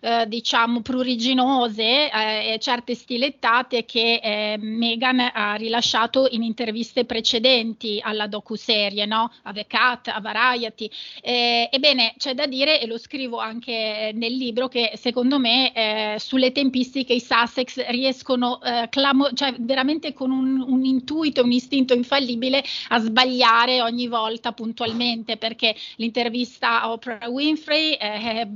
eh, 0.00 0.26
diciamo 0.26 0.80
pruriginose 0.80 2.10
eh, 2.10 2.54
e 2.54 2.58
certe 2.58 2.94
stilettate 2.94 3.84
che 3.84 4.20
eh, 4.22 4.56
Meghan 4.58 5.30
ha 5.32 5.54
rilasciato 5.54 6.26
in 6.30 6.42
interviste 6.42 7.04
precedenti 7.04 8.00
alla 8.02 8.26
docuserie, 8.26 9.04
no? 9.04 9.30
a 9.42 9.52
The 9.52 9.66
Cat, 9.66 10.08
a 10.08 10.20
Variety. 10.20 10.90
Eh, 11.20 11.68
ebbene, 11.70 12.14
c'è 12.16 12.34
da 12.34 12.46
dire, 12.46 12.80
e 12.80 12.86
lo 12.86 12.96
scrivo 12.96 13.38
anche 13.38 14.12
nel 14.14 14.34
libro, 14.34 14.68
che 14.68 14.92
secondo 14.94 15.38
me 15.38 15.72
eh, 15.72 16.16
sulle 16.18 16.52
tempistiche 16.52 17.12
i 17.12 17.20
Sussex 17.20 17.86
riescono 17.88 18.58
clamo- 18.88 19.32
cioè, 19.32 19.54
veramente 19.58 20.12
con 20.12 20.30
un, 20.30 20.60
un 20.60 20.84
intuito, 20.84 21.42
un 21.42 21.52
istinto 21.52 21.94
infallibile 21.94 22.62
a 22.88 22.98
sbagliare 22.98 23.82
ogni 23.82 24.06
volta 24.06 24.52
puntualmente, 24.52 25.36
perché 25.36 25.74
l'intervista 25.96 26.82
a 26.82 26.92
Oprah 26.92 27.28
Winfrey 27.28 27.92
è, 27.92 28.46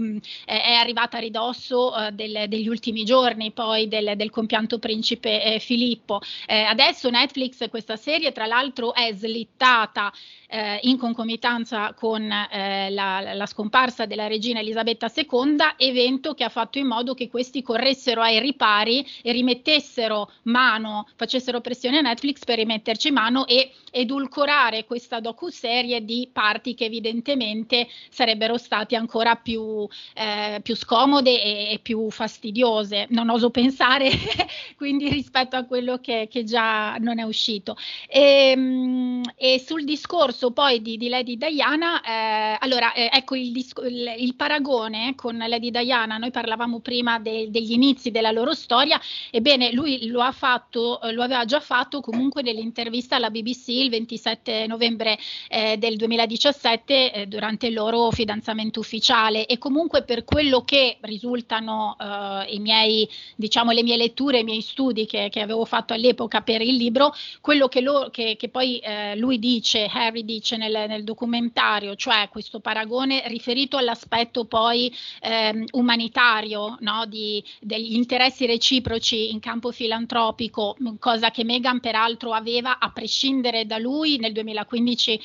è 0.45 0.73
arrivata 0.73 1.17
a 1.19 1.21
ridosso 1.35 1.97
eh, 1.97 2.13
del, 2.13 2.45
degli 2.47 2.69
ultimi 2.69 3.05
giorni 3.05 3.51
poi 3.51 3.89
del, 3.89 4.13
del 4.17 4.31
compianto 4.31 4.79
principe 4.79 5.43
eh, 5.43 5.59
Filippo. 5.59 6.21
Eh, 6.47 6.63
adesso 6.63 7.11
Netflix 7.11 7.69
questa 7.69 7.97
serie 7.97 8.31
tra 8.31 8.47
l'altro 8.47 8.95
è 8.95 9.13
slittata 9.13 10.13
eh, 10.49 10.79
in 10.83 10.97
concomitanza 10.97 11.93
con 11.95 12.31
eh, 12.31 12.89
la, 12.91 13.35
la, 13.35 13.47
scomparsa 13.47 14.07
della 14.07 14.29
regina 14.29 14.61
Elisabetta 14.61 15.11
II, 15.13 15.57
evento 15.77 16.35
che 16.35 16.45
ha 16.45 16.49
fatto 16.49 16.79
in 16.79 16.87
modo 16.87 17.15
che 17.15 17.29
questi 17.29 17.63
corressero 17.63 18.23
ai 18.23 18.39
ripari 18.39 19.05
e 19.23 19.33
rimettessero 19.33 20.31
mano, 20.43 21.09
facessero 21.17 21.61
pressione 21.61 21.99
a 21.99 22.03
Netflix 22.03 22.45
per 22.45 22.59
rimetterci 22.59 23.11
mano 23.11 23.47
e 23.47 23.73
edulcorare 23.91 24.85
questa 24.85 25.21
docu-serie 25.21 26.05
di 26.05 26.29
parti 26.33 26.75
che 26.75 26.85
evidentemente 26.85 27.89
sarebbero 28.11 28.57
state 28.57 28.95
ancora 28.97 29.37
più, 29.37 29.87
eh, 30.15 30.61
più 30.63 30.77
scomode 30.77 31.24
e, 31.31 31.73
e, 31.73 31.79
più 31.81 32.11
fastidiose. 32.11 33.07
Non 33.11 33.31
oso 33.31 33.51
pensare 33.51 34.11
quindi 34.77 35.09
rispetto 35.09 35.57
a 35.57 35.65
quello 35.65 35.99
che, 35.99 36.29
che 36.31 36.45
già 36.45 36.97
non 36.97 37.19
è 37.19 37.23
uscito. 37.23 37.77
E, 38.09 38.51
ehm, 38.51 39.23
e 39.37 39.59
sul 39.65 39.85
discorso 39.85 40.53
poi 40.53 40.83
di, 40.83 40.97
di 40.97 41.09
Lady 41.09 41.37
Diana, 41.37 42.01
eh, 42.03 42.57
allora 42.61 42.93
eh, 42.93 43.11
ecco 43.13 43.35
il, 43.35 43.57
il, 43.57 44.15
il, 44.19 44.35
paragone 44.35 45.15
con 45.15 45.37
Lady 45.37 45.71
Diana, 45.71 46.17
noi 46.17 46.31
parlavamo 46.31 46.81
prima 46.81 47.19
de, 47.19 47.51
degli 47.51 47.73
inizi 47.73 48.11
della 48.11 48.31
loro 48.31 48.55
storia, 48.55 49.01
ebbene 49.31 49.73
lui 49.73 50.07
lo 50.07 50.21
ha 50.21 50.33
fatto, 50.33 51.01
lo 51.13 51.23
aveva 51.23 51.45
già 51.45 51.61
fatto 51.61 52.01
comunque 52.01 52.43
nell'intervista 52.43 53.17
alla 53.17 53.31
BBC 53.31 53.69
il 53.69 53.91
27 53.91 54.67
novembre 54.67 55.19
eh, 55.49 55.77
del 55.77 55.97
2017 55.97 57.13
eh, 57.13 57.27
durante 57.27 57.67
il 57.67 57.75
loro 57.75 58.11
fidanzamento 58.11 58.81
ufficiale 58.81 59.47
e 59.47 59.59
comunque 59.59 60.03
per 60.05 60.25
quello 60.25 60.63
che 60.63 60.99
risultano 61.15 61.97
eh, 62.01 62.59
miei, 62.59 63.09
diciamo 63.37 63.71
le 63.71 63.83
mie 63.83 63.97
letture, 63.97 64.41
i 64.41 64.45
miei 64.45 64.61
studi 64.61 65.07
che, 65.07 65.29
che 65.31 65.41
avevo 65.41 65.65
fatto 65.65 65.93
all'epoca 65.93 66.41
per 66.41 66.61
il 66.61 66.75
libro, 66.75 67.15
quello 67.41 67.69
che, 67.69 67.81
lo, 67.81 68.09
che, 68.11 68.37
che 68.37 68.49
poi 68.49 68.79
eh, 68.79 69.17
lui 69.17 69.39
dice, 69.39 69.89
Harry 69.93 70.25
dice 70.25 70.57
nel, 70.57 70.87
nel 70.89 71.05
documentario, 71.05 71.95
cioè 71.95 72.29
questo 72.31 72.61
paragone 72.61 73.23
riferito 73.27 73.77
all'aspetto 73.77 74.47
poi 74.47 74.93
ehm, 75.21 75.65
umanitario 75.73 76.77
no? 76.81 77.05
di, 77.07 77.43
degli 77.61 77.95
interessi 77.95 78.47
reciproci 78.47 79.31
in 79.31 79.41
campo 79.41 79.71
filantropico, 79.71 80.77
cosa 80.99 81.31
che 81.31 81.45
Meghan 81.45 81.81
peraltro 81.81 82.33
aveva 82.33 82.79
a 82.79 82.91
prescindere 82.91 83.67
da 83.67 83.79
lui, 83.79 84.19
nel 84.19 84.33
2015 84.33 85.13
eh, 85.13 85.21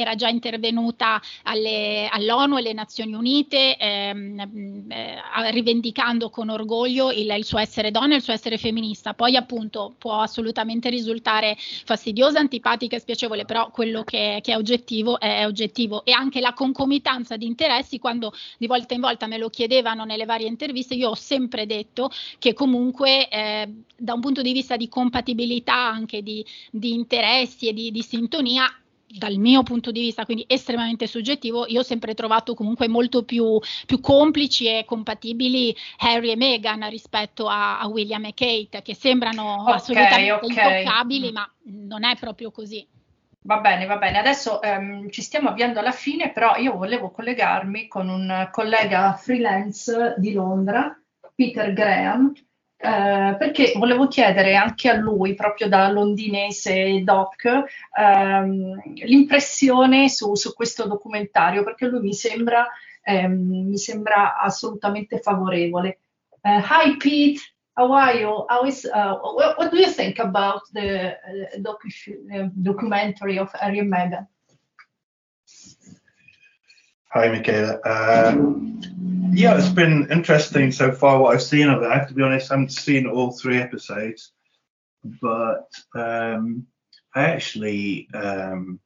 era 0.00 0.14
già 0.14 0.28
intervenuta 0.28 1.20
alle, 1.42 2.08
all'ONU 2.10 2.56
e 2.56 2.58
alle 2.60 2.72
Nazioni 2.72 3.14
Unite 3.14 3.76
ehm, 3.76 4.86
eh, 4.88 5.20
rivendicando 5.50 6.30
con 6.30 6.48
orgoglio 6.48 7.10
il, 7.10 7.32
il 7.36 7.44
suo 7.44 7.58
essere 7.58 7.90
donna 7.90 8.14
e 8.14 8.16
il 8.16 8.22
suo 8.22 8.32
essere 8.32 8.58
femminista, 8.58 9.14
poi 9.14 9.36
appunto 9.36 9.94
può 9.98 10.20
assolutamente 10.20 10.88
risultare 10.90 11.56
fastidiosa, 11.58 12.38
antipatica 12.38 12.96
e 12.96 13.00
spiacevole, 13.00 13.44
però 13.44 13.70
quello 13.70 14.04
che, 14.04 14.40
che 14.42 14.52
è 14.52 14.56
oggettivo 14.56 15.18
è 15.18 15.44
oggettivo. 15.46 16.04
E 16.04 16.12
anche 16.12 16.40
la 16.40 16.52
concomitanza 16.52 17.36
di 17.36 17.46
interessi 17.46 17.98
quando 17.98 18.32
di 18.58 18.66
volta 18.66 18.94
in 18.94 19.00
volta 19.00 19.26
me 19.26 19.38
lo 19.38 19.48
chiedevano 19.48 20.04
nelle 20.04 20.24
varie 20.24 20.46
interviste 20.46 20.94
io 20.94 21.10
ho 21.10 21.14
sempre 21.14 21.66
detto 21.66 22.10
che 22.38 22.52
comunque 22.52 23.28
eh, 23.28 23.68
da 23.96 24.14
un 24.14 24.20
punto 24.20 24.42
di 24.42 24.52
vista 24.52 24.76
di 24.76 24.88
compatibilità 24.88 25.74
anche 25.74 26.22
di, 26.22 26.44
di 26.70 26.92
interessi 26.92 27.68
e 27.68 27.72
di, 27.72 27.90
di 27.90 28.02
sintonia 28.02 28.66
dal 29.06 29.36
mio 29.36 29.62
punto 29.62 29.90
di 29.90 30.00
vista, 30.00 30.24
quindi 30.24 30.44
estremamente 30.46 31.06
soggettivo, 31.06 31.66
io 31.66 31.80
ho 31.80 31.84
sempre 31.84 32.14
trovato 32.14 32.54
comunque 32.54 32.88
molto 32.88 33.24
più, 33.24 33.58
più 33.86 34.00
complici 34.00 34.66
e 34.66 34.84
compatibili 34.84 35.74
Harry 35.98 36.30
e 36.30 36.36
Meghan 36.36 36.88
rispetto 36.88 37.46
a, 37.46 37.78
a 37.78 37.86
William 37.86 38.24
e 38.24 38.34
Kate, 38.34 38.82
che 38.82 38.94
sembrano 38.94 39.62
okay, 39.62 39.74
assolutamente 39.74 40.32
okay. 40.32 40.48
intoccabili, 40.48 41.32
ma 41.32 41.48
non 41.64 42.04
è 42.04 42.16
proprio 42.16 42.50
così. 42.50 42.86
Va 43.46 43.58
bene, 43.58 43.84
va 43.84 43.98
bene. 43.98 44.18
Adesso 44.18 44.62
ehm, 44.62 45.10
ci 45.10 45.20
stiamo 45.20 45.50
avviando 45.50 45.78
alla 45.78 45.92
fine, 45.92 46.32
però 46.32 46.56
io 46.56 46.76
volevo 46.76 47.10
collegarmi 47.10 47.88
con 47.88 48.08
un 48.08 48.48
collega 48.50 49.12
freelance 49.14 50.14
di 50.16 50.32
Londra, 50.32 50.98
Peter 51.34 51.72
Graham, 51.74 52.32
eh, 52.84 53.36
perché 53.38 53.72
volevo 53.76 54.08
chiedere 54.08 54.56
anche 54.56 54.90
a 54.90 54.94
lui, 54.94 55.34
proprio 55.34 55.68
da 55.68 55.90
londinese 55.90 57.00
doc, 57.02 57.46
ehm, 57.98 58.82
l'impressione 59.06 60.10
su, 60.10 60.34
su, 60.34 60.52
questo 60.52 60.86
documentario, 60.86 61.64
perché 61.64 61.86
lui 61.86 62.00
mi 62.00 62.12
sembra, 62.12 62.66
ehm, 63.02 63.68
mi 63.68 63.78
sembra 63.78 64.38
assolutamente 64.38 65.18
favorevole. 65.18 66.00
Uh, 66.42 66.60
hi 66.60 66.96
Pete, 66.98 67.40
how 67.72 67.90
are 67.94 68.18
you? 68.18 68.44
How 68.50 68.66
is, 68.66 68.84
uh, 68.84 69.18
what, 69.34 69.56
what, 69.56 69.70
do 69.70 69.78
you 69.78 69.90
think 69.90 70.18
about 70.18 70.60
the 70.74 71.16
uh, 71.16 71.58
docu- 71.58 72.50
documentary 72.52 73.38
of 73.38 73.50
Harry 73.54 73.78
and 73.78 73.90
Meghan? 73.90 74.26
Hi, 77.14 77.30
Michaela. 77.30 77.80
Uh, 77.82 78.34
yeah, 79.36 79.58
it's 79.58 79.68
been 79.68 80.08
interesting 80.10 80.72
so 80.72 80.92
far 80.92 81.20
what 81.20 81.34
I've 81.34 81.42
seen 81.42 81.68
of 81.68 81.82
it. 81.82 81.86
I 81.86 81.98
have 81.98 82.08
to 82.08 82.14
be 82.14 82.22
honest, 82.22 82.50
I 82.50 82.54
haven't 82.54 82.72
seen 82.72 83.06
all 83.06 83.32
three 83.32 83.58
episodes, 83.58 84.32
but 85.04 85.70
um, 85.94 86.66
I 87.14 87.24
actually, 87.24 88.08
um, 88.14 88.80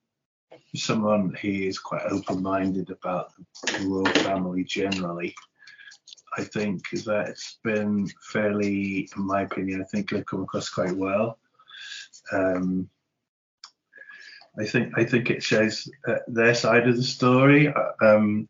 someone 0.75 1.35
who 1.41 1.49
is 1.49 1.79
quite 1.79 2.03
open 2.11 2.43
minded 2.43 2.91
about 2.91 3.33
the 3.67 3.87
royal 3.87 4.07
family 4.07 4.65
generally. 4.65 5.35
I 6.37 6.45
think 6.45 6.89
that 6.91 7.29
it's 7.29 7.59
been 7.65 8.09
fairly, 8.21 9.09
in 9.17 9.27
my 9.27 9.43
opinion, 9.43 9.81
I 9.81 9.85
think 9.85 10.11
they've 10.11 10.27
come 10.27 10.43
across 10.43 10.69
quite 10.69 10.95
well. 10.95 11.39
Um, 12.33 12.91
I 14.59 14.67
think 14.67 14.93
I 14.97 15.05
think 15.05 15.31
it 15.31 15.43
shows 15.43 15.89
uh, 16.07 16.17
their 16.27 16.55
side 16.55 16.89
of 16.89 16.97
the 16.97 17.03
story. 17.03 17.69
Uh, 17.69 17.93
um, 18.03 18.49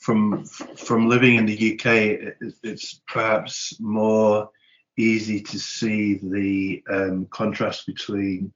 from 0.00 0.44
from 0.44 1.08
living 1.08 1.36
in 1.36 1.46
the 1.46 1.74
UK, 1.74 1.86
it, 1.86 2.36
it's 2.62 3.00
perhaps 3.06 3.78
more 3.80 4.50
easy 4.96 5.40
to 5.40 5.58
see 5.58 6.14
the 6.14 6.82
um, 6.90 7.26
contrast 7.30 7.86
between 7.86 8.52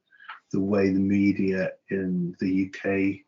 the 0.53 0.61
way 0.61 0.91
the 0.91 1.01
media 1.01 1.71
in 1.91 2.35
the 2.41 2.71
UK 2.71 3.25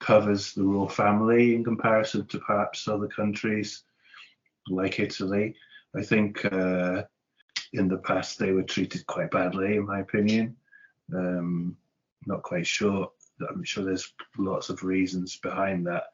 covers 0.00 0.52
the 0.52 0.62
royal 0.62 0.88
family 0.88 1.54
in 1.54 1.64
comparison 1.64 2.26
to 2.26 2.38
perhaps 2.38 2.88
other 2.88 3.08
countries 3.08 3.82
like 4.68 4.98
Italy. 4.98 5.54
I 5.96 6.02
think 6.02 6.44
uh, 6.44 7.02
in 7.72 7.88
the 7.88 7.98
past 7.98 8.38
they 8.38 8.52
were 8.52 8.62
treated 8.62 9.06
quite 9.06 9.30
badly, 9.30 9.76
in 9.76 9.86
my 9.86 10.00
opinion. 10.00 10.56
Um, 11.14 11.76
not 12.26 12.42
quite 12.42 12.66
sure. 12.66 13.10
I'm 13.48 13.64
sure 13.64 13.84
there's 13.84 14.12
lots 14.38 14.68
of 14.68 14.84
reasons 14.84 15.36
behind 15.38 15.86
that. 15.86 16.04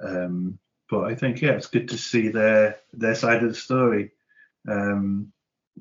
Um, 0.00 0.58
but 0.88 1.04
I 1.04 1.14
think 1.14 1.40
yeah, 1.40 1.52
it's 1.52 1.66
good 1.66 1.88
to 1.88 1.98
see 1.98 2.28
their 2.28 2.76
their 2.92 3.14
side 3.14 3.42
of 3.42 3.48
the 3.50 3.54
story. 3.54 4.12
Um, 4.68 5.32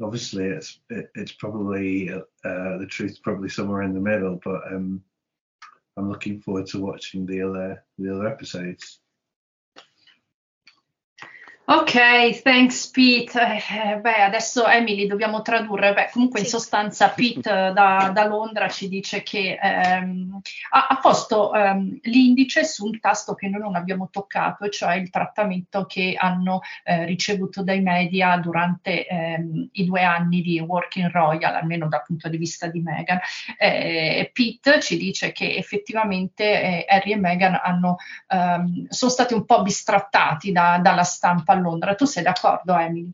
obviously, 0.01 0.45
it's 0.45 0.79
it, 0.89 1.11
it's 1.15 1.31
probably 1.31 2.11
uh, 2.11 2.21
the 2.43 2.87
truth 2.89 3.19
probably 3.23 3.49
somewhere 3.49 3.83
in 3.83 3.93
the 3.93 3.99
middle, 3.99 4.39
but 4.43 4.61
um, 4.71 5.03
I'm 5.97 6.09
looking 6.09 6.41
forward 6.41 6.67
to 6.67 6.79
watching 6.79 7.25
the 7.25 7.41
other 7.41 7.83
the 7.97 8.13
other 8.13 8.27
episodes. 8.27 8.99
Ok, 11.67 12.43
thanks 12.43 12.91
Pete. 12.91 13.41
Eh, 13.41 13.97
beh, 13.99 14.21
adesso 14.21 14.67
Emily 14.67 15.07
dobbiamo 15.07 15.41
tradurre. 15.41 15.93
Beh, 15.93 16.09
comunque 16.11 16.37
sì. 16.37 16.45
in 16.45 16.51
sostanza 16.51 17.09
Pete 17.09 17.71
da, 17.73 18.11
da, 18.13 18.25
Londra 18.27 18.69
ci 18.69 18.87
dice 18.87 19.23
che 19.23 19.57
ehm, 19.59 20.41
ha, 20.69 20.87
ha, 20.87 20.99
posto 20.99 21.55
ehm, 21.55 21.97
l'indice 22.03 22.65
su 22.65 22.85
un 22.85 22.99
tasto 22.99 23.33
che 23.33 23.49
noi 23.49 23.61
non 23.61 23.75
abbiamo 23.75 24.09
toccato, 24.11 24.69
cioè 24.69 24.93
il 24.97 25.09
trattamento 25.09 25.87
che 25.87 26.13
hanno 26.15 26.59
eh, 26.83 27.03
ricevuto 27.05 27.63
dai 27.63 27.81
media 27.81 28.37
durante 28.37 29.07
ehm, 29.07 29.69
i 29.71 29.85
due 29.85 30.03
anni 30.03 30.41
di 30.43 30.59
Working 30.59 31.09
Royal, 31.09 31.55
almeno 31.55 31.87
dal 31.87 32.03
punto 32.05 32.29
di 32.29 32.37
vista 32.37 32.67
di 32.67 32.79
Meghan. 32.79 33.19
Eh, 33.57 34.29
Pete 34.31 34.79
ci 34.81 34.97
dice 34.97 35.31
che 35.31 35.55
effettivamente 35.55 36.43
eh, 36.43 36.85
Harry 36.87 37.13
e 37.13 37.17
Meghan 37.17 37.59
hanno, 37.63 37.95
ehm, 38.27 38.85
sono 38.89 39.09
stati 39.09 39.33
un 39.33 39.45
po' 39.45 39.63
bistrattati 39.63 40.51
da, 40.51 40.77
dalla 40.79 41.03
stampa 41.03 41.53
a 41.55 41.59
Londra. 41.59 41.95
Tu 41.95 42.05
sei 42.05 42.23
d'accordo, 42.23 42.73
Emily? 42.77 43.11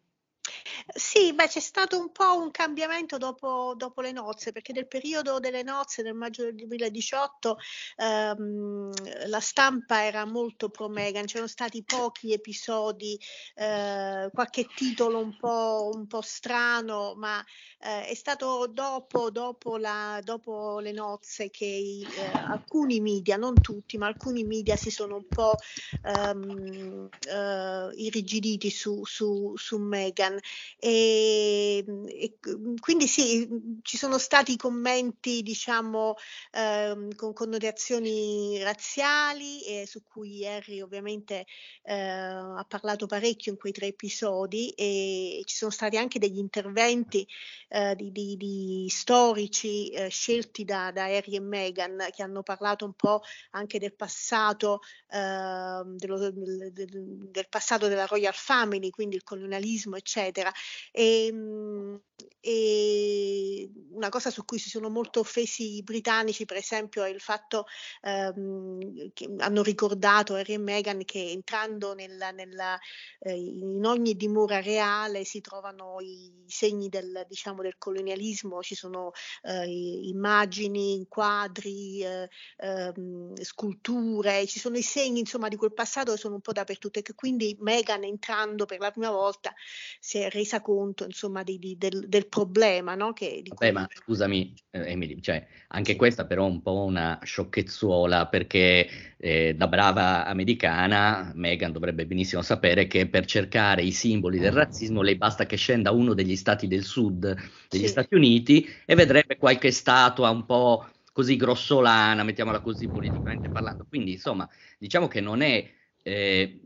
Sì, 0.88 1.34
beh, 1.34 1.47
c'è 1.47 1.59
stato 1.59 1.99
un 1.99 2.11
po' 2.11 2.38
un 2.38 2.51
cambiamento 2.51 3.17
dopo, 3.17 3.73
dopo, 3.75 4.01
le 4.01 4.11
nozze, 4.11 4.51
perché 4.51 4.73
nel 4.73 4.88
periodo 4.88 5.39
delle 5.39 5.63
nozze, 5.63 6.01
nel 6.01 6.13
maggio 6.13 6.43
del 6.43 6.55
2018, 6.55 7.57
ehm, 7.97 8.91
la 9.27 9.39
stampa 9.39 10.03
era 10.03 10.25
molto 10.25 10.69
pro 10.69 10.88
Meghan, 10.89 11.25
c'erano 11.25 11.47
stati 11.47 11.84
pochi 11.84 12.34
episodi, 12.34 13.19
eh, 13.55 14.29
qualche 14.34 14.67
titolo 14.75 15.19
un 15.19 15.38
po', 15.38 15.91
un 15.93 16.07
po 16.07 16.21
strano, 16.21 17.13
ma 17.15 17.43
eh, 17.79 18.05
è 18.07 18.13
stato 18.15 18.67
dopo, 18.67 19.29
dopo, 19.29 19.77
la, 19.77 20.19
dopo, 20.23 20.79
le 20.79 20.91
nozze 20.91 21.49
che 21.49 21.65
i, 21.65 22.01
eh, 22.03 22.32
alcuni 22.38 22.99
media, 22.99 23.38
non 23.38 23.59
tutti, 23.61 23.97
ma 23.97 24.07
alcuni 24.07 24.43
media 24.43 24.75
si 24.75 24.89
sono 24.89 25.15
un 25.15 25.27
po' 25.27 25.55
ehm, 26.03 27.09
eh, 27.27 27.89
irrigiditi 27.95 28.69
su, 28.69 29.03
su, 29.05 29.53
su 29.55 29.77
Meghan. 29.77 30.39
E, 30.78 31.84
e, 32.07 32.38
quindi 32.80 33.07
sì, 33.07 33.47
ci 33.82 33.97
sono 33.97 34.17
stati 34.17 34.55
commenti, 34.57 35.41
diciamo, 35.41 36.15
ehm, 36.51 37.15
con 37.15 37.34
connotazioni 37.34 38.61
razziali, 38.63 39.63
eh, 39.63 39.86
su 39.88 40.03
cui 40.03 40.45
Harry 40.45 40.82
ovviamente 40.82 41.45
eh, 41.84 41.93
ha 41.93 42.65
parlato 42.67 43.05
parecchio 43.05 43.51
in 43.51 43.57
quei 43.57 43.72
tre 43.72 43.88
episodi 43.88 44.69
e 44.72 45.41
ci 45.45 45.55
sono 45.55 45.72
stati 45.72 45.97
anche 45.97 46.19
degli 46.19 46.38
interventi 46.38 47.28
eh, 47.69 47.95
di, 47.95 48.11
di, 48.11 48.38
di, 48.38 48.88
storici 48.89 49.89
eh, 49.89 50.09
scelti 50.09 50.65
da, 50.65 50.91
da, 50.91 51.05
Harry 51.05 51.36
e 51.36 51.39
Meghan 51.39 52.07
che 52.11 52.24
hanno 52.24 52.43
parlato 52.43 52.86
un 52.86 52.93
po' 52.93 53.22
anche 53.51 53.80
del 53.80 53.93
passato, 53.93 54.82
ehm, 55.09 55.95
dello, 55.95 56.32
del, 56.32 56.72
del 56.72 57.47
passato 57.49 57.88
della 57.88 58.05
Royal 58.05 58.34
Family, 58.34 58.89
quindi 58.89 59.15
il 59.15 59.24
colonialismo, 59.24 59.95
eccetera. 59.95 60.51
E, 60.93 61.28
ehm, 61.30 61.99
e 62.42 63.70
una 63.92 64.10
cosa 64.10 64.32
su 64.32 64.44
cui 64.46 64.58
si 64.58 64.70
sono 64.70 64.89
molto 64.89 65.20
offesi 65.20 65.76
i 65.76 65.84
britannici, 65.84 66.46
per 66.46 66.58
esempio, 66.58 67.04
è 67.04 67.10
il 67.10 67.22
fatto 67.22 67.66
ehm, 68.02 69.12
che 69.14 69.30
hanno 69.38 69.62
ricordato 69.62 70.34
Harry 70.34 70.54
e 70.54 70.58
Meghan 70.58 71.06
che 71.06 71.30
entrando 71.30 71.94
nella, 71.94 72.32
nella, 72.32 72.80
eh, 73.20 73.36
in 73.36 73.86
ogni 73.86 74.16
dimora 74.16 74.60
reale 74.60 75.24
si 75.24 75.39
trovano 75.42 75.98
i 76.02 76.32
segni 76.48 76.89
del, 76.89 77.26
diciamo, 77.28 77.62
del 77.62 77.78
colonialismo, 77.78 78.62
ci 78.62 78.76
sono 78.76 79.12
eh, 79.44 79.66
immagini, 79.68 81.06
quadri, 81.08 82.02
eh, 82.04 82.30
ehm, 82.58 83.36
sculture, 83.42 84.46
ci 84.48 84.60
sono 84.60 84.78
i 84.78 84.82
segni 84.82 85.20
insomma 85.20 85.48
di 85.48 85.56
quel 85.56 85.74
passato 85.74 86.12
che 86.12 86.18
sono 86.18 86.36
un 86.36 86.42
po' 86.42 86.52
dappertutto 86.52 87.00
e 87.00 87.02
che 87.02 87.14
quindi 87.14 87.56
Meghan 87.60 88.04
entrando 88.04 88.66
per 88.66 88.80
la 88.80 88.92
prima 88.92 89.12
volta 89.12 89.54
si 90.00 90.18
è 90.18 90.30
resa 90.30 90.62
conto 90.62 91.04
insomma 91.06 91.44
di, 91.44 91.60
di, 91.60 91.78
del, 91.78 92.08
del, 92.08 92.28
problema. 92.32 92.95
No? 92.95 93.11
Che, 93.11 93.43
Vabbè, 93.45 93.71
cui... 93.71 93.71
ma 93.71 93.88
scusami 93.93 94.53
eh, 94.71 94.91
Emily, 94.91 95.19
cioè, 95.19 95.45
anche 95.67 95.91
sì. 95.91 95.97
questa 95.97 96.25
però 96.25 96.47
è 96.47 96.49
un 96.49 96.61
po' 96.61 96.86
una 96.86 97.19
sciocchezzuola 97.21 98.27
perché 98.27 98.89
eh, 99.17 99.53
da 99.53 99.67
brava 99.67 100.25
americana 100.25 101.32
Meghan 101.36 101.73
dovrebbe 101.73 102.05
benissimo 102.05 102.41
sapere 102.41 102.88
che 102.88 103.07
per 103.07 103.25
cercare 103.25 103.84
i 103.84 103.91
simboli 103.91 104.39
del 104.39 104.53
razzismo 104.53 105.01
lei 105.01 105.17
basta 105.17 105.45
che 105.45 105.57
scenda 105.57 105.91
uno 105.91 106.13
degli 106.13 106.38
stati 106.38 106.67
del 106.67 106.84
sud 106.84 107.36
degli 107.69 107.82
sì. 107.82 107.88
Stati 107.88 108.15
Uniti 108.15 108.67
e 108.86 108.95
vedrebbe 108.95 109.36
qualche 109.36 109.71
statua 109.71 110.29
un 110.29 110.45
po' 110.45 110.88
così 111.11 111.36
grossolana, 111.36 112.23
mettiamola 112.23 112.61
così 112.61 112.89
politicamente 112.89 113.49
parlando. 113.49 113.86
Quindi 113.88 114.13
insomma 114.13 114.49
diciamo 114.79 115.07
che 115.09 115.19
non 115.19 115.41
è 115.41 115.69
eh, 116.01 116.61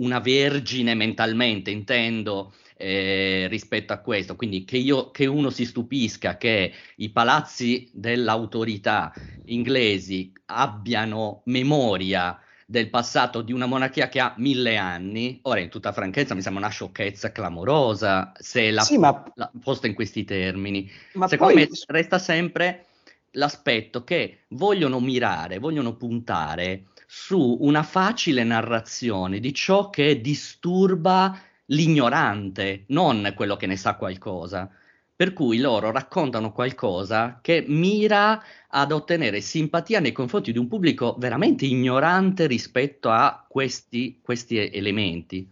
una 0.00 0.18
vergine 0.18 0.94
mentalmente, 0.94 1.70
intendo, 1.70 2.52
eh, 2.76 3.46
rispetto 3.48 3.92
a 3.92 3.98
questo. 3.98 4.36
Quindi 4.36 4.64
che, 4.64 4.76
io, 4.76 5.10
che 5.10 5.26
uno 5.26 5.50
si 5.50 5.64
stupisca 5.64 6.36
che 6.36 6.72
i 6.96 7.10
palazzi 7.10 7.88
dell'autorità 7.92 9.12
inglesi 9.46 10.32
abbiano 10.46 11.42
memoria 11.46 12.38
del 12.68 12.90
passato 12.90 13.42
di 13.42 13.52
una 13.52 13.66
monarchia 13.66 14.08
che 14.08 14.18
ha 14.18 14.34
mille 14.38 14.76
anni, 14.76 15.38
ora 15.42 15.60
in 15.60 15.68
tutta 15.68 15.92
franchezza 15.92 16.34
mi 16.34 16.42
sembra 16.42 16.64
una 16.64 16.72
sciocchezza 16.72 17.30
clamorosa 17.30 18.32
se 18.36 18.72
la, 18.72 18.82
sì, 18.82 18.98
ma... 18.98 19.22
la 19.36 19.50
posta 19.62 19.86
in 19.86 19.94
questi 19.94 20.24
termini. 20.24 20.90
Ma 21.14 21.28
Secondo 21.28 21.54
poi... 21.54 21.62
me 21.62 21.68
resta 21.86 22.18
sempre 22.18 22.86
l'aspetto 23.32 24.02
che 24.02 24.40
vogliono 24.48 24.98
mirare, 24.98 25.58
vogliono 25.58 25.94
puntare 25.94 26.86
su 27.06 27.58
una 27.60 27.84
facile 27.84 28.42
narrazione 28.42 29.38
di 29.38 29.54
ciò 29.54 29.88
che 29.90 30.20
disturba 30.20 31.38
l'ignorante, 31.66 32.84
non 32.88 33.32
quello 33.34 33.56
che 33.56 33.66
ne 33.66 33.76
sa 33.76 33.96
qualcosa. 33.96 34.70
Per 35.16 35.32
cui 35.32 35.58
loro 35.58 35.90
raccontano 35.90 36.52
qualcosa 36.52 37.38
che 37.40 37.64
mira 37.66 38.42
ad 38.68 38.92
ottenere 38.92 39.40
simpatia 39.40 39.98
nei 39.98 40.12
confronti 40.12 40.52
di 40.52 40.58
un 40.58 40.68
pubblico 40.68 41.16
veramente 41.18 41.64
ignorante 41.64 42.46
rispetto 42.46 43.08
a 43.08 43.46
questi, 43.48 44.20
questi 44.22 44.58
elementi. 44.58 45.50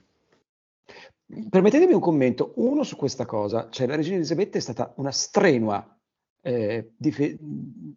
Permettetemi 1.48 1.94
un 1.94 2.00
commento, 2.00 2.52
uno 2.56 2.82
su 2.82 2.96
questa 2.96 3.24
cosa, 3.24 3.68
cioè 3.70 3.86
la 3.86 3.96
regina 3.96 4.16
Elisabetta 4.16 4.58
è 4.58 4.60
stata 4.60 4.92
una 4.96 5.10
strenua, 5.10 5.98
eh, 6.42 6.92
dife- 6.98 7.38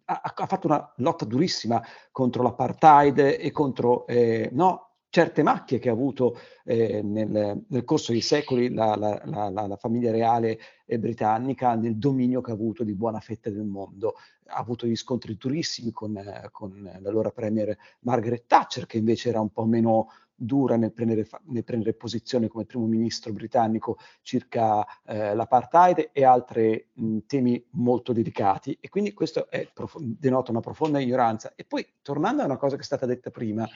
ha, 0.06 0.20
ha, 0.34 0.46
fatto 0.46 0.66
una 0.66 0.92
lotta 0.96 1.26
durissima 1.26 1.82
contro 2.10 2.42
l'apartheid 2.42 3.18
e 3.38 3.50
contro 3.50 4.06
eh, 4.06 4.48
no, 4.52 4.87
certe 5.18 5.42
macchie 5.42 5.80
che 5.80 5.88
ha 5.88 5.92
avuto 5.92 6.38
eh, 6.62 7.02
nel, 7.02 7.64
nel, 7.66 7.84
corso 7.84 8.12
dei 8.12 8.20
secoli 8.20 8.72
la, 8.72 8.94
la, 8.94 9.20
la, 9.24 9.66
la 9.66 9.76
famiglia 9.76 10.12
reale 10.12 10.60
eh, 10.86 10.96
britannica 10.96 11.74
nel 11.74 11.96
dominio 11.96 12.40
che 12.40 12.52
ha 12.52 12.54
avuto 12.54 12.84
di 12.84 12.94
buona 12.94 13.18
fetta 13.18 13.50
del 13.50 13.64
mondo. 13.64 14.14
Ha 14.46 14.58
avuto 14.58 14.86
gli 14.86 14.94
scontri 14.94 15.36
durissimi 15.36 15.90
con, 15.90 16.16
eh, 16.16 16.50
con 16.52 16.88
l'allora 17.00 17.30
premier 17.30 17.76
Margaret 18.02 18.44
Thatcher, 18.46 18.86
che 18.86 18.98
invece 18.98 19.30
era 19.30 19.40
un 19.40 19.50
po' 19.50 19.64
meno 19.64 20.06
dura 20.40 20.76
nel 20.76 20.92
prendere, 20.92 21.26
nel 21.46 21.64
prendere 21.64 21.94
posizione 21.94 22.46
come 22.46 22.64
primo 22.64 22.86
ministro 22.86 23.32
britannico 23.32 23.98
circa 24.22 24.86
eh, 25.04 25.34
l'apartheid 25.34 26.10
e 26.12 26.24
altri 26.24 26.90
temi 27.26 27.60
molto 27.70 28.12
delicati. 28.12 28.78
E 28.80 28.88
quindi 28.88 29.12
questo 29.12 29.48
prof- 29.74 29.98
denota 29.98 30.52
una 30.52 30.60
profonda 30.60 31.00
ignoranza. 31.00 31.54
E 31.56 31.64
poi, 31.64 31.84
tornando 32.02 32.42
a 32.42 32.44
una 32.44 32.56
cosa 32.56 32.76
che 32.76 32.82
è 32.82 32.84
stata 32.84 33.04
detta 33.04 33.30
prima, 33.30 33.68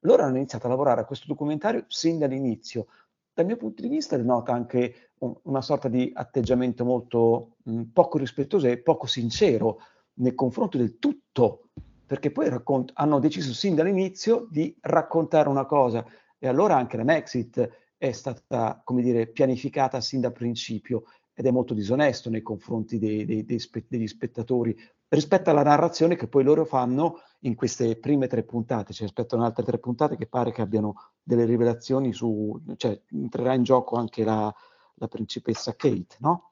loro 0.00 0.22
hanno 0.22 0.36
iniziato 0.36 0.66
a 0.66 0.70
lavorare 0.70 1.00
a 1.00 1.04
questo 1.04 1.26
documentario 1.26 1.84
sin 1.88 2.18
dall'inizio. 2.18 2.86
Dal 3.32 3.46
mio 3.46 3.56
punto 3.56 3.82
di 3.82 3.88
vista 3.88 4.16
denota 4.16 4.52
anche 4.52 5.12
un, 5.18 5.34
una 5.42 5.62
sorta 5.62 5.88
di 5.88 6.10
atteggiamento 6.14 6.84
molto 6.84 7.56
mh, 7.64 7.82
poco 7.92 8.18
rispettoso 8.18 8.66
e 8.66 8.78
poco 8.78 9.06
sincero 9.06 9.78
nei 10.14 10.34
confronti 10.34 10.78
del 10.78 10.98
tutto 10.98 11.68
perché 12.08 12.30
poi 12.30 12.48
raccont- 12.48 12.92
hanno 12.94 13.18
deciso 13.18 13.52
sin 13.52 13.74
dall'inizio 13.74 14.46
di 14.50 14.74
raccontare 14.80 15.50
una 15.50 15.66
cosa 15.66 16.04
e 16.38 16.48
allora 16.48 16.74
anche 16.74 16.96
la 16.96 17.04
Maxit 17.04 17.68
è 17.98 18.12
stata, 18.12 18.80
come 18.82 19.02
dire, 19.02 19.26
pianificata 19.26 20.00
sin 20.00 20.22
da 20.22 20.30
principio 20.30 21.04
ed 21.34 21.44
è 21.44 21.50
molto 21.50 21.74
disonesto 21.74 22.30
nei 22.30 22.40
confronti 22.40 22.98
dei, 22.98 23.26
dei, 23.26 23.44
dei 23.44 23.60
degli 23.86 24.06
spettatori 24.06 24.74
rispetto 25.08 25.50
alla 25.50 25.62
narrazione 25.62 26.16
che 26.16 26.28
poi 26.28 26.44
loro 26.44 26.64
fanno 26.64 27.20
in 27.40 27.54
queste 27.54 27.96
prime 27.96 28.26
tre 28.26 28.42
puntate, 28.42 28.94
rispetto 28.98 29.36
ad 29.36 29.42
altre 29.42 29.64
tre 29.64 29.78
puntate 29.78 30.16
che 30.16 30.26
pare 30.26 30.52
che 30.52 30.62
abbiano 30.62 31.12
delle 31.22 31.44
rivelazioni 31.44 32.12
su, 32.12 32.60
cioè 32.76 33.00
entrerà 33.12 33.54
in 33.54 33.62
gioco 33.62 33.96
anche 33.96 34.24
la, 34.24 34.52
la 34.94 35.08
principessa 35.08 35.76
Kate, 35.76 36.16
no? 36.20 36.48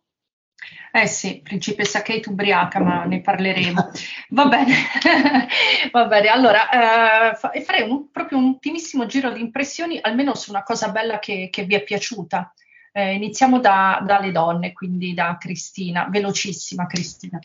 Eh 0.90 1.06
sì, 1.06 1.40
principessa 1.42 2.02
Kate 2.02 2.30
ubriaca, 2.30 2.80
ma 2.80 3.04
ne 3.04 3.20
parleremo. 3.20 3.90
Va 4.30 4.46
bene, 4.46 4.74
va 5.92 6.06
bene. 6.06 6.28
Allora, 6.28 7.32
eh, 7.32 7.62
farei 7.62 7.88
un, 7.88 8.10
proprio 8.10 8.38
un 8.38 8.44
ultimissimo 8.44 9.06
giro 9.06 9.30
di 9.30 9.40
impressioni, 9.40 9.98
almeno 10.00 10.34
su 10.34 10.50
una 10.50 10.62
cosa 10.62 10.90
bella 10.90 11.18
che, 11.18 11.48
che 11.50 11.64
vi 11.64 11.74
è 11.74 11.82
piaciuta. 11.82 12.54
Eh, 12.92 13.14
iniziamo 13.14 13.60
da, 13.60 14.02
dalle 14.04 14.32
donne, 14.32 14.72
quindi 14.72 15.12
da 15.12 15.36
Cristina. 15.38 16.08
Velocissima, 16.08 16.86
Cristina. 16.86 17.38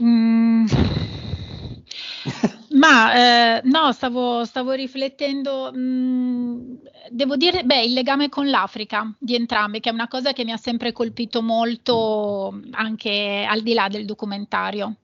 Mm. 0.00 0.64
Ma 2.86 3.14
eh, 3.58 3.60
no, 3.64 3.90
stavo, 3.90 4.44
stavo 4.44 4.70
riflettendo, 4.72 5.72
mh, 5.72 5.78
mm, 5.78 6.74
devo 7.10 7.36
dire, 7.36 7.64
beh, 7.64 7.82
il 7.82 7.92
legame 7.92 8.28
con 8.28 8.48
l'Africa 8.48 9.12
di 9.18 9.34
entrambi, 9.34 9.80
che 9.80 9.90
è 9.90 9.92
una 9.92 10.06
cosa 10.06 10.32
che 10.32 10.44
mi 10.44 10.52
ha 10.52 10.56
sempre 10.56 10.92
colpito 10.92 11.42
molto 11.42 12.60
anche 12.70 13.44
al 13.48 13.62
di 13.62 13.74
là 13.74 13.88
del 13.88 14.04
documentario. 14.04 14.94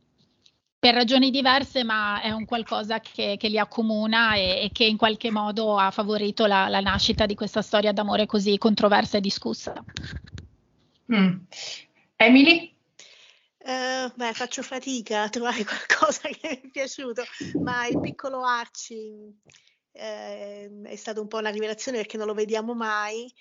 Per 0.79 0.95
ragioni 0.95 1.31
diverse, 1.31 1.83
ma 1.83 2.21
è 2.21 2.31
un 2.31 2.45
qualcosa 2.45 3.01
che, 3.01 3.37
che 3.37 3.49
li 3.49 3.59
accomuna 3.59 4.35
e, 4.35 4.63
e, 4.63 4.71
che 4.73 4.85
in 4.85 4.97
qualche 4.97 5.31
modo 5.31 5.77
ha 5.77 5.91
favorito 5.91 6.47
la, 6.47 6.69
la 6.69 6.81
nascita 6.81 7.27
di 7.27 7.35
questa 7.35 7.63
storia 7.63 7.93
d'amore 7.93 8.27
così 8.27 8.59
controversa 8.59 9.19
e 9.19 9.21
discussa. 9.21 9.73
Mm. 11.13 11.35
Emily? 12.17 12.72
Uh, 13.65 14.11
beh, 14.17 14.33
faccio 14.33 14.63
fatica 14.63 15.23
a 15.23 15.29
trovare 15.29 15.63
qualcosa 15.65 16.29
che 16.29 16.61
mi 16.63 16.69
è 16.69 16.71
piaciuto, 16.71 17.23
ma 17.61 17.87
il 17.87 18.01
piccolo 18.01 18.45
Arci 18.45 19.33
eh, 19.93 20.81
è 20.83 20.97
stata 20.97 21.21
un 21.21 21.29
po' 21.29 21.39
una 21.39 21.51
rivelazione 21.51 21.99
perché 21.99 22.17
non 22.17 22.27
lo 22.27 22.35
vediamo 22.35 22.75
mai 22.75 23.33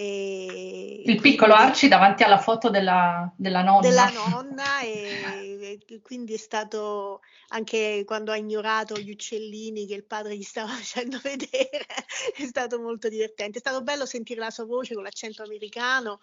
e 0.00 1.02
il 1.04 1.20
piccolo 1.20 1.54
Arci 1.54 1.88
davanti 1.88 2.22
alla 2.22 2.38
foto 2.38 2.70
della, 2.70 3.32
della 3.34 3.62
nonna. 3.62 3.80
Della 3.80 4.08
nonna 4.30 4.80
e, 4.82 5.80
e, 5.88 6.00
quindi 6.02 6.34
è 6.34 6.36
stato 6.36 7.20
anche 7.48 8.04
quando 8.06 8.30
ha 8.30 8.36
ignorato 8.36 8.96
gli 8.96 9.10
uccellini 9.10 9.88
che 9.88 9.94
il 9.94 10.04
padre 10.04 10.36
gli 10.36 10.44
stava 10.44 10.68
facendo 10.78 11.18
vedere, 11.20 11.84
è 12.32 12.44
stato 12.44 12.78
molto 12.78 13.08
divertente. 13.08 13.58
È 13.58 13.60
stato 13.60 13.82
bello 13.82 14.06
sentire 14.06 14.38
la 14.38 14.50
sua 14.50 14.66
voce 14.66 14.94
con 14.94 15.02
l'accento 15.02 15.42
americano 15.42 16.20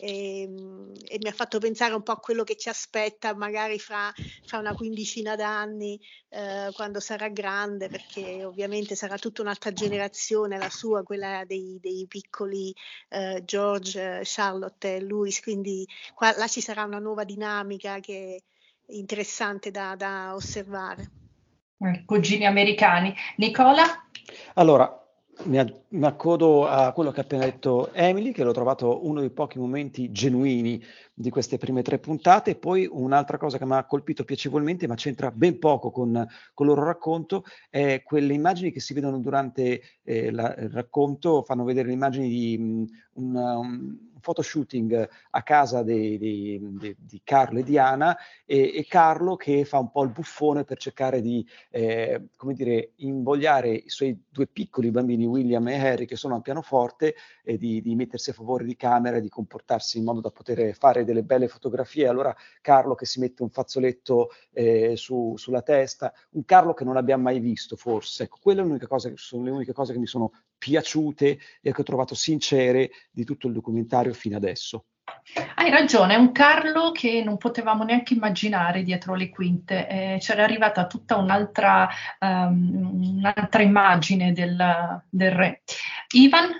e, 0.00 0.42
e 0.42 1.18
mi 1.20 1.28
ha 1.28 1.32
fatto 1.32 1.60
pensare 1.60 1.94
un 1.94 2.02
po' 2.02 2.12
a 2.12 2.18
quello 2.18 2.42
che 2.42 2.56
ci 2.56 2.70
aspetta 2.70 3.36
magari 3.36 3.78
fra, 3.78 4.12
fra 4.44 4.58
una 4.58 4.74
quindicina 4.74 5.36
d'anni 5.36 6.00
eh, 6.30 6.70
quando 6.72 6.98
sarà 6.98 7.28
grande, 7.28 7.88
perché 7.88 8.42
ovviamente 8.42 8.96
sarà 8.96 9.16
tutta 9.16 9.42
un'altra 9.42 9.72
generazione, 9.72 10.58
la 10.58 10.70
sua, 10.70 11.04
quella 11.04 11.44
dei, 11.46 11.78
dei 11.80 12.06
piccoli 12.08 12.74
eh, 13.12 13.42
George, 13.44 14.20
Charlotte 14.24 14.96
e 14.96 15.00
Louis, 15.00 15.40
quindi 15.40 15.86
qua, 16.14 16.34
là 16.36 16.46
ci 16.46 16.60
sarà 16.60 16.84
una 16.84 16.98
nuova 16.98 17.24
dinamica 17.24 18.00
che 18.00 18.42
è 18.86 18.92
interessante 18.92 19.70
da, 19.70 19.94
da 19.96 20.34
osservare. 20.34 21.10
Eh, 21.78 22.04
cugini 22.04 22.46
americani. 22.46 23.14
Nicola? 23.36 23.84
Allora, 24.54 25.01
mi, 25.44 26.04
accodo 26.04 26.66
a 26.66 26.92
quello 26.92 27.10
che 27.10 27.20
ha 27.20 27.22
appena 27.22 27.44
detto 27.44 27.92
Emily, 27.92 28.32
che 28.32 28.44
l'ho 28.44 28.52
trovato 28.52 29.06
uno 29.06 29.20
dei 29.20 29.30
pochi 29.30 29.58
momenti 29.58 30.10
genuini 30.10 30.82
di 31.14 31.30
queste 31.30 31.58
prime 31.58 31.82
tre 31.82 31.98
puntate. 31.98 32.56
Poi 32.56 32.88
un'altra 32.90 33.38
cosa 33.38 33.58
che 33.58 33.66
mi 33.66 33.74
ha 33.74 33.84
colpito 33.84 34.24
piacevolmente, 34.24 34.86
ma 34.86 34.94
c'entra 34.94 35.30
ben 35.30 35.58
poco 35.58 35.90
con, 35.90 36.12
con 36.54 36.66
il 36.66 36.72
loro 36.72 36.86
racconto, 36.86 37.44
è 37.68 38.02
quelle 38.02 38.34
immagini 38.34 38.72
che 38.72 38.80
si 38.80 38.94
vedono 38.94 39.18
durante 39.18 39.82
eh, 40.02 40.30
la, 40.30 40.54
il 40.56 40.70
racconto, 40.70 41.42
fanno 41.42 41.64
vedere 41.64 41.88
le 41.88 41.94
immagini 41.94 42.28
di 42.28 42.56
um, 42.58 42.86
un, 43.14 43.34
um, 43.34 44.11
photoshooting 44.22 45.08
a 45.30 45.42
casa 45.42 45.82
di, 45.82 46.16
di, 46.16 46.58
di, 46.78 46.96
di 46.98 47.20
Carlo 47.22 47.58
e 47.58 47.62
Diana 47.62 48.16
e, 48.46 48.72
e, 48.74 48.86
Carlo 48.86 49.36
che 49.36 49.64
fa 49.66 49.78
un 49.78 49.90
po' 49.90 50.02
il 50.04 50.10
buffone 50.10 50.64
per 50.64 50.78
cercare 50.78 51.20
di, 51.20 51.46
eh, 51.70 52.28
come 52.36 52.54
dire, 52.54 52.92
invogliare 52.96 53.70
i 53.70 53.88
suoi 53.90 54.18
due 54.28 54.46
piccoli 54.46 54.90
bambini, 54.90 55.26
William 55.26 55.68
e 55.68 55.86
Harry, 55.86 56.06
che 56.06 56.16
sono 56.16 56.36
al 56.36 56.42
pianoforte, 56.42 57.14
e 57.44 57.58
di, 57.58 57.82
mettersi 57.94 58.30
a 58.30 58.32
favore 58.32 58.64
di 58.64 58.76
camera 58.76 59.20
di 59.20 59.28
comportarsi 59.28 59.98
in 59.98 60.04
modo 60.04 60.20
da 60.20 60.30
poter 60.30 60.74
fare 60.74 61.04
delle 61.04 61.22
belle 61.22 61.48
fotografie. 61.48 62.08
Allora 62.08 62.34
Carlo 62.60 62.94
che 62.94 63.04
si 63.04 63.20
mette 63.20 63.42
un 63.42 63.50
fazzoletto 63.50 64.30
eh, 64.52 64.96
su, 64.96 65.34
sulla 65.36 65.62
testa, 65.62 66.12
un 66.30 66.44
Carlo 66.44 66.72
che 66.72 66.84
non 66.84 66.96
abbiamo 66.96 67.24
mai 67.24 67.40
visto 67.40 67.76
forse. 67.76 68.24
Ecco, 68.24 68.38
quelle 68.40 68.60
sono 69.16 69.42
le 69.44 69.50
uniche 69.50 69.72
cose 69.72 69.92
che 69.92 69.98
mi 69.98 70.06
sono 70.06 70.32
piaciute 70.62 71.40
e 71.60 71.72
che 71.72 71.80
ho 71.80 71.84
trovato 71.84 72.14
sincere 72.14 72.90
di 73.10 73.24
tutto 73.24 73.48
il 73.48 73.52
documentario 73.52 74.12
fino 74.12 74.36
adesso. 74.36 74.84
Hai 75.56 75.70
ragione, 75.70 76.14
è 76.14 76.16
un 76.16 76.30
Carlo 76.30 76.92
che 76.92 77.24
non 77.24 77.36
potevamo 77.36 77.82
neanche 77.82 78.14
immaginare 78.14 78.84
dietro 78.84 79.16
le 79.16 79.28
quinte, 79.28 79.88
eh, 79.88 80.16
c'era 80.20 80.44
arrivata 80.44 80.86
tutta 80.86 81.16
un'altra, 81.16 81.88
um, 82.20 83.16
un'altra 83.18 83.62
immagine 83.62 84.32
del, 84.32 85.02
del, 85.08 85.30
re. 85.32 85.62
Ivan? 86.14 86.50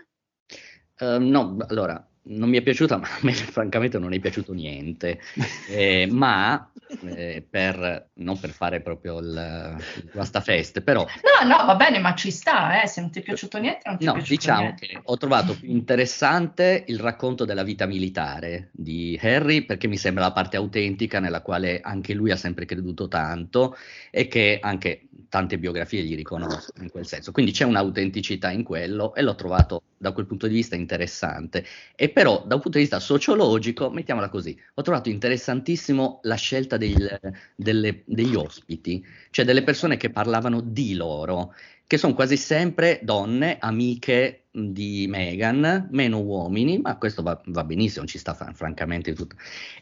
Uh, 0.99 1.19
no, 1.19 1.57
allora, 1.69 2.05
non 2.25 2.49
mi 2.49 2.59
è 2.59 2.63
piaciuta, 2.63 2.97
ma 2.99 3.07
a 3.07 3.19
me 3.23 3.33
francamente 3.33 3.99
non 3.99 4.13
è 4.13 4.21
piaciuto 4.21 4.53
niente, 4.53 5.21
eh, 5.69 6.07
ma 6.11 6.71
eh, 7.05 7.45
per, 7.49 8.11
non 8.15 8.39
per 8.39 8.51
fare 8.51 8.81
proprio 8.81 9.19
il, 9.19 9.77
il 9.97 10.11
guastafeste, 10.13 10.83
però... 10.83 11.05
No, 11.05 11.49
no, 11.49 11.65
va 11.65 11.75
bene, 11.75 11.99
ma 11.99 12.15
ci 12.15 12.31
sta, 12.31 12.83
eh, 12.83 12.87
se 12.87 13.01
non 13.01 13.11
ti 13.11 13.21
è 13.21 13.23
piaciuto 13.23 13.59
niente, 13.59 13.89
non 13.89 13.99
ti 13.99 14.05
no, 14.05 14.13
è 14.13 14.15
piaciuto 14.15 14.41
diciamo 14.41 14.61
niente. 14.61 14.87
che 14.87 15.01
ho 15.03 15.17
trovato 15.17 15.57
più 15.59 15.69
interessante 15.71 16.85
il 16.87 16.99
racconto 16.99 17.45
della 17.45 17.63
vita 17.63 17.87
militare 17.87 18.69
di 18.73 19.19
Harry, 19.23 19.63
perché 19.63 19.89
mi 19.89 19.97
sembra 19.97 20.25
la 20.25 20.33
parte 20.33 20.57
autentica 20.57 21.21
nella 21.21 21.43
quale 21.43 21.81
anche 21.83 22.15
lui 22.15 22.31
ha 22.31 22.37
sempre 22.37 22.65
creduto 22.65 23.09
tanto 23.09 23.77
e 24.11 24.29
che 24.29 24.59
anche 24.61 25.09
tante 25.29 25.59
biografie 25.59 26.03
gli 26.03 26.15
riconoscono 26.15 26.85
in 26.85 26.91
quel 26.91 27.07
senso. 27.07 27.33
Quindi 27.33 27.53
c'è 27.53 27.65
un'autenticità 27.65 28.51
in 28.51 28.63
quello 28.63 29.15
e 29.15 29.23
l'ho 29.23 29.35
trovato 29.35 29.83
da 30.03 30.13
quel 30.13 30.27
punto 30.27 30.49
di 30.49 30.55
vista 30.55 30.75
interessante. 30.75 31.65
E 31.95 32.11
però 32.11 32.45
da 32.45 32.57
un 32.57 32.61
punto 32.61 32.77
di 32.77 32.85
vista 32.85 32.99
sociologico, 32.99 33.89
mettiamola 33.89 34.29
così, 34.29 34.59
ho 34.75 34.83
trovato 34.83 35.09
interessantissimo 35.09 36.19
la 36.25 36.35
scelta 36.35 36.77
del, 36.77 37.19
delle, 37.55 38.03
degli 38.05 38.35
ospiti, 38.35 39.03
cioè 39.31 39.45
delle 39.45 39.63
persone 39.63 39.97
che 39.97 40.11
parlavano 40.11 40.61
di 40.61 40.95
loro, 40.95 41.55
che 41.87 41.99
sono 41.99 42.15
quasi 42.15 42.37
sempre 42.37 42.99
donne, 43.03 43.59
amiche 43.61 44.47
di 44.51 45.07
Meghan, 45.09 45.89
meno 45.93 46.19
uomini, 46.19 46.79
ma 46.79 46.97
questo 46.99 47.23
va, 47.23 47.41
va 47.47 47.65
benissimo, 47.65 48.05
ci 48.05 48.19
sta 48.19 48.35
francamente 48.35 49.13
tutto. 49.13 49.37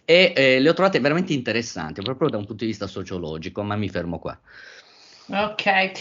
E 0.05 0.33
eh, 0.37 0.61
le 0.61 0.69
ho 0.69 0.75
trovate 0.75 1.01
veramente 1.01 1.33
interessanti, 1.33 2.03
proprio 2.03 2.29
da 2.29 2.37
un 2.37 2.45
punto 2.45 2.65
di 2.65 2.71
vista 2.71 2.87
sociologico, 2.87 3.63
ma 3.63 3.75
mi 3.77 3.89
fermo 3.89 4.19
qua. 4.19 4.39
Ok, 5.29 5.93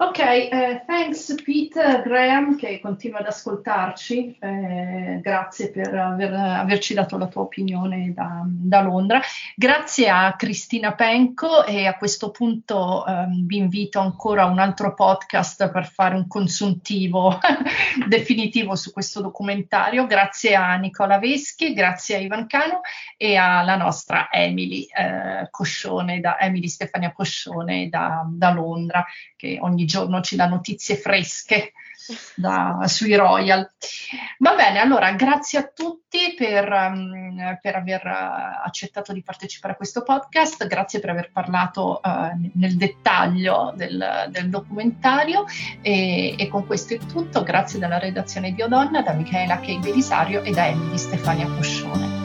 ok, 0.00 0.18
eh, 0.20 0.82
thanks 0.86 1.34
Pete 1.44 2.02
Graham 2.04 2.56
che 2.56 2.78
continua 2.78 3.18
ad 3.18 3.26
ascoltarci, 3.26 4.36
eh, 4.38 5.18
grazie 5.20 5.72
per 5.72 5.92
aver, 5.92 6.32
averci 6.32 6.94
dato 6.94 7.18
la 7.18 7.26
tua 7.26 7.42
opinione 7.42 8.12
da, 8.14 8.42
da, 8.46 8.80
Londra, 8.80 9.20
grazie 9.56 10.08
a 10.08 10.36
Cristina 10.36 10.94
Penco 10.94 11.64
e 11.64 11.86
a 11.86 11.96
questo 11.96 12.30
punto 12.30 13.04
eh, 13.04 13.26
vi 13.44 13.56
invito 13.56 13.98
ancora 13.98 14.42
a 14.42 14.46
un 14.46 14.60
altro 14.60 14.94
podcast 14.94 15.68
per 15.72 15.88
fare 15.88 16.14
un 16.14 16.28
consuntivo 16.28 17.36
definitivo 18.06 18.76
su 18.76 18.92
questo 18.92 19.20
documentario, 19.20 20.06
grazie 20.06 20.54
a 20.54 20.76
Nicola 20.76 21.18
Veschi, 21.18 21.72
grazie 21.72 22.14
a 22.14 22.18
Ivan 22.20 22.46
Cano 22.46 22.82
e 23.16 23.34
alla 23.34 23.74
nostra 23.74 24.30
Emily 24.30 24.86
eh, 24.96 25.48
Coscione, 25.50 26.20
da, 26.20 26.38
Emily 26.38 26.68
Stefania 26.68 27.10
Coscione 27.12 27.88
da, 27.88 28.24
da 28.28 28.52
Londra 28.52 29.04
che 29.34 29.58
ogni 29.60 29.86
giorno 29.88 30.20
ci 30.20 30.36
dà 30.36 30.46
notizie 30.46 30.96
fresche 30.96 31.72
da, 32.34 32.82
sui 32.86 33.14
Royal. 33.14 33.68
Va 34.38 34.54
bene, 34.54 34.80
allora 34.80 35.12
grazie 35.12 35.58
a 35.58 35.70
tutti 35.72 36.34
per, 36.36 36.70
um, 36.70 37.58
per, 37.60 37.76
aver 37.76 38.06
accettato 38.06 39.12
di 39.12 39.22
partecipare 39.22 39.74
a 39.74 39.76
questo 39.76 40.02
podcast, 40.02 40.66
grazie 40.66 41.00
per 41.00 41.10
aver 41.10 41.30
parlato 41.32 42.00
uh, 42.02 42.50
nel 42.54 42.76
dettaglio 42.76 43.72
del, 43.76 44.28
del 44.30 44.48
documentario 44.48 45.44
e, 45.82 46.34
e, 46.38 46.48
con 46.48 46.66
questo 46.66 46.94
è 46.94 46.98
tutto, 46.98 47.42
grazie 47.42 47.78
dalla 47.78 47.98
redazione 47.98 48.52
di 48.52 48.62
Odonna, 48.62 49.02
da 49.02 49.12
Michaela 49.12 49.60
Kei 49.60 49.78
Belisario 49.78 50.42
e 50.42 50.52
da 50.52 50.66
Emily 50.66 50.96
Stefania 50.96 51.46
Coscione. 51.46 52.17